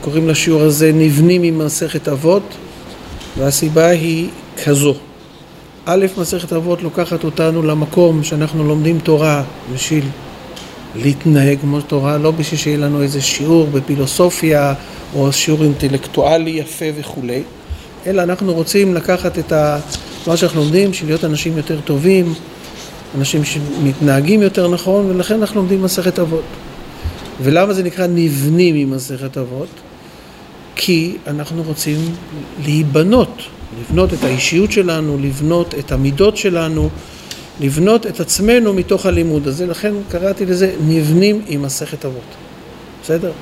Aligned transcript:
קוראים 0.00 0.28
לשיעור 0.28 0.62
הזה 0.62 0.92
נבנים 0.94 1.42
ממסכת 1.42 2.08
אבות 2.08 2.42
והסיבה 3.38 3.86
היא 3.86 4.28
כזו 4.64 4.94
א', 5.84 6.06
מסכת 6.18 6.52
אבות 6.52 6.82
לוקחת 6.82 7.24
אותנו 7.24 7.62
למקום 7.62 8.24
שאנחנו 8.24 8.64
לומדים 8.64 8.98
תורה 8.98 9.44
בשביל 9.74 10.04
להתנהג 10.94 11.58
כמו 11.60 11.80
תורה, 11.80 12.18
לא 12.18 12.30
בשביל 12.30 12.60
שיהיה 12.60 12.76
לנו 12.78 13.02
איזה 13.02 13.22
שיעור 13.22 13.66
בפילוסופיה 13.66 14.74
או 15.14 15.32
שיעור 15.32 15.62
אינטלקטואלי 15.62 16.50
יפה 16.50 16.84
וכולי, 16.96 17.42
אלא 18.06 18.22
אנחנו 18.22 18.54
רוצים 18.54 18.94
לקחת 18.94 19.38
את 19.38 19.52
מה 20.26 20.36
שאנחנו 20.36 20.60
לומדים 20.60 20.90
בשביל 20.90 21.10
להיות 21.10 21.24
אנשים 21.24 21.56
יותר 21.56 21.80
טובים, 21.80 22.34
אנשים 23.18 23.44
שמתנהגים 23.44 24.42
יותר 24.42 24.68
נכון, 24.68 25.10
ולכן 25.10 25.34
אנחנו 25.34 25.60
לומדים 25.60 25.82
מסכת 25.82 26.18
אבות. 26.18 26.67
ולמה 27.42 27.74
זה 27.74 27.82
נקרא 27.82 28.06
נבנים 28.06 28.74
ממסכת 28.74 29.38
אבות? 29.38 29.68
כי 30.76 31.16
אנחנו 31.26 31.62
רוצים 31.62 31.98
להיבנות, 32.64 33.42
לבנות 33.80 34.14
את 34.14 34.24
האישיות 34.24 34.72
שלנו, 34.72 35.18
לבנות 35.18 35.74
את 35.78 35.92
המידות 35.92 36.36
שלנו, 36.36 36.88
לבנות 37.60 38.06
את 38.06 38.20
עצמנו 38.20 38.74
מתוך 38.74 39.06
הלימוד 39.06 39.48
הזה, 39.48 39.66
לכן 39.66 39.94
קראתי 40.08 40.46
לזה 40.46 40.74
נבנים 40.86 41.42
עם 41.48 41.62
מסכת 41.62 42.04
אבות, 42.04 42.34
בסדר? 43.02 43.32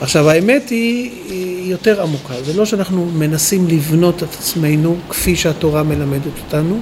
עכשיו 0.00 0.30
האמת 0.30 0.70
היא, 0.70 1.10
היא 1.28 1.70
יותר 1.70 2.02
עמוקה, 2.02 2.34
זה 2.44 2.52
לא 2.52 2.66
שאנחנו 2.66 3.06
מנסים 3.06 3.68
לבנות 3.68 4.22
את 4.22 4.34
עצמנו 4.38 4.96
כפי 5.08 5.36
שהתורה 5.36 5.82
מלמדת 5.82 6.38
אותנו, 6.46 6.80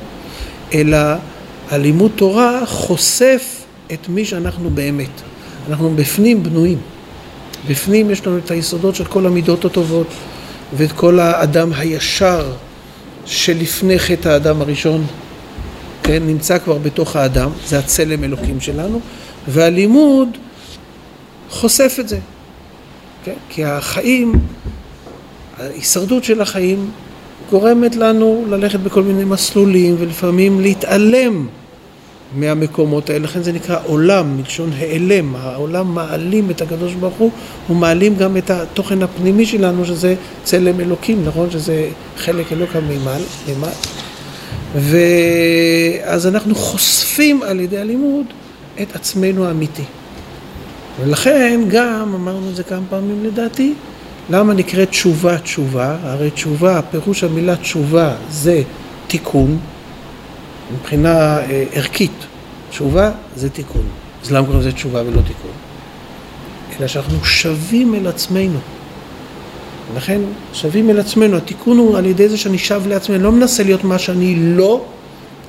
אלא 0.75 0.99
הלימוד 1.71 2.11
תורה 2.17 2.67
חושף 2.67 3.65
את 3.93 4.09
מי 4.09 4.25
שאנחנו 4.25 4.71
באמת. 4.71 5.32
אנחנו 5.69 5.91
בפנים 5.97 6.43
בנויים. 6.43 6.79
בפנים 7.69 8.11
יש 8.11 8.27
לנו 8.27 8.39
את 8.39 8.51
היסודות 8.51 8.95
של 8.95 9.05
כל 9.05 9.27
המידות 9.27 9.65
הטובות 9.65 10.07
ואת 10.77 10.93
כל 10.93 11.21
האדם 11.21 11.73
הישר 11.73 12.53
שלפני 13.27 13.99
חטא 13.99 14.29
האדם 14.29 14.61
הראשון, 14.61 15.07
כן, 16.03 16.23
נמצא 16.27 16.59
כבר 16.59 16.79
בתוך 16.79 17.17
האדם, 17.17 17.51
זה 17.67 17.79
הצלם 17.79 18.25
אלוקים 18.25 18.61
שלנו, 18.61 19.01
והלימוד 19.49 20.29
חושף 21.51 21.97
את 22.01 22.09
זה, 22.09 22.19
כן? 23.25 23.35
כי 23.49 23.65
החיים, 23.65 24.33
ההישרדות 25.59 26.25
של 26.25 26.41
החיים 26.41 26.91
גורמת 27.51 27.97
לנו 27.97 28.45
ללכת 28.49 28.81
בכל 28.81 29.03
מיני 29.03 29.25
מסלולים 29.25 29.97
ולפעמים 29.99 30.61
להתעלם 30.61 31.47
מהמקומות 32.35 33.11
האלה, 33.11 33.25
לכן 33.25 33.43
זה 33.43 33.53
נקרא 33.53 33.79
עולם, 33.87 34.37
מלשון 34.37 34.71
העלם, 34.79 35.37
העולם 35.37 35.95
מעלים 35.95 36.51
את 36.51 36.63
הקדוש 36.63 36.95
ברוך 36.95 37.15
הוא, 37.15 37.31
הוא 37.69 37.77
מעלים 37.77 38.17
גם 38.17 38.37
את 38.37 38.51
התוכן 38.51 39.03
הפנימי 39.03 39.47
שלנו 39.47 39.85
שזה 39.85 40.15
צלם 40.45 40.81
אלוקים, 40.81 41.25
נכון? 41.25 41.51
שזה 41.51 41.89
חלק 42.17 42.53
אלוק 42.53 42.71
מימל. 42.89 43.23
ואז 44.75 46.27
אנחנו 46.27 46.55
חושפים 46.55 47.43
על 47.43 47.61
ידי 47.61 47.79
הלימוד 47.79 48.27
את 48.83 48.97
עצמנו 48.97 49.47
האמיתי. 49.47 49.85
ולכן 51.01 51.61
גם, 51.69 52.15
אמרנו 52.15 52.51
את 52.51 52.57
זה 52.57 52.63
כמה 52.63 52.83
פעמים 52.91 53.25
לדעתי, 53.25 53.75
למה 54.31 54.55
נקראת 54.55 54.91
תשובה 54.91 55.39
תשובה? 55.39 55.97
הרי 56.03 56.31
תשובה, 56.31 56.81
פירוש 56.91 57.25
המילה 57.25 57.57
תשובה 57.57 58.15
זה 58.31 58.63
תיקון, 59.07 59.59
מבחינה 60.75 61.39
אה, 61.39 61.65
ערכית, 61.73 62.27
תשובה 62.71 63.11
זה 63.37 63.51
תיקון. 63.51 63.85
אז 64.23 64.33
למה 64.33 64.47
קוראים 64.47 64.61
לזה 64.61 64.73
תשובה 64.73 65.03
ולא 65.03 65.21
תיקון? 65.21 65.51
אלא 66.79 66.87
שאנחנו 66.87 67.25
שווים 67.25 67.95
אל 67.95 68.07
עצמנו. 68.07 68.59
לכן 69.97 70.21
שווים 70.53 70.91
אל 70.91 71.01
עצמנו. 71.01 71.37
התיקון 71.37 71.79
הוא 71.79 71.99
על 71.99 72.07
ידי 72.07 72.29
זה 72.29 72.37
שאני 72.37 72.59
שב 72.59 72.83
לעצמי, 72.87 73.15
אני 73.17 73.25
לא 73.25 73.33
מנסה 73.33 73.63
להיות 73.63 73.85
מה 73.85 73.99
שאני 73.99 74.35
לא, 74.39 74.85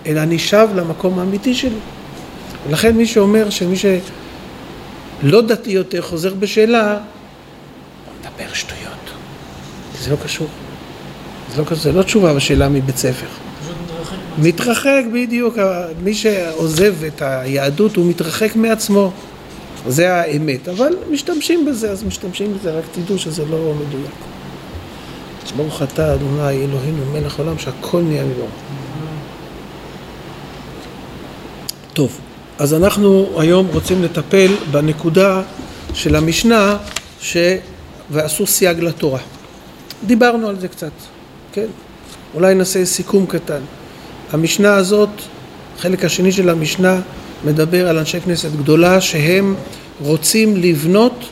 אלא 0.06 0.20
אני 0.20 0.40
שב 0.40 0.68
למקום 0.76 1.20
האמיתי 1.20 1.56
שלי. 1.56 1.80
ולכן 2.68 2.96
מי 2.96 3.06
שאומר 3.06 3.50
שמי 3.50 3.76
שלא 3.76 5.42
דתי 5.42 5.72
יותר 5.72 6.02
חוזר 6.02 6.34
בשאלה, 6.34 6.98
מדבר 8.20 8.54
שטויות. 8.54 8.94
זה 10.00 10.12
לא 10.12 10.16
קשור. 10.24 10.48
זה 11.56 11.62
לא, 11.62 11.76
זה 11.76 11.92
לא 11.92 12.04
תשובה 12.04 12.34
בשאלה 12.34 12.70
מבית 12.70 12.98
ספר. 12.98 13.28
מתרחק 14.38 15.04
בדיוק, 15.14 15.58
מי 16.04 16.14
שעוזב 16.14 17.04
את 17.04 17.22
היהדות 17.22 17.96
הוא 17.96 18.06
מתרחק 18.06 18.56
מעצמו, 18.56 19.12
זה 19.88 20.14
האמת, 20.14 20.68
אבל 20.68 20.96
משתמשים 21.12 21.66
בזה, 21.66 21.92
אז 21.92 22.04
משתמשים 22.04 22.54
בזה, 22.54 22.72
רק 22.72 22.84
תדעו 22.92 23.18
שזה 23.18 23.46
לא 23.46 23.74
מדויק. 23.74 24.12
ברוך 25.56 25.82
אתה 25.82 26.14
אדוני 26.14 26.50
אלוהינו 26.50 27.06
מלך 27.14 27.40
עולם 27.40 27.58
שהכל 27.58 28.02
נהיה 28.02 28.24
מבורך. 28.24 28.50
טוב, 31.94 32.20
אז 32.60 32.74
אנחנו 32.74 33.30
היום 33.38 33.68
רוצים 33.74 34.04
לטפל 34.04 34.52
בנקודה 34.72 35.42
של 35.94 36.16
המשנה 36.16 36.78
ש... 37.22 37.38
ועשו 38.10 38.48
סייג 38.48 38.80
לתורה. 38.80 39.20
דיברנו 40.06 40.48
על 40.48 40.60
זה 40.60 40.68
קצת, 40.68 40.92
כן? 41.52 41.66
אולי 42.34 42.56
נעשה 42.56 42.86
סיכום 42.86 43.26
קטן. 43.26 43.62
המשנה 44.34 44.76
הזאת, 44.76 45.10
החלק 45.78 46.06
השני 46.06 46.32
של 46.32 46.50
המשנה, 46.50 47.02
מדבר 47.46 47.90
על 47.90 47.98
אנשי 47.98 48.20
כנסת 48.22 48.52
גדולה 48.52 49.02
שהם 49.02 49.56
רוצים 50.02 50.58
לבנות 50.58 51.26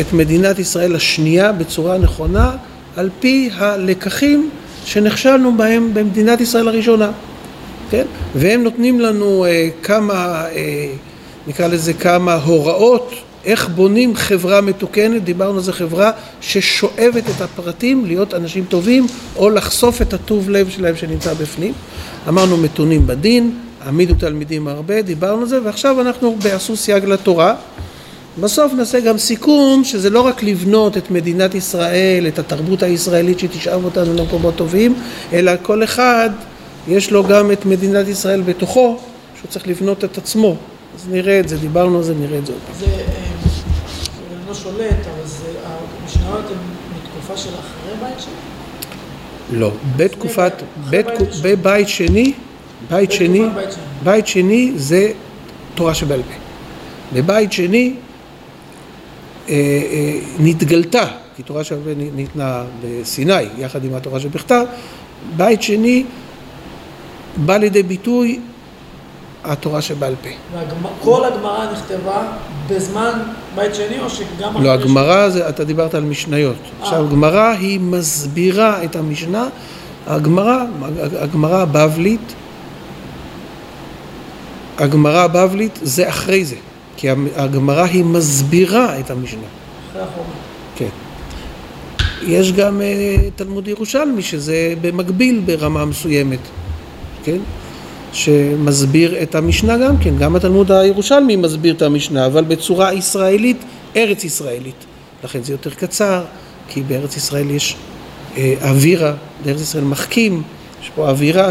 את 0.00 0.12
מדינת 0.12 0.58
ישראל 0.58 0.96
השנייה 0.96 1.52
בצורה 1.52 1.98
נכונה 1.98 2.50
על 2.96 3.10
פי 3.20 3.50
הלקחים 3.54 4.50
שנכשלנו 4.84 5.56
בהם 5.56 5.94
במדינת 5.94 6.40
ישראל 6.40 6.68
הראשונה, 6.68 7.10
כן? 7.90 8.06
והם 8.34 8.62
נותנים 8.62 9.00
לנו 9.00 9.44
אה, 9.44 9.68
כמה, 9.82 10.44
אה, 10.54 10.88
נקרא 11.46 11.66
לזה 11.66 11.92
כמה 11.92 12.34
הוראות 12.34 13.14
איך 13.46 13.68
בונים 13.68 14.16
חברה 14.16 14.60
מתוקנת, 14.60 15.24
דיברנו 15.24 15.54
על 15.54 15.62
זה 15.62 15.72
חברה 15.72 16.10
ששואבת 16.40 17.22
את 17.36 17.40
הפרטים 17.40 18.06
להיות 18.06 18.34
אנשים 18.34 18.64
טובים 18.68 19.06
או 19.36 19.50
לחשוף 19.50 20.02
את 20.02 20.14
הטוב 20.14 20.50
לב 20.50 20.68
שלהם 20.68 20.96
שנמצא 20.96 21.34
בפנים. 21.34 21.72
אמרנו 22.28 22.56
מתונים 22.56 23.06
בדין, 23.06 23.58
העמידו 23.84 24.14
תלמידים 24.14 24.68
הרבה, 24.68 25.02
דיברנו 25.02 25.40
על 25.40 25.48
זה 25.48 25.58
ועכשיו 25.64 26.00
אנחנו 26.00 26.36
בעשו 26.42 26.76
סייג 26.76 27.04
לתורה. 27.04 27.54
בסוף 28.40 28.72
נעשה 28.72 29.00
גם 29.00 29.18
סיכום 29.18 29.84
שזה 29.84 30.10
לא 30.10 30.20
רק 30.20 30.42
לבנות 30.42 30.96
את 30.96 31.10
מדינת 31.10 31.54
ישראל, 31.54 32.24
את 32.28 32.38
התרבות 32.38 32.82
הישראלית 32.82 33.38
שתשאב 33.38 33.84
אותנו 33.84 34.14
למקומות 34.14 34.56
טובים, 34.56 34.94
אלא 35.32 35.52
כל 35.62 35.84
אחד 35.84 36.30
יש 36.88 37.10
לו 37.10 37.24
גם 37.24 37.52
את 37.52 37.66
מדינת 37.66 38.08
ישראל 38.08 38.40
בתוכו, 38.40 38.98
שהוא 39.38 39.50
צריך 39.50 39.68
לבנות 39.68 40.04
את 40.04 40.18
עצמו. 40.18 40.56
אז 40.96 41.08
נראה 41.10 41.40
את 41.40 41.48
זה, 41.48 41.56
דיברנו 41.56 41.96
על 41.96 42.02
זה, 42.02 42.14
נראה 42.14 42.38
את 42.38 42.46
זה 42.46 42.52
עוד 42.52 42.62
פעם. 42.80 43.35
שולט, 44.62 45.06
אבל 45.06 45.26
זה, 45.26 45.52
המשניות 45.64 46.44
הן 46.50 46.56
מתקופה 46.96 47.36
של 47.36 47.50
אחרי 47.50 47.92
בית 48.00 48.20
שני? 48.20 49.58
לא, 49.58 49.70
בתקופת, 49.96 50.52
בבית 51.42 51.88
שני, 51.88 52.32
בית 52.90 53.12
שני, 53.12 53.42
בית 54.04 54.26
שני 54.26 54.72
זה 54.76 55.12
תורה 55.74 55.94
שבעל 55.94 56.22
פה. 56.22 56.38
בבית 57.12 57.52
שני 57.52 57.94
אה, 59.48 59.54
אה, 59.54 60.18
נתגלתה, 60.38 61.04
כי 61.36 61.42
תורה 61.42 61.64
שבעל 61.64 61.82
פה 61.84 61.90
ניתנה 62.14 62.64
בסיני 62.82 63.42
יחד 63.58 63.84
עם 63.84 63.94
התורה 63.94 64.20
שבכתב, 64.20 64.64
בית 65.36 65.62
שני 65.62 66.04
בא 67.36 67.56
לידי 67.56 67.82
ביטוי 67.82 68.40
התורה 69.46 69.82
שבעל 69.82 70.14
פה. 70.22 70.28
כל 71.00 71.24
הגמרא 71.24 71.72
נכתבה 71.72 72.32
בזמן 72.68 73.12
בית 73.54 73.74
שני 73.74 74.00
או 74.00 74.10
שגם... 74.10 74.62
לא, 74.62 74.70
הגמרא, 74.72 75.28
זה, 75.28 75.48
אתה 75.48 75.64
דיברת 75.64 75.94
על 75.94 76.02
משניות. 76.02 76.56
אה. 76.56 76.84
עכשיו, 76.84 77.06
הגמרא 77.06 77.48
היא 77.48 77.80
מסבירה 77.80 78.84
את 78.84 78.96
המשנה, 78.96 79.48
הגמרא, 80.06 80.64
הגמרא 81.20 81.62
הבבלית, 81.62 82.34
הגמרא 84.78 85.18
הבבלית 85.24 85.78
זה 85.82 86.08
אחרי 86.08 86.44
זה, 86.44 86.56
כי 86.96 87.08
הגמרא 87.36 87.84
היא 87.84 88.04
מסבירה 88.04 89.00
את 89.00 89.10
המשנה. 89.10 89.42
אחרי 89.90 90.02
החומה. 90.02 90.34
כן. 90.76 90.88
יש 92.22 92.52
גם 92.52 92.80
uh, 92.80 93.30
תלמוד 93.36 93.68
ירושלמי 93.68 94.22
שזה 94.22 94.74
במקביל 94.80 95.42
ברמה 95.46 95.84
מסוימת, 95.84 96.38
כן? 97.24 97.38
שמסביר 98.16 99.22
את 99.22 99.34
המשנה 99.34 99.78
גם 99.78 99.98
כן, 99.98 100.16
גם 100.18 100.36
התלמוד 100.36 100.72
הירושלמי 100.72 101.36
מסביר 101.36 101.74
את 101.74 101.82
המשנה, 101.82 102.26
אבל 102.26 102.44
בצורה 102.44 102.92
ישראלית, 102.92 103.56
ארץ 103.96 104.24
ישראלית. 104.24 104.84
לכן 105.24 105.42
זה 105.42 105.52
יותר 105.52 105.70
קצר, 105.70 106.22
כי 106.68 106.82
בארץ 106.82 107.16
ישראל 107.16 107.50
יש 107.50 107.76
אה, 108.36 108.54
אווירה, 108.62 109.14
בארץ 109.44 109.60
ישראל 109.60 109.84
מחכים, 109.84 110.42
יש 110.82 110.90
פה 110.94 111.08
אווירה 111.08 111.50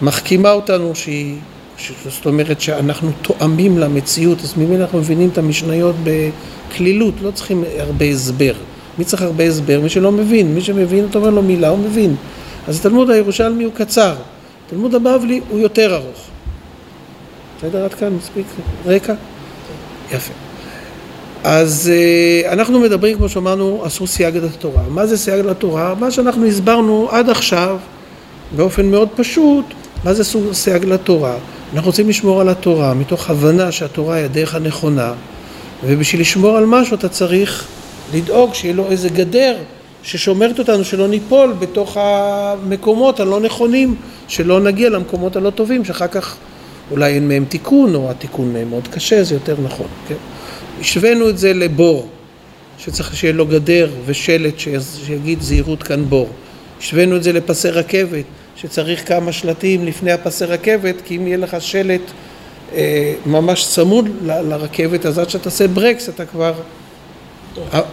שמחכימה 0.00 0.52
אותנו 0.52 0.94
שהיא 0.94 1.36
זאת 2.08 2.26
אומרת 2.26 2.60
שאנחנו 2.60 3.10
תואמים 3.22 3.78
למציאות, 3.78 4.38
אז 4.42 4.54
ממילא 4.56 4.82
אנחנו 4.82 4.98
מבינים 4.98 5.28
את 5.28 5.38
המשניות 5.38 5.94
בקלילות, 6.04 7.14
לא 7.22 7.30
צריכים 7.30 7.64
הרבה 7.78 8.04
הסבר. 8.04 8.52
מי 8.98 9.04
צריך 9.04 9.22
הרבה 9.22 9.44
הסבר? 9.44 9.80
מי 9.80 9.88
שלא 9.88 10.12
מבין. 10.12 10.54
מי 10.54 10.60
שמבין, 10.60 11.06
אתה 11.10 11.18
אומר 11.18 11.30
לו 11.30 11.42
מילה, 11.42 11.68
הוא 11.68 11.78
מבין. 11.78 12.14
אז 12.68 12.78
התלמוד 12.78 13.10
הירושלמי 13.10 13.64
הוא 13.64 13.72
קצר, 13.72 14.14
התלמוד 14.66 14.94
הבבלי 14.94 15.40
הוא 15.48 15.58
יותר 15.58 15.94
ארוך. 15.94 16.26
בסדר? 17.58 17.84
עד 17.84 17.94
כאן 17.94 18.12
מספיק 18.12 18.46
רקע? 18.86 19.14
יפה. 20.12 20.32
אז 21.44 21.92
אה, 21.94 22.52
אנחנו 22.52 22.80
מדברים, 22.80 23.16
כמו 23.16 23.28
שאמרנו, 23.28 23.82
עשו 23.84 24.06
סייג 24.06 24.36
לתורה. 24.36 24.82
מה 24.88 25.06
זה 25.06 25.18
סייג 25.18 25.46
לתורה? 25.46 25.94
מה 25.94 26.10
שאנחנו 26.10 26.46
הסברנו 26.46 27.08
עד 27.10 27.30
עכשיו, 27.30 27.78
באופן 28.56 28.90
מאוד 28.90 29.08
פשוט, 29.16 29.64
מה 30.04 30.14
זה 30.14 30.24
סייג 30.52 30.84
לתורה? 30.84 31.36
אנחנו 31.74 31.90
רוצים 31.90 32.08
לשמור 32.08 32.40
על 32.40 32.48
התורה 32.48 32.94
מתוך 32.94 33.30
הבנה 33.30 33.72
שהתורה 33.72 34.14
היא 34.14 34.24
הדרך 34.24 34.54
הנכונה, 34.54 35.12
ובשביל 35.84 36.20
לשמור 36.20 36.56
על 36.56 36.66
משהו 36.66 36.96
אתה 36.96 37.08
צריך 37.08 37.66
לדאוג 38.14 38.54
שיהיה 38.54 38.74
לו 38.74 38.90
איזה 38.90 39.08
גדר 39.08 39.56
ששומרת 40.06 40.58
אותנו 40.58 40.84
שלא 40.84 41.08
ניפול 41.08 41.52
בתוך 41.58 41.96
המקומות 42.00 43.20
הלא 43.20 43.40
נכונים, 43.40 43.94
שלא 44.28 44.60
נגיע 44.60 44.90
למקומות 44.90 45.36
הלא 45.36 45.50
טובים, 45.50 45.84
שאחר 45.84 46.06
כך 46.06 46.36
אולי 46.90 47.14
אין 47.14 47.28
מהם 47.28 47.44
תיקון, 47.48 47.94
או 47.94 48.10
התיקון 48.10 48.52
מהם 48.52 48.70
מאוד 48.70 48.88
קשה, 48.88 49.24
זה 49.24 49.34
יותר 49.34 49.56
נכון, 49.62 49.86
כן? 50.08 50.14
השווינו 50.80 51.28
את 51.28 51.38
זה 51.38 51.52
לבור, 51.52 52.08
שצריך 52.78 53.16
שיהיה 53.16 53.32
לו 53.32 53.46
גדר 53.46 53.90
ושלט 54.06 54.54
שיגיד 55.06 55.40
זהירות 55.40 55.82
כאן 55.82 56.04
בור. 56.04 56.28
השווינו 56.80 57.16
את 57.16 57.22
זה 57.22 57.32
לפסי 57.32 57.70
רכבת, 57.70 58.24
שצריך 58.56 59.08
כמה 59.08 59.32
שלטים 59.32 59.84
לפני 59.84 60.12
הפסי 60.12 60.44
רכבת, 60.44 60.94
כי 61.04 61.16
אם 61.16 61.26
יהיה 61.26 61.36
לך 61.36 61.56
שלט 61.60 62.00
אה, 62.74 63.14
ממש 63.26 63.66
צמוד 63.66 64.08
ל- 64.22 64.40
לרכבת, 64.40 65.06
אז 65.06 65.18
עד 65.18 65.30
שאתה 65.30 65.48
עושה 65.48 65.68
ברקס 65.68 66.08
אתה 66.08 66.26
כבר 66.26 66.52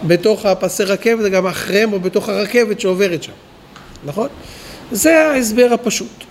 בתוך 0.06 0.46
הפסי 0.46 0.84
רכבת, 0.84 1.32
גם 1.32 1.46
אחריהם 1.46 1.92
או 1.92 2.00
בתוך 2.00 2.28
הרכבת 2.28 2.80
שעוברת 2.80 3.22
שם, 3.22 3.32
נכון? 4.04 4.28
זה 4.92 5.20
ההסבר 5.20 5.68
הפשוט. 5.72 6.24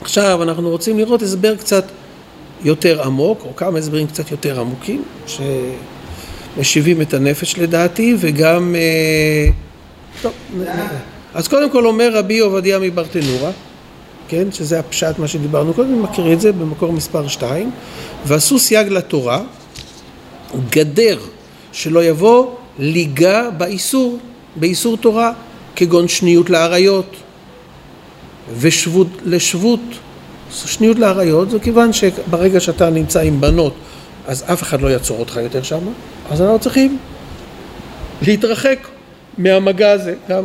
עכשיו 0.00 0.42
אנחנו 0.42 0.70
רוצים 0.70 0.98
לראות 0.98 1.22
הסבר 1.22 1.56
קצת 1.56 1.84
יותר 2.64 3.02
עמוק, 3.02 3.42
או 3.44 3.56
כמה 3.56 3.78
הסברים 3.78 4.06
קצת 4.06 4.30
יותר 4.30 4.60
עמוקים, 4.60 5.02
שמשיבים 6.56 7.02
את 7.02 7.14
הנפש 7.14 7.58
לדעתי, 7.58 8.14
וגם... 8.18 8.74
אה, 8.74 9.50
טוב, 10.22 10.32
אז 11.34 11.48
קודם 11.48 11.70
כל 11.70 11.86
אומר 11.86 12.10
רבי 12.12 12.38
עובדיה 12.38 12.78
מברטנורה, 12.78 13.50
כן, 14.28 14.52
שזה 14.52 14.78
הפשט 14.78 15.18
מה 15.18 15.28
שדיברנו 15.28 15.74
קודם, 15.74 16.02
מכיר 16.02 16.32
את 16.32 16.40
זה 16.40 16.52
במקור 16.52 16.92
מספר 16.92 17.28
2, 17.28 17.70
ועשו 18.26 18.58
סייג 18.58 18.88
לתורה, 18.88 19.42
גדר 20.70 21.18
שלא 21.72 22.04
יבוא 22.04 22.46
ליגה 22.78 23.50
באיסור, 23.50 24.18
באיסור 24.56 24.96
תורה, 24.96 25.32
כגון 25.76 26.08
שניות 26.08 26.50
לאריות 26.50 27.16
ושבות 28.58 29.08
לשבות. 29.24 29.80
שניות 30.52 30.98
לאריות 30.98 31.50
זה 31.50 31.58
כיוון 31.58 31.92
שברגע 31.92 32.60
שאתה 32.60 32.90
נמצא 32.90 33.20
עם 33.20 33.40
בנות 33.40 33.74
אז 34.26 34.44
אף 34.52 34.62
אחד 34.62 34.80
לא 34.80 34.88
יעצור 34.88 35.18
אותך 35.20 35.36
יותר 35.36 35.62
שם, 35.62 35.80
אז 36.30 36.40
אנחנו 36.40 36.58
צריכים 36.58 36.98
להתרחק 38.22 38.78
מהמגע 39.38 39.90
הזה 39.90 40.14
גם, 40.28 40.44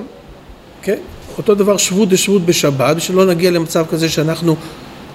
כן? 0.81 0.97
אותו 1.37 1.55
דבר 1.55 1.77
שבות 1.77 2.09
דשבות 2.09 2.45
בשבת, 2.45 3.01
שלא 3.01 3.25
נגיע 3.25 3.51
למצב 3.51 3.85
כזה 3.91 4.09
שאנחנו 4.09 4.55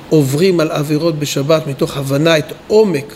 עוברים 0.09 0.61
על 0.61 0.71
עבירות 0.71 1.19
בשבת 1.19 1.67
מתוך 1.67 1.97
הבנה 1.97 2.39
את 2.39 2.53
עומק 2.69 3.15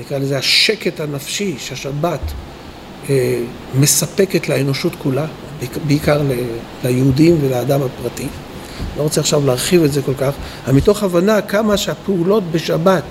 נקרא 0.00 0.18
לזה 0.18 0.38
השקט 0.38 1.00
הנפשי 1.00 1.54
שהשבת 1.58 2.20
אה, 3.10 3.40
מספקת 3.74 4.48
לאנושות 4.48 4.92
כולה, 4.94 5.26
בעיקר 5.86 6.22
ליהודים 6.84 7.36
ולאדם 7.40 7.80
הפרטי. 7.82 8.26
לא 8.96 9.02
רוצה 9.02 9.20
עכשיו 9.20 9.46
להרחיב 9.46 9.84
את 9.84 9.92
זה 9.92 10.02
כל 10.02 10.14
כך, 10.14 10.34
אבל 10.66 10.74
מתוך 10.74 11.02
הבנה 11.02 11.40
כמה 11.40 11.76
שהפעולות 11.76 12.44
בשבת 12.52 13.04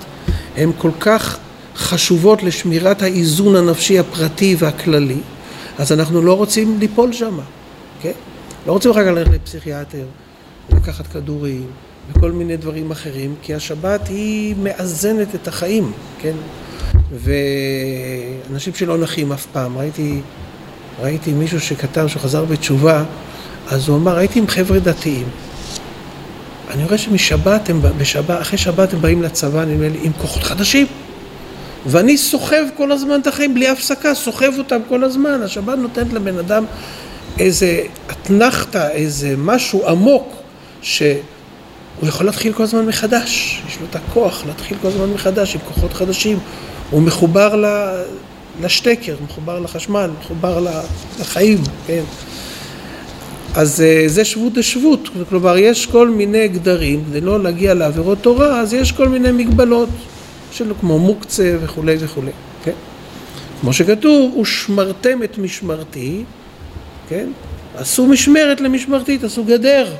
הן 0.56 0.70
כל 0.78 0.90
כך 1.00 1.38
חשובות 1.76 2.42
לשמירת 2.42 3.02
האיזון 3.02 3.56
הנפשי 3.56 3.98
הפרטי 3.98 4.56
והכללי, 4.58 5.18
אז 5.78 5.92
אנחנו 5.92 6.22
לא 6.22 6.32
רוצים 6.32 6.78
ליפול 6.78 7.12
שם, 7.12 7.38
כן? 8.02 8.12
לא 8.66 8.72
רוצים 8.72 8.90
אחר 8.90 9.04
כך 9.04 9.10
ללכת 9.10 9.30
לפסיכיאטר, 9.30 10.04
לקחת 10.72 11.06
כדורים 11.06 11.66
וכל 12.12 12.32
מיני 12.32 12.56
דברים 12.56 12.90
אחרים, 12.90 13.34
כי 13.42 13.54
השבת 13.54 14.08
היא 14.08 14.54
מאזנת 14.62 15.34
את 15.34 15.48
החיים, 15.48 15.92
כן? 16.20 16.34
ואנשים 17.12 18.74
שלא 18.74 18.98
נחים 18.98 19.32
אף 19.32 19.46
פעם, 19.52 19.78
ראיתי, 19.78 20.20
ראיתי 21.02 21.32
מישהו 21.32 21.60
שכתב 21.60 22.06
שהוא 22.08 22.22
חזר 22.22 22.44
בתשובה, 22.44 23.04
אז 23.70 23.88
הוא 23.88 23.96
אמר, 23.96 24.16
הייתי 24.16 24.38
עם 24.38 24.46
חבר'ה 24.46 24.78
דתיים. 24.78 25.26
אני 26.70 26.84
רואה 26.84 26.98
שמשבת, 26.98 27.70
הם, 27.70 27.80
בשבת, 27.98 28.40
אחרי 28.40 28.58
שבת 28.58 28.92
הם 28.92 29.00
באים 29.00 29.22
לצבא, 29.22 29.64
נדמה 29.64 29.88
לי, 29.88 29.98
עם 30.02 30.12
כוחות 30.12 30.42
חדשים. 30.42 30.86
ואני 31.86 32.18
סוחב 32.18 32.64
כל 32.76 32.92
הזמן 32.92 33.20
את 33.20 33.26
החיים 33.26 33.54
בלי 33.54 33.68
הפסקה, 33.68 34.14
סוחב 34.14 34.52
אותם 34.58 34.80
כל 34.88 35.04
הזמן. 35.04 35.42
השבת 35.42 35.78
נותנת 35.78 36.12
לבן 36.12 36.38
אדם 36.38 36.64
איזה 37.38 37.82
אתנחתא, 38.10 38.88
איזה 38.90 39.34
משהו 39.38 39.88
עמוק, 39.88 40.36
שהוא 40.82 41.14
יכול 42.02 42.26
להתחיל 42.26 42.52
כל 42.52 42.62
הזמן 42.62 42.86
מחדש. 42.86 43.62
יש 43.68 43.78
לו 43.80 43.86
את 43.90 43.96
הכוח 43.96 44.42
להתחיל 44.46 44.78
כל 44.82 44.88
הזמן 44.88 45.10
מחדש 45.10 45.54
עם 45.54 45.60
כוחות 45.60 45.92
חדשים. 45.92 46.38
הוא 46.90 47.02
מחובר 47.02 47.64
לשטקר, 48.62 49.16
מחובר 49.24 49.60
לחשמל, 49.60 50.10
מחובר 50.20 50.66
לחיים, 51.20 51.58
כן? 51.86 52.02
אז 53.54 53.80
אה, 53.80 54.04
זה 54.06 54.24
שבות 54.24 54.52
דשבות, 54.52 55.08
כלומר 55.28 55.56
יש 55.58 55.86
כל 55.86 56.08
מיני 56.08 56.48
גדרים, 56.48 57.04
כדי 57.08 57.20
לא 57.20 57.42
להגיע 57.42 57.74
לעבירות 57.74 58.18
תורה, 58.20 58.60
אז 58.60 58.74
יש 58.74 58.92
כל 58.92 59.08
מיני 59.08 59.32
מגבלות, 59.32 59.88
שלו 60.52 60.74
כמו 60.80 60.98
מוקצה 60.98 61.56
וכולי 61.60 61.96
וכולי, 62.00 62.30
כן? 62.64 62.72
כמו 63.60 63.72
שכתוב, 63.72 64.36
ושמרתם 64.36 65.22
את 65.22 65.38
משמרתי, 65.38 66.24
כן? 67.08 67.28
עשו 67.76 68.06
משמרת 68.06 68.60
למשמרתי, 68.60 69.18
תעשו 69.18 69.44
גדר. 69.44 69.92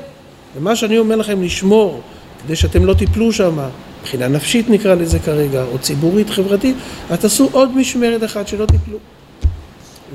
ומה 0.57 0.75
שאני 0.75 0.97
אומר 0.97 1.15
לכם 1.15 1.43
לשמור, 1.43 2.01
כדי 2.43 2.55
שאתם 2.55 2.85
לא 2.85 2.93
תיפלו 2.93 3.33
שם, 3.33 3.59
מבחינה 4.01 4.27
נפשית 4.27 4.69
נקרא 4.69 4.95
לזה 4.95 5.19
כרגע, 5.19 5.63
או 5.63 5.79
ציבורית, 5.79 6.29
חברתית, 6.29 6.75
אז 7.09 7.19
תעשו 7.19 7.49
עוד 7.51 7.77
משמרת 7.77 8.23
אחת 8.23 8.47
שלא 8.47 8.65
תיפלו. 8.65 8.97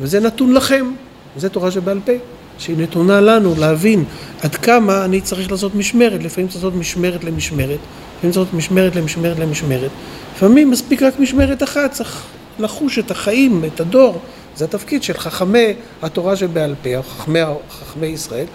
וזה 0.01 0.21
נתון 0.21 0.53
לכם, 0.53 0.93
זו 1.37 1.49
תורה 1.49 1.71
שבעל 1.71 2.01
פה, 2.05 2.13
שהיא 2.59 2.77
נתונה 2.79 3.21
לנו 3.21 3.55
להבין 3.59 4.05
עד 4.43 4.55
כמה 4.55 5.05
אני 5.05 5.21
צריך 5.21 5.51
לעשות 5.51 5.75
משמרת, 5.75 6.23
לפעמים 6.23 6.49
צריך 6.49 6.65
לעשות 6.65 6.75
משמרת 6.75 7.25
למשמרת, 7.25 7.79
לפעמים 8.19 8.33
צריך 8.33 8.37
לעשות 8.37 8.55
משמרת 8.55 8.97
למשמרת 8.97 9.39
למשמרת, 9.39 9.91
לפעמים 10.37 10.71
מספיק 10.71 11.03
רק 11.03 11.21
משמרת 11.21 11.63
אחת, 11.63 11.93
צריך 11.93 12.23
לחוש 12.59 12.99
את 12.99 13.11
החיים, 13.11 13.65
את 13.75 13.81
הדור, 13.81 14.19
זה 14.57 14.65
התפקיד 14.65 15.03
של 15.03 15.13
חכמי 15.13 15.75
התורה 16.03 16.37
שבעל 16.37 16.75
פה, 16.83 17.03
חכמי, 17.03 17.41
חכמי 17.71 18.07
ישראל, 18.07 18.47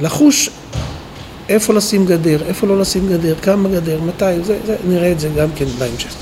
לחוש 0.00 0.50
איפה 1.48 1.74
לשים 1.74 2.06
גדר, 2.06 2.46
איפה 2.46 2.66
לא 2.66 2.80
לשים 2.80 3.08
גדר, 3.08 3.34
כמה 3.42 3.68
גדר, 3.68 4.00
מתי, 4.00 4.24
זה, 4.42 4.58
זה, 4.66 4.76
נראה 4.88 5.12
את 5.12 5.20
זה 5.20 5.28
גם 5.36 5.48
כן 5.56 5.66
בהמשך. 5.78 6.14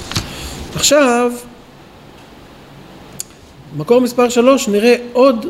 עכשיו, 0.74 1.32
מקור 3.76 4.00
מספר 4.00 4.28
שלוש, 4.28 4.68
נראה 4.68 4.96
עוד 5.12 5.46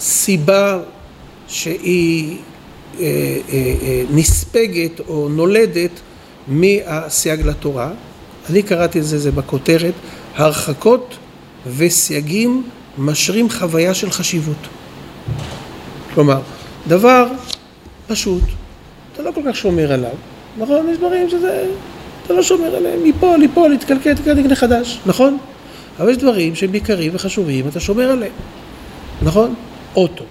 סיבה 0.00 0.78
שהיא 1.48 2.36
אה, 3.00 3.04
אה, 3.52 3.74
אה, 3.82 4.02
נספגת 4.10 5.00
או 5.08 5.28
נולדת 5.28 5.90
מהסייג 6.48 7.40
לתורה. 7.46 7.90
אני 8.50 8.62
קראתי 8.62 8.98
את 8.98 9.04
זה, 9.04 9.18
זה 9.18 9.32
בכותרת, 9.32 9.94
הרחקות 10.36 11.16
וסייגים 11.76 12.62
משרים 12.98 13.50
חוויה 13.50 13.94
של 13.94 14.10
חשיבות. 14.10 14.68
כלומר, 16.14 16.40
דבר 16.88 17.26
פשוט, 18.06 18.42
אתה 19.16 19.24
לא 19.24 19.30
כל 19.34 19.40
כך 19.48 19.56
שומר 19.56 19.92
עליו, 19.92 20.10
נכון? 20.58 20.88
יש 20.88 20.98
דברים 20.98 21.30
שזה, 21.30 21.66
אתה 22.24 22.34
לא 22.34 22.42
שומר 22.42 22.76
עליהם, 22.76 23.04
מפה, 23.04 23.36
ליפול, 23.36 23.70
להתקלקל, 23.70 24.10
להתקלקל 24.10 24.54
חדש, 24.54 24.98
נכון? 25.06 25.38
אבל 25.98 26.10
יש 26.10 26.16
דברים 26.16 26.54
שהם 26.54 26.72
עיקריים 26.72 27.12
וחשובים, 27.14 27.68
אתה 27.68 27.80
שומר 27.80 28.10
עליהם, 28.10 28.32
נכון? 29.22 29.54
אוטו, 29.96 30.24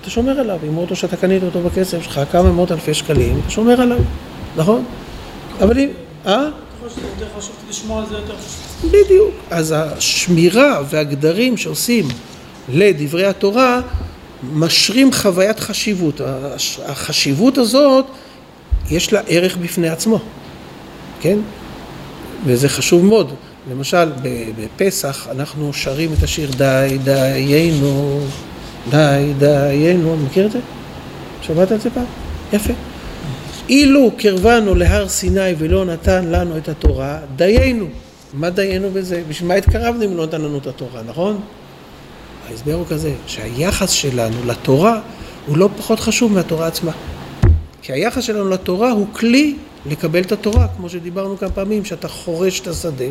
אתה 0.00 0.10
שומר 0.10 0.40
עליו, 0.40 0.58
עם 0.62 0.76
אוטו 0.76 0.96
שאתה 0.96 1.16
קנית 1.16 1.42
אותו 1.42 1.60
בכסף 1.60 2.02
שלך, 2.02 2.20
כמה 2.32 2.52
מאות 2.52 2.72
אלפי 2.72 2.94
שקלים, 2.94 3.40
אתה 3.40 3.50
שומר 3.50 3.80
עליו, 3.80 3.98
נכון? 4.56 4.84
אבל 5.60 5.78
אם, 5.78 5.88
אה? 6.26 6.48
בדיוק. 8.84 9.34
אז 9.50 9.74
השמירה 9.76 10.80
והגדרים 10.90 11.56
שעושים 11.56 12.08
לדברי 12.68 13.26
התורה 13.26 13.80
משרים 14.52 15.12
חוויית 15.12 15.60
חשיבות. 15.60 16.20
החשיבות 16.86 17.58
הזאת, 17.58 18.04
יש 18.90 19.12
לה 19.12 19.20
ערך 19.26 19.56
בפני 19.56 19.88
עצמו. 19.88 20.20
כן? 21.20 21.38
וזה 22.46 22.68
חשוב 22.68 23.04
מאוד. 23.04 23.34
למשל, 23.70 24.12
בפסח 24.58 25.28
אנחנו 25.30 25.72
שרים 25.72 26.10
את 26.18 26.22
השיר 26.22 26.50
די 26.50 26.98
דיינו, 27.04 28.20
די 28.90 29.32
דיינו, 29.38 30.16
מכיר 30.16 30.46
את 30.46 30.52
זה? 30.52 30.58
שמעת 31.42 31.72
את 31.72 31.80
זה 31.80 31.90
פעם? 31.90 32.04
יפה. 32.52 32.72
אילו 33.68 34.10
קרבנו 34.18 34.74
להר 34.74 35.08
סיני 35.08 35.54
ולא 35.58 35.84
נתן 35.84 36.24
לנו 36.24 36.56
את 36.56 36.68
התורה, 36.68 37.18
דיינו. 37.36 37.86
מה 38.34 38.50
דיינו 38.50 38.90
בזה? 38.90 39.22
בשביל 39.28 39.48
מה 39.48 39.54
התקרבנו 39.54 40.04
אם 40.04 40.16
לא 40.16 40.26
נתן 40.26 40.40
לנו 40.40 40.58
את 40.58 40.66
התורה, 40.66 41.02
נכון? 41.06 41.40
ההסבר 42.50 42.74
הוא 42.74 42.86
כזה, 42.86 43.14
שהיחס 43.26 43.90
שלנו 43.90 44.36
לתורה 44.46 45.00
הוא 45.46 45.58
לא 45.58 45.68
פחות 45.76 46.00
חשוב 46.00 46.32
מהתורה 46.32 46.66
עצמה. 46.66 46.92
כי 47.82 47.92
היחס 47.92 48.24
שלנו 48.24 48.48
לתורה 48.48 48.90
הוא 48.90 49.06
כלי 49.12 49.54
לקבל 49.86 50.20
את 50.20 50.32
התורה, 50.32 50.66
כמו 50.76 50.88
שדיברנו 50.88 51.38
כמה 51.38 51.50
פעמים, 51.50 51.84
שאתה 51.84 52.08
חורש 52.08 52.60
את 52.60 52.66
השדה, 52.66 53.04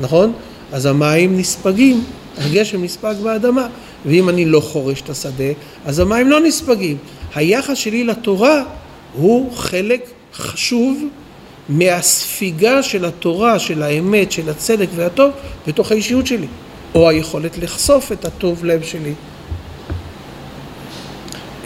נכון? 0.00 0.32
אז 0.72 0.86
המים 0.86 1.38
נספגים, 1.38 2.04
הגשם 2.38 2.84
נספג 2.84 3.14
באדמה, 3.22 3.66
ואם 4.06 4.28
אני 4.28 4.44
לא 4.44 4.60
חורש 4.60 5.00
את 5.00 5.10
השדה, 5.10 5.52
אז 5.84 5.98
המים 5.98 6.30
לא 6.30 6.40
נספגים. 6.40 6.96
היחס 7.34 7.76
שלי 7.76 8.04
לתורה 8.04 8.62
הוא 9.14 9.52
חלק 9.52 10.10
חשוב 10.34 11.04
מהספיגה 11.68 12.82
של 12.82 13.04
התורה, 13.04 13.58
של 13.58 13.82
האמת, 13.82 14.32
של 14.32 14.48
הצדק 14.50 14.88
והטוב 14.94 15.30
בתוך 15.66 15.92
האישיות 15.92 16.26
שלי, 16.26 16.46
או 16.94 17.08
היכולת 17.08 17.58
לחשוף 17.58 18.12
את 18.12 18.24
הטוב 18.24 18.64
לב 18.64 18.82
שלי. 18.82 19.12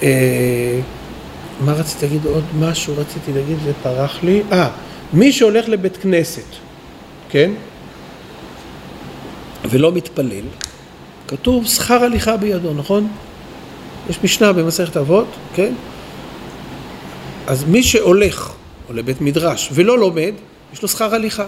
אה, 0.02 0.80
מה 1.60 1.72
רציתי 1.72 2.06
להגיד 2.06 2.26
עוד 2.26 2.44
משהו? 2.58 2.94
רציתי 2.96 3.32
להגיד 3.32 3.56
ופרח 3.64 4.22
לי. 4.22 4.42
אה, 4.52 4.70
מי 5.12 5.32
שהולך 5.32 5.68
לבית 5.68 5.96
כנסת, 5.96 6.46
כן? 7.28 7.50
ולא 9.70 9.92
מתפלל, 9.92 10.44
כתוב 11.28 11.66
שכר 11.66 12.04
הליכה 12.04 12.36
בידו, 12.36 12.74
נכון? 12.74 13.08
יש 14.10 14.18
משנה 14.24 14.52
במסכת 14.52 14.96
אבות, 14.96 15.26
כן? 15.54 15.72
אז 17.46 17.64
מי 17.64 17.82
שהולך, 17.82 18.52
או 18.88 18.94
לבית 18.94 19.20
מדרש, 19.20 19.68
ולא 19.72 19.98
לומד, 19.98 20.32
יש 20.72 20.82
לו 20.82 20.88
שכר 20.88 21.14
הליכה. 21.14 21.46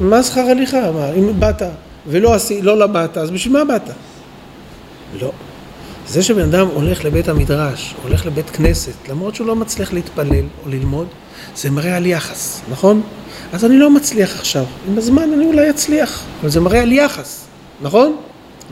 מה 0.00 0.22
שכר 0.22 0.40
הליכה? 0.40 0.90
מה, 0.92 1.12
אם 1.12 1.40
באת 1.40 1.62
ולא 2.08 2.34
עשי, 2.34 2.62
לא 2.62 2.78
למדת, 2.78 3.18
אז 3.18 3.30
בשביל 3.30 3.52
מה 3.52 3.64
באת? 3.64 3.90
לא. 5.20 5.32
זה 6.08 6.22
שבן 6.22 6.42
אדם 6.42 6.66
הולך 6.66 7.04
לבית 7.04 7.28
המדרש, 7.28 7.94
הולך 8.02 8.26
לבית 8.26 8.50
כנסת, 8.50 9.08
למרות 9.08 9.34
שהוא 9.34 9.46
לא 9.46 9.56
מצליח 9.56 9.92
להתפלל 9.92 10.44
או 10.64 10.70
ללמוד, 10.70 11.06
זה 11.56 11.70
מראה 11.70 11.96
על 11.96 12.06
יחס, 12.06 12.60
נכון? 12.70 13.02
אז 13.52 13.64
אני 13.64 13.76
לא 13.76 13.90
מצליח 13.90 14.38
עכשיו, 14.38 14.64
עם 14.88 14.98
הזמן 14.98 15.32
אני 15.32 15.46
אולי 15.46 15.70
אצליח, 15.70 16.24
אבל 16.40 16.50
זה 16.50 16.60
מראה 16.60 16.82
על 16.82 16.92
יחס, 16.92 17.44
נכון? 17.82 18.16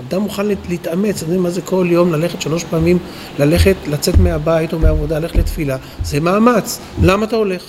אדם 0.09 0.21
מוכן 0.21 0.47
להתאמץ, 0.69 1.17
אתם 1.17 1.25
יודעים 1.25 1.43
מה 1.43 1.51
זה 1.51 1.63
כל 1.63 1.87
יום 1.91 2.13
ללכת 2.13 2.43
שלוש 2.43 2.65
פעמים, 2.65 2.99
ללכת, 3.39 3.77
לצאת 3.87 4.19
מהבית 4.19 4.73
או 4.73 4.79
מהעבודה, 4.79 5.19
ללכת 5.19 5.37
לתפילה, 5.37 5.77
זה 6.05 6.21
מאמץ. 6.21 6.81
למה 7.03 7.27
אתה 7.27 7.37
הולך? 7.37 7.63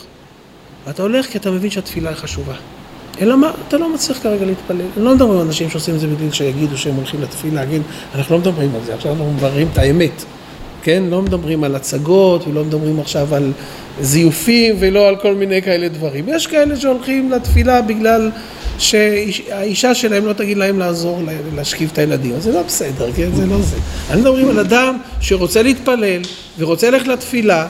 אתה 0.89 1.01
הולך 1.03 1.25
כי 1.25 1.38
אתה 1.38 1.51
מבין 1.51 1.69
שהתפילה 1.69 2.09
היא 2.09 2.17
חשובה. 2.17 2.53
אלא 3.21 3.38
מה, 3.38 3.51
אתה 3.67 3.77
לא 3.77 3.93
מצליח 3.93 4.19
כרגע 4.24 4.45
להתפלל. 4.45 4.81
אני 4.97 5.05
לא 5.05 5.15
מדברים 5.15 5.39
על 5.39 5.45
אנשים 5.45 5.69
שעושים 5.69 5.95
את 5.95 6.00
זה 6.00 6.07
בגלל 6.07 6.31
שיגידו 6.31 6.77
שהם 6.77 6.95
הולכים 6.95 7.21
לתפילה, 7.21 7.55
להגיד, 7.55 7.81
אנחנו 8.15 8.36
לא 8.36 8.41
מדברים 8.41 8.75
על 8.75 8.81
זה, 8.86 8.93
עכשיו 8.93 9.12
אנחנו 9.12 9.31
מבררים 9.31 9.67
את 9.74 9.77
האמת. 9.77 10.24
כן? 10.88 11.03
לא 11.09 11.21
מדברים 11.21 11.63
על 11.63 11.75
הצגות 11.75 12.47
ולא 12.47 12.63
מדברים 12.63 13.00
עכשיו 13.00 13.36
על 13.36 13.51
זיופים 14.01 14.75
ולא 14.79 15.07
על 15.07 15.15
כל 15.15 15.36
מיני 15.36 15.62
כאלה 15.62 15.88
דברים. 15.88 16.25
יש 16.27 16.47
כאלה 16.47 16.75
שהולכים 16.75 17.31
לתפילה 17.31 17.81
בגלל 17.81 18.31
שהאישה 18.77 19.95
שלהם 19.95 20.25
לא 20.25 20.33
תגיד 20.33 20.57
להם 20.57 20.79
לעזור 20.79 21.21
להשכיב 21.55 21.89
את 21.93 21.97
הילדים, 21.97 22.36
אז 22.36 22.43
זה 22.43 22.51
לא 22.51 22.62
בסדר, 22.62 23.12
כן? 23.15 23.29
זה 23.36 23.45
לא 23.45 23.57
זה. 23.62 23.75
אני 24.09 24.21
מדברים 24.21 24.50
על 24.50 24.59
אדם 24.59 24.97
שרוצה 25.21 25.62
להתפלל 25.62 26.21
ורוצה 26.57 26.89
ללכת 26.89 27.07
לתפילה 27.07 27.67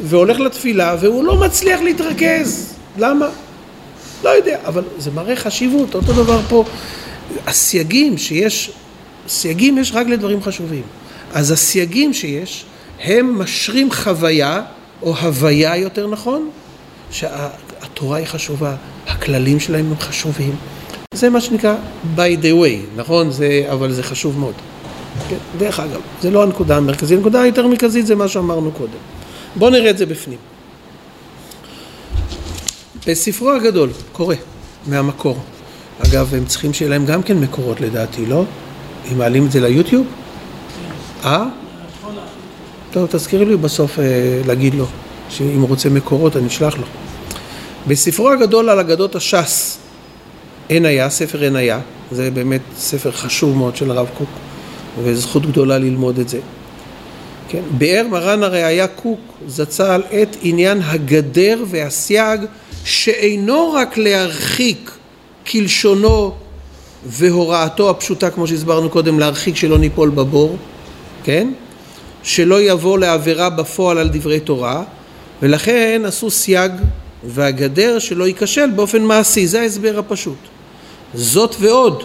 והולך 0.00 0.40
לתפילה 0.40 0.96
והוא 1.00 1.24
לא 1.24 1.36
מצליח 1.36 1.80
להתרכז. 1.80 2.74
למה? 2.98 3.28
לא 4.24 4.28
יודע, 4.30 4.58
אבל 4.64 4.82
זה 4.98 5.10
מראה 5.10 5.36
חשיבות, 5.36 5.94
אותו 5.94 6.12
דבר 6.12 6.40
פה. 6.48 6.64
הסייגים 7.46 8.18
שיש, 8.18 8.70
סייגים 9.28 9.78
יש 9.78 9.92
רק 9.94 10.06
לדברים 10.06 10.42
חשובים. 10.42 10.82
אז 11.32 11.50
הסייגים 11.50 12.14
שיש, 12.14 12.64
הם 13.00 13.38
משרים 13.38 13.92
חוויה, 13.92 14.62
או 15.02 15.16
הוויה 15.16 15.76
יותר 15.76 16.06
נכון, 16.06 16.50
שהתורה 17.10 18.18
היא 18.18 18.26
חשובה, 18.26 18.76
הכללים 19.06 19.60
שלהם 19.60 19.86
הם 19.90 19.98
חשובים. 19.98 20.56
זה 21.14 21.30
מה 21.30 21.40
שנקרא 21.40 21.74
by 22.16 22.42
the 22.42 22.62
way, 22.62 22.96
נכון? 22.96 23.30
זה, 23.30 23.66
אבל 23.72 23.92
זה 23.92 24.02
חשוב 24.02 24.38
מאוד. 24.38 24.54
כן? 25.28 25.36
דרך 25.58 25.80
אגב, 25.80 26.00
זה 26.22 26.30
לא 26.30 26.42
הנקודה 26.42 26.76
המרכזית, 26.76 27.18
הנקודה 27.18 27.42
היותר 27.42 27.66
מרכזית 27.66 28.06
זה 28.06 28.14
מה 28.14 28.28
שאמרנו 28.28 28.72
קודם. 28.72 28.98
בואו 29.56 29.70
נראה 29.70 29.90
את 29.90 29.98
זה 29.98 30.06
בפנים. 30.06 30.38
בספרו 33.06 33.50
הגדול, 33.50 33.90
קורא, 34.12 34.34
מהמקור. 34.86 35.38
אגב, 36.06 36.34
הם 36.34 36.44
צריכים 36.44 36.72
שיהיה 36.72 36.90
להם 36.90 37.06
גם 37.06 37.22
כן 37.22 37.36
מקורות 37.36 37.80
לדעתי, 37.80 38.26
לא? 38.26 38.44
אם 39.12 39.18
מעלים 39.18 39.46
את 39.46 39.52
זה 39.52 39.60
ליוטיוב? 39.60 40.06
אה? 41.24 41.46
טוב, 42.92 43.08
תזכירי 43.10 43.44
לי 43.44 43.56
בסוף 43.56 43.98
אה, 43.98 44.04
להגיד 44.46 44.74
לו, 44.74 44.86
שאם 45.28 45.60
הוא 45.60 45.68
רוצה 45.68 45.88
מקורות 45.88 46.36
אני 46.36 46.46
אשלח 46.46 46.78
לו. 46.78 46.84
בספרו 47.86 48.30
הגדול 48.30 48.70
על 48.70 48.80
אגדות 48.80 49.14
הש"ס, 49.14 49.78
אין 50.70 50.84
היה, 50.84 51.10
ספר 51.10 51.44
אין 51.44 51.56
היה, 51.56 51.80
זה 52.10 52.30
באמת 52.30 52.60
ספר 52.76 53.12
חשוב 53.12 53.56
מאוד 53.56 53.76
של 53.76 53.90
הרב 53.90 54.08
קוק, 54.18 54.28
וזכות 55.02 55.46
גדולה 55.46 55.78
ללמוד 55.78 56.18
את 56.18 56.28
זה. 56.28 56.38
כן? 57.48 57.62
ביאר 57.78 58.06
מרן 58.10 58.42
הראיה 58.42 58.86
קוק 58.86 59.20
זצ"ל 59.46 60.02
את 60.22 60.36
עניין 60.42 60.80
הגדר 60.82 61.64
והסייג 61.66 62.40
שאינו 62.84 63.72
רק 63.72 63.98
להרחיק 63.98 64.90
כלשונו 65.50 66.34
והוראתו 67.06 67.90
הפשוטה 67.90 68.30
כמו 68.30 68.46
שהסברנו 68.46 68.90
קודם 68.90 69.18
להרחיק 69.18 69.56
שלא 69.56 69.78
ניפול 69.78 70.10
בבור, 70.10 70.56
כן? 71.24 71.52
שלא 72.22 72.62
יבוא 72.62 72.98
לעבירה 72.98 73.50
בפועל 73.50 73.98
על 73.98 74.08
דברי 74.08 74.40
תורה 74.40 74.82
ולכן 75.42 76.02
עשו 76.06 76.30
סייג 76.30 76.72
והגדר 77.24 77.98
שלא 77.98 78.26
ייכשל 78.26 78.70
באופן 78.70 79.02
מעשי, 79.02 79.46
זה 79.46 79.60
ההסבר 79.60 79.98
הפשוט. 79.98 80.38
זאת 81.14 81.56
ועוד, 81.60 82.02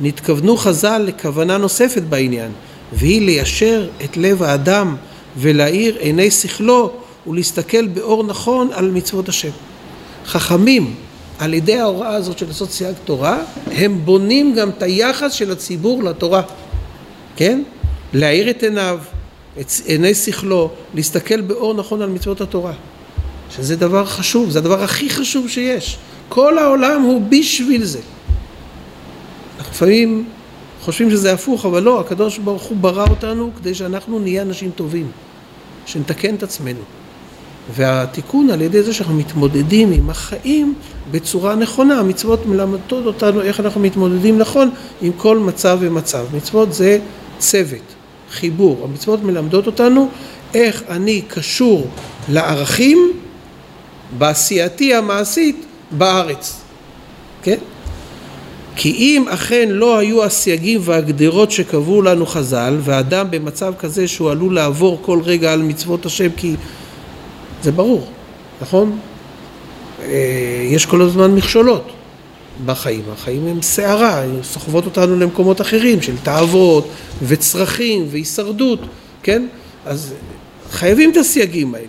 נתכוונו 0.00 0.56
חז"ל 0.56 0.98
לכוונה 0.98 1.58
נוספת 1.58 2.02
בעניין, 2.02 2.52
והיא 2.92 3.22
ליישר 3.22 3.88
את 4.04 4.16
לב 4.16 4.42
האדם 4.42 4.96
ולהאיר 5.36 5.96
עיני 5.98 6.30
שכלו 6.30 6.90
ולהסתכל 7.26 7.86
באור 7.86 8.24
נכון 8.24 8.70
על 8.72 8.90
מצוות 8.90 9.28
השם. 9.28 9.50
חכמים, 10.28 10.94
על 11.38 11.54
ידי 11.54 11.78
ההוראה 11.78 12.14
הזאת 12.14 12.38
של 12.38 12.46
לעשות 12.46 12.70
סייג 12.70 12.94
תורה, 13.04 13.38
הם 13.66 14.00
בונים 14.04 14.54
גם 14.54 14.68
את 14.68 14.82
היחס 14.82 15.32
של 15.32 15.52
הציבור 15.52 16.02
לתורה, 16.02 16.42
כן? 17.36 17.62
להאיר 18.12 18.50
את 18.50 18.62
עיניו, 18.62 18.98
את 19.60 19.66
עיני 19.84 20.14
שכלו, 20.14 20.70
להסתכל 20.94 21.40
באור 21.40 21.74
נכון 21.74 22.02
על 22.02 22.10
מצוות 22.10 22.40
התורה. 22.40 22.72
שזה 23.50 23.76
דבר 23.76 24.04
חשוב, 24.04 24.50
זה 24.50 24.58
הדבר 24.58 24.82
הכי 24.82 25.10
חשוב 25.10 25.48
שיש. 25.48 25.98
כל 26.28 26.58
העולם 26.58 27.02
הוא 27.02 27.22
בשביל 27.28 27.84
זה. 27.84 28.00
אנחנו 29.58 29.72
לפעמים 29.72 30.28
חושבים 30.80 31.10
שזה 31.10 31.32
הפוך, 31.32 31.66
אבל 31.66 31.82
לא, 31.82 32.00
הקדוש 32.00 32.38
ברוך 32.38 32.62
הוא 32.62 32.76
ברא 32.76 33.04
אותנו 33.10 33.50
כדי 33.58 33.74
שאנחנו 33.74 34.18
נהיה 34.18 34.42
אנשים 34.42 34.70
טובים, 34.70 35.10
שנתקן 35.86 36.34
את 36.34 36.42
עצמנו. 36.42 36.97
והתיקון 37.74 38.50
על 38.50 38.60
ידי 38.60 38.82
זה 38.82 38.94
שאנחנו 38.94 39.14
מתמודדים 39.14 39.92
עם 39.92 40.10
החיים 40.10 40.74
בצורה 41.10 41.54
נכונה, 41.54 42.00
המצוות 42.00 42.46
מלמדות 42.46 43.06
אותנו 43.06 43.42
איך 43.42 43.60
אנחנו 43.60 43.80
מתמודדים 43.80 44.38
נכון 44.38 44.70
עם 45.02 45.12
כל 45.16 45.38
מצב 45.38 45.78
ומצב. 45.80 46.24
מצוות 46.36 46.72
זה 46.72 46.98
צוות, 47.38 47.94
חיבור. 48.30 48.84
המצוות 48.84 49.22
מלמדות 49.22 49.66
אותנו 49.66 50.08
איך 50.54 50.82
אני 50.88 51.22
קשור 51.28 51.86
לערכים 52.28 53.12
בעשייתי 54.18 54.94
המעשית 54.94 55.64
בארץ, 55.90 56.60
כן? 57.42 57.58
כי 58.76 58.92
אם 58.92 59.24
אכן 59.28 59.68
לא 59.70 59.98
היו 59.98 60.24
הסייגים 60.24 60.80
והגדרות 60.84 61.50
שקבעו 61.50 62.02
לנו 62.02 62.26
חז"ל, 62.26 62.76
ואדם 62.80 63.30
במצב 63.30 63.74
כזה 63.78 64.08
שהוא 64.08 64.30
עלול 64.30 64.54
לעבור 64.54 64.98
כל 65.02 65.20
רגע 65.24 65.52
על 65.52 65.62
מצוות 65.62 66.06
השם, 66.06 66.28
כי 66.36 66.54
זה 67.62 67.72
ברור, 67.72 68.06
נכון? 68.60 68.98
אה, 70.02 70.66
יש 70.70 70.86
כל 70.86 71.02
הזמן 71.02 71.34
מכשולות 71.34 71.92
בחיים, 72.66 73.02
החיים 73.12 73.46
הם 73.46 73.62
סערה, 73.62 74.22
הן 74.22 74.42
סוחבות 74.42 74.84
אותנו 74.84 75.16
למקומות 75.16 75.60
אחרים 75.60 76.02
של 76.02 76.14
תאוות 76.22 76.88
וצרכים 77.22 78.06
והישרדות, 78.10 78.80
כן? 79.22 79.46
אז 79.86 80.14
חייבים 80.70 81.10
את 81.10 81.16
הסייגים 81.16 81.74
האלה. 81.74 81.86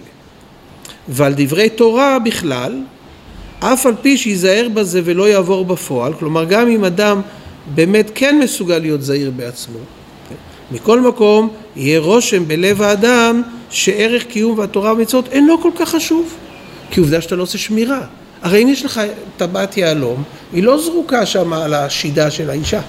ועל 1.07 1.33
דברי 1.37 1.69
תורה 1.69 2.19
בכלל, 2.19 2.81
אף 3.59 3.85
על 3.85 3.93
פי 4.01 4.17
שייזהר 4.17 4.67
בזה 4.73 5.01
ולא 5.05 5.29
יעבור 5.29 5.65
בפועל, 5.65 6.13
כלומר 6.13 6.45
גם 6.45 6.67
אם 6.67 6.85
אדם 6.85 7.21
באמת 7.75 8.11
כן 8.15 8.39
מסוגל 8.43 8.77
להיות 8.77 9.01
זהיר 9.01 9.31
בעצמו, 9.35 9.79
מכל 10.71 11.01
מקום 11.01 11.49
יהיה 11.75 11.99
רושם 11.99 12.47
בלב 12.47 12.81
האדם 12.81 13.41
שערך 13.69 14.23
קיום 14.23 14.59
והתורה 14.59 14.93
והמצוות 14.93 15.27
אינו 15.31 15.61
כל 15.61 15.71
כך 15.79 15.89
חשוב, 15.89 16.33
כי 16.91 16.99
עובדה 16.99 17.21
שאתה 17.21 17.35
לא 17.35 17.43
עושה 17.43 17.57
שמירה. 17.57 18.01
הרי 18.41 18.63
אם 18.63 18.67
יש 18.67 18.85
לך 18.85 19.01
טבעת 19.37 19.77
יהלום, 19.77 20.23
היא 20.53 20.63
לא 20.63 20.81
זרוקה 20.81 21.25
שם 21.25 21.53
על 21.53 21.73
השידה 21.73 22.31
של 22.31 22.49
האישה, 22.49 22.81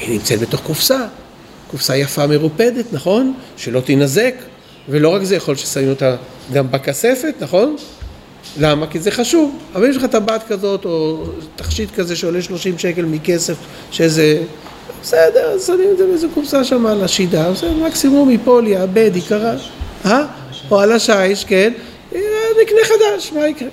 היא 0.00 0.10
נמצאת 0.10 0.40
בתוך 0.40 0.60
קופסה, 0.60 1.06
קופסה 1.70 1.96
יפה 1.96 2.26
מרופדת, 2.26 2.92
נכון? 2.92 3.34
שלא 3.56 3.80
תינזק, 3.80 4.34
ולא 4.88 5.08
רק 5.08 5.22
זה, 5.22 5.36
יכול 5.36 5.56
ששמים 5.56 5.90
אותה 5.90 6.16
גם 6.52 6.70
בכספת, 6.70 7.34
נכון? 7.40 7.76
למה? 8.58 8.86
כי 8.86 9.00
זה 9.00 9.10
חשוב. 9.10 9.58
אבל 9.74 9.84
אם 9.84 9.90
יש 9.90 9.96
לך 9.96 10.04
טבעת 10.04 10.48
כזאת, 10.48 10.84
או 10.84 11.24
תכשיט 11.56 11.94
כזה 11.94 12.16
שעולה 12.16 12.42
30 12.42 12.78
שקל 12.78 13.04
מכסף, 13.04 13.54
שזה... 13.90 14.42
בסדר, 15.02 15.58
שמים 15.66 15.90
את 15.92 15.98
זה 15.98 16.06
באיזה 16.06 16.26
קופסה 16.34 16.64
שם 16.64 16.86
על 16.86 17.04
השידה, 17.04 17.50
בסדר, 17.50 17.72
מקסימום 17.86 18.30
ייפול, 18.30 18.66
יאבד, 18.66 19.10
יקרה. 19.14 19.54
אה? 20.06 20.24
או 20.70 20.80
על 20.80 20.92
השיש, 20.92 21.44
כן? 21.44 21.72
נקנה 22.62 22.80
חדש, 22.84 23.32
מה 23.32 23.48
יקרה? 23.48 23.68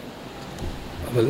אבל, 1.13 1.25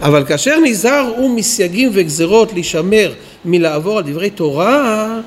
אבל 0.00 0.24
כאשר 0.24 0.60
נזהר 0.60 1.12
הוא 1.16 1.36
מסייגים 1.36 1.90
וגזרות 1.92 2.52
להישמר 2.52 3.12
מלעבור 3.44 3.98
על 3.98 4.04
דברי 4.04 4.30
תורה, 4.30 5.20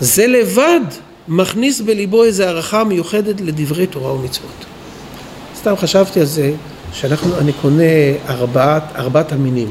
זה 0.00 0.26
לבד 0.26 0.80
מכניס 1.28 1.80
בליבו 1.80 2.24
איזו 2.24 2.42
הערכה 2.42 2.84
מיוחדת 2.84 3.40
לדברי 3.40 3.86
תורה 3.86 4.12
ומצוות. 4.12 4.64
סתם 5.56 5.76
חשבתי 5.76 6.20
על 6.20 6.26
זה, 6.26 6.52
שאנחנו, 6.92 7.38
אני 7.38 7.52
קונה 7.52 7.82
ארבעת, 8.28 8.82
ארבעת 8.96 9.32
המינים. 9.32 9.70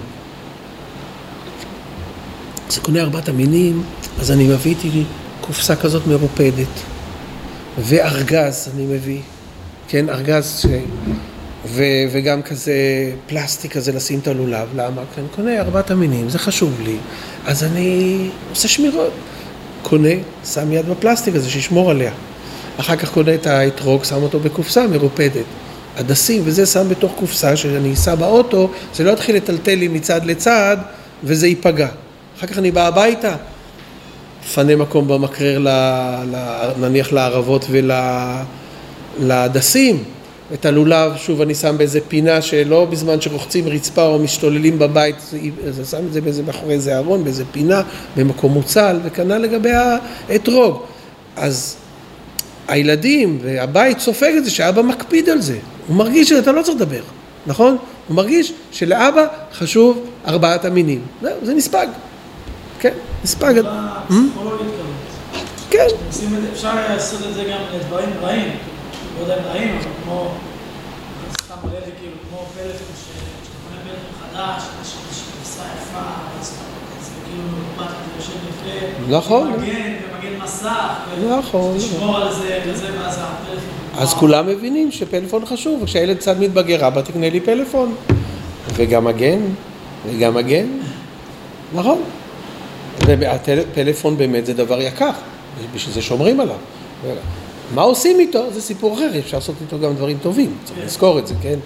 אז 2.70 2.76
אני 2.78 2.84
קונה 2.86 3.02
ארבעת 3.02 3.30
המינים, 3.30 3.84
אז 4.20 4.32
אני 4.32 4.48
מביא 4.48 4.76
איתי 4.84 5.04
קופסה 5.42 5.76
כזאת 5.76 6.08
מרופדת, 6.08 6.68
וארגז 7.82 8.70
אני 8.76 8.86
מביא, 8.86 9.20
כן, 9.88 10.10
ארגז 10.10 10.60
ש... 10.62 10.66
ו, 11.66 11.84
וגם 12.12 12.42
כזה 12.42 12.74
פלסטיק 13.28 13.72
כזה 13.72 13.92
לשים 13.92 14.20
את 14.20 14.28
הלולב, 14.28 14.68
למה? 14.76 15.02
כי 15.16 15.22
אני 15.22 15.30
קונה 15.36 15.60
ארבעת 15.60 15.92
המינים, 15.92 16.30
זה 16.30 16.40
חשוב 16.40 16.82
לי, 16.84 16.96
אז 17.46 17.64
אני 17.64 18.18
עושה 18.50 18.68
שמירות. 18.68 19.14
קונה, 19.82 20.10
שם 20.54 20.72
יד 20.72 20.90
בפלסטיק 20.90 21.36
הזה, 21.36 21.50
שישמור 21.50 21.92
עליה. 21.92 22.12
אחר 22.78 22.96
כך 22.96 23.12
קונה 23.12 23.34
את 23.34 23.48
האתרוג, 23.48 24.04
שם 24.04 24.24
אותו 24.24 24.40
בקופסה 24.40 24.88
מרופדת. 24.88 25.46
הדסים 25.98 26.42
וזה 26.46 26.66
שם 26.66 26.90
בתוך 26.90 27.12
קופסה 27.16 27.56
שאני 27.56 27.94
אסע 27.94 28.16
באוטו, 28.16 28.72
זה 28.94 29.04
לא 29.04 29.12
יתחיל 29.12 29.36
לטלטל 29.36 29.76
לי 29.76 29.88
מצד 29.88 30.26
לצד 30.26 30.78
וזה 31.24 31.48
ייפגע. 31.48 31.88
אחר 32.38 32.48
כך 32.48 32.58
אני 32.58 32.72
בא 32.72 32.88
הביתה, 32.88 33.36
מפנה 34.44 34.76
מקום 34.76 35.08
במקרר, 35.08 35.60
ל, 35.60 35.68
ל, 36.32 36.36
נניח 36.80 37.12
לערבות 37.12 37.66
ולהדסים. 39.20 40.04
את 40.54 40.66
הלולב, 40.66 41.12
שוב 41.18 41.42
אני 41.42 41.56
שם 41.56 41.78
באיזה 41.78 42.00
פינה 42.08 42.42
שלא 42.42 42.86
בזמן 42.86 43.22
שרוחצים 43.22 43.68
רצפה 43.68 44.06
או 44.06 44.20
משתוללים 44.20 44.80
בבית, 44.80 45.16
זה 45.70 45.86
שם 45.86 46.06
את 46.08 46.14
זה 46.14 46.22
באיזה 46.22 46.44
מאחורי 46.44 46.74
איזה 46.74 46.98
ארון, 46.98 47.24
באיזה 47.24 47.44
פינה, 47.52 47.82
במקום 48.18 48.54
מוצל, 48.54 49.00
וכנ"ל 49.04 49.38
לגבי 49.38 49.72
האתרוג. 50.30 50.82
אז 51.36 51.76
הילדים 52.68 53.40
והבית 53.42 54.00
סופג 54.00 54.34
את 54.38 54.46
זה 54.46 54.52
שאבא 54.52 54.82
מקפיד 54.82 55.30
על 55.30 55.42
זה. 55.42 55.58
הוא 55.88 55.96
מרגיש 55.96 56.30
שאתה 56.30 56.52
לא 56.52 56.62
צריך 56.62 56.76
לדבר, 56.76 57.02
נכון? 57.48 57.78
הוא 58.08 58.16
מרגיש 58.16 58.54
שלאבא 58.72 59.28
חשוב 59.54 60.06
ארבעת 60.28 60.66
המינים. 60.66 61.02
זהו, 61.22 61.36
זה 61.44 61.54
נספג. 61.54 61.88
כן, 62.80 62.94
נספג. 63.24 63.54
Hmm? 64.10 64.14
כן. 65.70 65.88
אפשר 66.54 66.76
לעשות 66.76 67.20
את 67.30 67.34
זה 67.34 67.44
גם 67.44 67.60
לדברים 67.76 68.10
רעים. 68.22 68.52
לא 69.18 69.22
יודע 69.22 69.38
אם 69.38 69.44
רעים, 69.44 69.76
אבל 69.76 69.90
כמו, 70.04 70.28
סתם 71.42 71.56
עולה 71.64 71.80
לי 71.86 71.92
כאילו, 72.00 72.16
כמו 72.30 72.46
פלאפון, 72.54 72.96
שאתה 72.96 73.56
קונה 73.64 73.82
פלאפון 73.84 74.12
חדש, 74.22 74.64
יש 74.82 74.94
איזושהי 75.10 75.66
יפה, 75.82 76.00
זה 77.02 77.12
כאילו 77.26 77.44
מרופט, 77.44 77.94
זה 77.94 78.12
יושב 78.18 78.32
יפה, 78.50 79.18
נכון. 79.18 79.54
ומגן, 79.54 79.94
ומגן 80.14 80.44
מסך, 80.44 80.94
נכון. 81.40 81.76
ותשמור 81.76 82.18
על 82.18 82.34
זה, 82.34 82.60
כזה, 82.66 82.86
ואז 83.00 83.18
הפלאפון. 83.18 84.02
אז 84.02 84.14
כולם 84.14 84.48
מבינים 84.48 84.92
שפלאפון 84.92 85.46
חשוב, 85.46 85.82
וכשהילד 85.84 86.18
קצת 86.18 86.36
מתבגר, 86.40 86.88
אבא 86.88 87.02
תקנה 87.02 87.30
לי 87.30 87.40
פלאפון. 87.40 87.96
וגם 88.76 89.06
מגן, 89.06 89.40
וגם 90.06 90.34
מגן. 90.34 90.68
נכון. 91.74 92.02
והפלאפון 93.08 94.18
באמת 94.18 94.46
זה 94.46 94.54
דבר 94.54 94.82
יקר, 94.82 95.12
בשביל 95.74 95.94
זה 95.94 96.02
שומרים 96.02 96.40
עליו. 96.40 96.56
מה 97.74 97.82
עושים 97.82 98.20
איתו? 98.20 98.54
זה 98.54 98.62
סיפור 98.62 98.94
אחר, 98.94 99.20
אפשר 99.20 99.38
לעשות 99.38 99.56
איתו 99.62 99.80
גם 99.80 99.96
דברים 99.96 100.18
טובים, 100.22 100.58
צריך 100.64 100.80
לזכור 100.86 101.20
את 101.20 101.28
זה, 101.28 101.34
כן? 101.42 101.60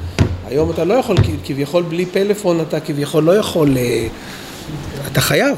היום 0.47 0.71
אתה 0.71 0.83
לא 0.83 0.93
יכול, 0.93 1.17
כביכול 1.45 1.83
בלי 1.83 2.05
פלאפון 2.05 2.61
אתה 2.61 2.79
כביכול 2.79 3.23
לא 3.23 3.37
יכול, 3.37 3.77
אה, 3.77 4.07
אתה 5.11 5.21
חייב, 5.21 5.57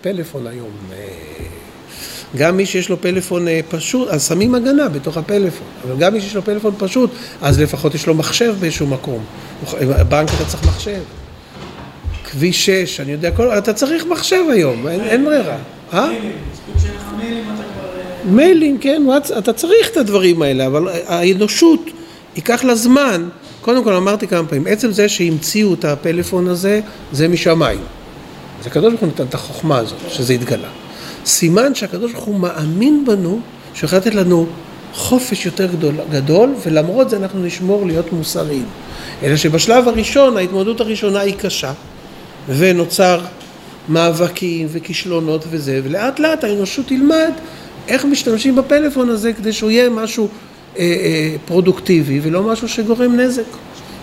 פלאפון 0.00 0.46
היום. 0.46 0.70
אה, 0.92 1.06
גם 2.36 2.56
מי 2.56 2.66
שיש 2.66 2.88
לו 2.88 3.00
פלאפון 3.00 3.48
אה, 3.48 3.60
פשוט, 3.68 4.08
אז 4.08 4.28
שמים 4.28 4.54
הגנה 4.54 4.88
בתוך 4.88 5.16
הפלאפון, 5.16 5.66
אבל 5.86 5.96
גם 5.98 6.12
מי 6.12 6.20
שיש 6.20 6.36
לו 6.36 6.42
פלאפון 6.42 6.74
פשוט, 6.78 7.10
אז 7.42 7.60
לפחות 7.60 7.94
יש 7.94 8.06
לו 8.06 8.14
מחשב 8.14 8.54
באיזשהו 8.60 8.86
מקום. 8.86 9.24
בנק 10.08 10.28
אתה 10.36 10.44
צריך 10.44 10.64
מחשב. 10.64 11.00
כביש 12.30 12.66
6, 12.66 13.00
אני 13.00 13.12
יודע, 13.12 13.30
כל, 13.30 13.48
אתה 13.48 13.72
צריך 13.72 14.06
מחשב 14.06 14.44
היום, 14.52 14.88
אין, 14.88 15.00
אין 15.00 15.24
ברירה. 15.24 15.56
אה? 15.92 16.08
מיילים, 18.24 18.78
כן, 18.78 19.02
אתה 19.38 19.52
צריך 19.52 19.88
את 19.92 19.96
הדברים 19.96 20.42
האלה, 20.42 20.66
אבל 20.66 20.88
האנושות 21.06 21.80
ייקח 22.36 22.64
לה 22.64 22.74
זמן. 22.74 23.28
קודם 23.60 23.84
כל 23.84 23.94
אמרתי 23.94 24.26
כמה 24.26 24.48
פעמים, 24.48 24.66
עצם 24.66 24.92
זה 24.92 25.08
שהמציאו 25.08 25.74
את 25.74 25.84
הפלאפון 25.84 26.48
הזה, 26.48 26.80
זה 27.12 27.28
משמיים. 27.28 27.80
אז 28.60 28.66
הקדוש 28.66 28.88
ברוך 28.88 29.00
הוא 29.00 29.08
נתן 29.08 29.24
את 29.28 29.34
החוכמה 29.34 29.78
הזאת, 29.78 29.98
שזה 30.08 30.32
התגלה. 30.32 30.68
סימן 31.24 31.74
שהקדוש 31.74 32.12
ברוך 32.12 32.24
הוא 32.24 32.40
מאמין 32.40 33.04
בנו, 33.06 33.40
שיכול 33.74 33.98
לתת 33.98 34.14
לנו 34.14 34.46
חופש 34.94 35.46
יותר 35.46 35.66
גדול, 35.66 35.94
גדול, 36.10 36.54
ולמרות 36.66 37.10
זה 37.10 37.16
אנחנו 37.16 37.42
נשמור 37.44 37.86
להיות 37.86 38.12
מוסריים. 38.12 38.66
אלא 39.22 39.36
שבשלב 39.36 39.88
הראשון, 39.88 40.36
ההתמודדות 40.36 40.80
הראשונה 40.80 41.20
היא 41.20 41.34
קשה, 41.34 41.72
ונוצר 42.48 43.20
מאבקים 43.88 44.68
וכישלונות 44.70 45.44
וזה, 45.50 45.80
ולאט 45.84 46.18
לאט 46.18 46.44
האנושות 46.44 46.86
תלמד 46.86 47.32
איך 47.88 48.04
משתמשים 48.04 48.56
בפלאפון 48.56 49.08
הזה 49.08 49.32
כדי 49.32 49.52
שהוא 49.52 49.70
יהיה 49.70 49.90
משהו 49.90 50.28
אה, 50.78 50.82
אה, 50.82 51.36
פרודוקטיבי 51.44 52.20
ולא 52.22 52.42
משהו 52.42 52.68
שגורם 52.68 53.16
נזק. 53.16 53.42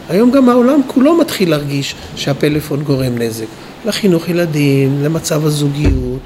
היום 0.09 0.31
גם 0.31 0.49
העולם 0.49 0.81
כולו 0.87 1.17
מתחיל 1.17 1.49
להרגיש 1.49 1.95
שהפלאפון 2.15 2.83
גורם 2.83 3.17
נזק. 3.17 3.45
לחינוך 3.85 4.29
ילדים, 4.29 5.03
למצב 5.03 5.45
הזוגיות, 5.45 6.19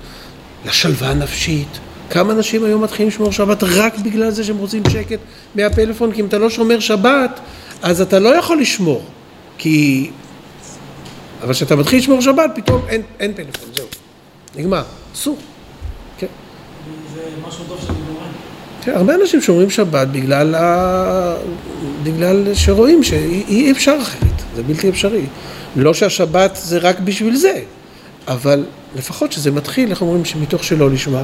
לשלווה 0.66 1.10
הנפשית. 1.10 1.80
כמה 2.10 2.34
אנשים 2.34 2.64
היום 2.64 2.84
מתחילים 2.84 3.08
לשמור 3.08 3.32
שבת 3.32 3.64
רק 3.64 3.98
בגלל 3.98 4.32
זה 4.32 4.44
שהם 4.44 4.58
רוצים 4.58 4.84
שקט 4.90 5.20
מהפלאפון, 5.56 6.12
כי 6.12 6.22
אם 6.22 6.26
אתה 6.26 6.38
לא 6.38 6.50
שומר 6.50 6.80
שבת, 6.80 7.40
אז 7.82 8.02
אתה 8.02 8.20
לא 8.20 8.30
יכול 8.30 8.62
לשמור. 8.62 9.04
כי... 9.58 10.10
אבל 11.44 11.54
כשאתה 11.54 11.76
מתחיל 11.76 12.00
לשמור 12.00 12.22
שבת, 12.22 12.52
פתאום 12.56 12.82
אין, 12.88 13.02
אין 13.20 13.34
פלאפון, 13.34 13.70
זהו. 13.76 13.86
נגמר. 14.56 14.84
אסור. 15.14 15.38
משהו 17.48 17.64
טוב 17.68 17.78
שאני 17.88 17.98
גורם. 18.08 18.32
כן, 18.82 18.92
הרבה 18.96 19.16
אנשים 19.16 19.42
שומרים 19.42 19.70
שבת 19.70 20.08
בגלל, 20.08 20.56
ה... 20.56 21.36
בגלל 22.04 22.54
שרואים 22.54 23.04
שאי 23.04 23.72
אפשר 23.72 23.98
אחרת, 24.02 24.42
זה 24.56 24.64
בלתי 24.64 24.90
אפשרי. 24.90 25.26
לא 25.76 25.94
שהשבת 25.94 26.60
זה 26.62 26.78
רק 26.78 27.00
בשביל 27.00 27.36
זה, 27.36 27.62
אבל 28.28 28.66
לפחות 28.96 29.32
שזה 29.32 29.52
מתחיל, 29.52 29.90
איך 29.90 30.02
אומרים, 30.02 30.26
שמתוך 30.26 30.64
שלא 30.64 30.90
לשמה, 30.90 31.24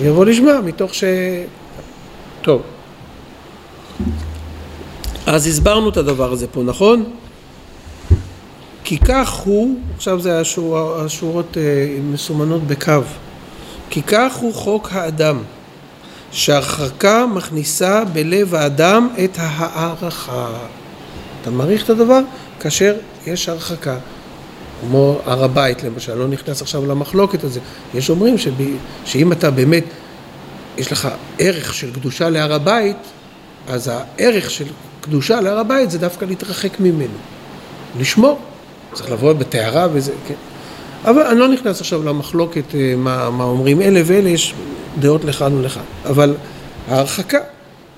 יבוא 0.00 0.24
לשמה, 0.24 0.60
מתוך 0.60 0.94
ש... 0.94 1.04
טוב. 2.42 2.62
אז 5.26 5.46
הסברנו 5.46 5.88
את 5.88 5.96
הדבר 5.96 6.32
הזה 6.32 6.46
פה, 6.46 6.62
נכון? 6.62 7.04
כי 8.84 8.98
כך 8.98 9.30
הוא, 9.30 9.78
עכשיו 9.96 10.20
זה 10.20 10.40
השור, 10.40 10.94
השורות 10.94 11.56
אה, 11.56 11.62
מסומנות 12.12 12.66
בקו. 12.66 13.02
כי 13.90 14.02
כך 14.02 14.34
הוא 14.34 14.54
חוק 14.54 14.88
האדם, 14.92 15.38
שהרחקה 16.32 17.26
מכניסה 17.26 18.04
בלב 18.04 18.54
האדם 18.54 19.08
את 19.24 19.30
ההערכה. 19.36 20.48
אתה 21.42 21.50
מעריך 21.50 21.84
את 21.84 21.90
הדבר? 21.90 22.20
כאשר 22.60 22.96
יש 23.26 23.48
הרחקה. 23.48 23.96
כמו 24.80 25.18
הר 25.24 25.44
הבית 25.44 25.82
למשל, 25.82 26.14
לא 26.14 26.28
נכנס 26.28 26.62
עכשיו 26.62 26.86
למחלוקת 26.86 27.44
הזה. 27.44 27.60
יש 27.94 28.10
אומרים 28.10 28.38
שב, 28.38 28.52
שאם 29.04 29.32
אתה 29.32 29.50
באמת, 29.50 29.84
יש 30.78 30.92
לך 30.92 31.08
ערך 31.38 31.74
של 31.74 31.92
קדושה 31.92 32.30
להר 32.30 32.52
הבית, 32.52 32.96
אז 33.68 33.90
הערך 33.92 34.50
של 34.50 34.66
קדושה 35.00 35.40
להר 35.40 35.58
הבית 35.58 35.90
זה 35.90 35.98
דווקא 35.98 36.24
להתרחק 36.24 36.80
ממנו. 36.80 37.16
לשמור. 37.98 38.40
צריך 38.94 39.10
לבוא 39.10 39.32
בטהרה 39.32 39.86
וזה, 39.92 40.12
כן. 40.28 40.34
אבל 41.04 41.22
אני 41.22 41.38
לא 41.38 41.48
נכנס 41.48 41.80
עכשיו 41.80 42.02
למחלוקת 42.02 42.74
אה, 42.74 42.94
מה, 42.96 43.30
מה 43.30 43.44
אומרים 43.44 43.82
אלה 43.82 44.00
ואלה, 44.04 44.28
יש 44.28 44.54
דעות 44.98 45.24
לכאן 45.24 45.54
ולכאן. 45.54 45.82
אבל 46.04 46.34
ההרחקה, 46.88 47.38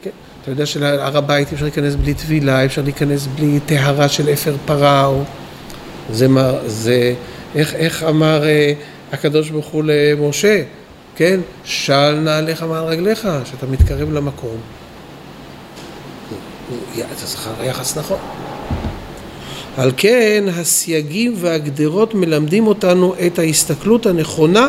כן. 0.02 0.10
אתה 0.42 0.50
יודע 0.50 0.66
שלהר 0.66 1.16
הבית 1.16 1.52
אפשר 1.52 1.64
להיכנס 1.64 1.94
בלי 1.94 2.14
טבילה, 2.14 2.64
אפשר 2.64 2.82
להיכנס 2.82 3.26
בלי 3.26 3.60
טהרה 3.66 4.08
של 4.08 4.28
אפר 4.32 4.54
פרה, 4.66 5.06
או... 5.06 5.22
זה, 6.12 6.28
מה, 6.28 6.52
זה 6.66 7.14
איך, 7.54 7.74
איך 7.74 8.02
אמר 8.02 8.44
אה, 8.44 8.72
הקדוש 9.12 9.50
ברוך 9.50 9.66
הוא 9.66 9.84
למשה, 9.86 10.62
כן? 11.16 11.40
של 11.64 12.12
נעליך 12.12 12.62
מעל 12.62 12.84
רגליך, 12.84 13.28
שאתה 13.44 13.66
מתקרב 13.66 14.12
למקום. 14.12 14.56
יחס 17.62 17.98
נכון. 17.98 18.18
על 19.76 19.92
כן 19.96 20.44
הסייגים 20.48 21.34
והגדרות 21.36 22.14
מלמדים 22.14 22.66
אותנו 22.66 23.14
את 23.26 23.38
ההסתכלות 23.38 24.06
הנכונה 24.06 24.68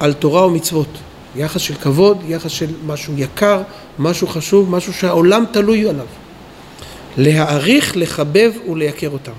על 0.00 0.12
תורה 0.12 0.46
ומצוות. 0.46 0.88
יחס 1.36 1.60
של 1.60 1.74
כבוד, 1.74 2.22
יחס 2.28 2.50
של 2.50 2.70
משהו 2.86 3.14
יקר, 3.16 3.62
משהו 3.98 4.26
חשוב, 4.26 4.70
משהו 4.70 4.92
שהעולם 4.92 5.44
תלוי 5.52 5.88
עליו. 5.88 6.06
להעריך, 7.16 7.92
לחבב 7.96 8.52
ולייקר 8.68 9.10
אותם. 9.10 9.32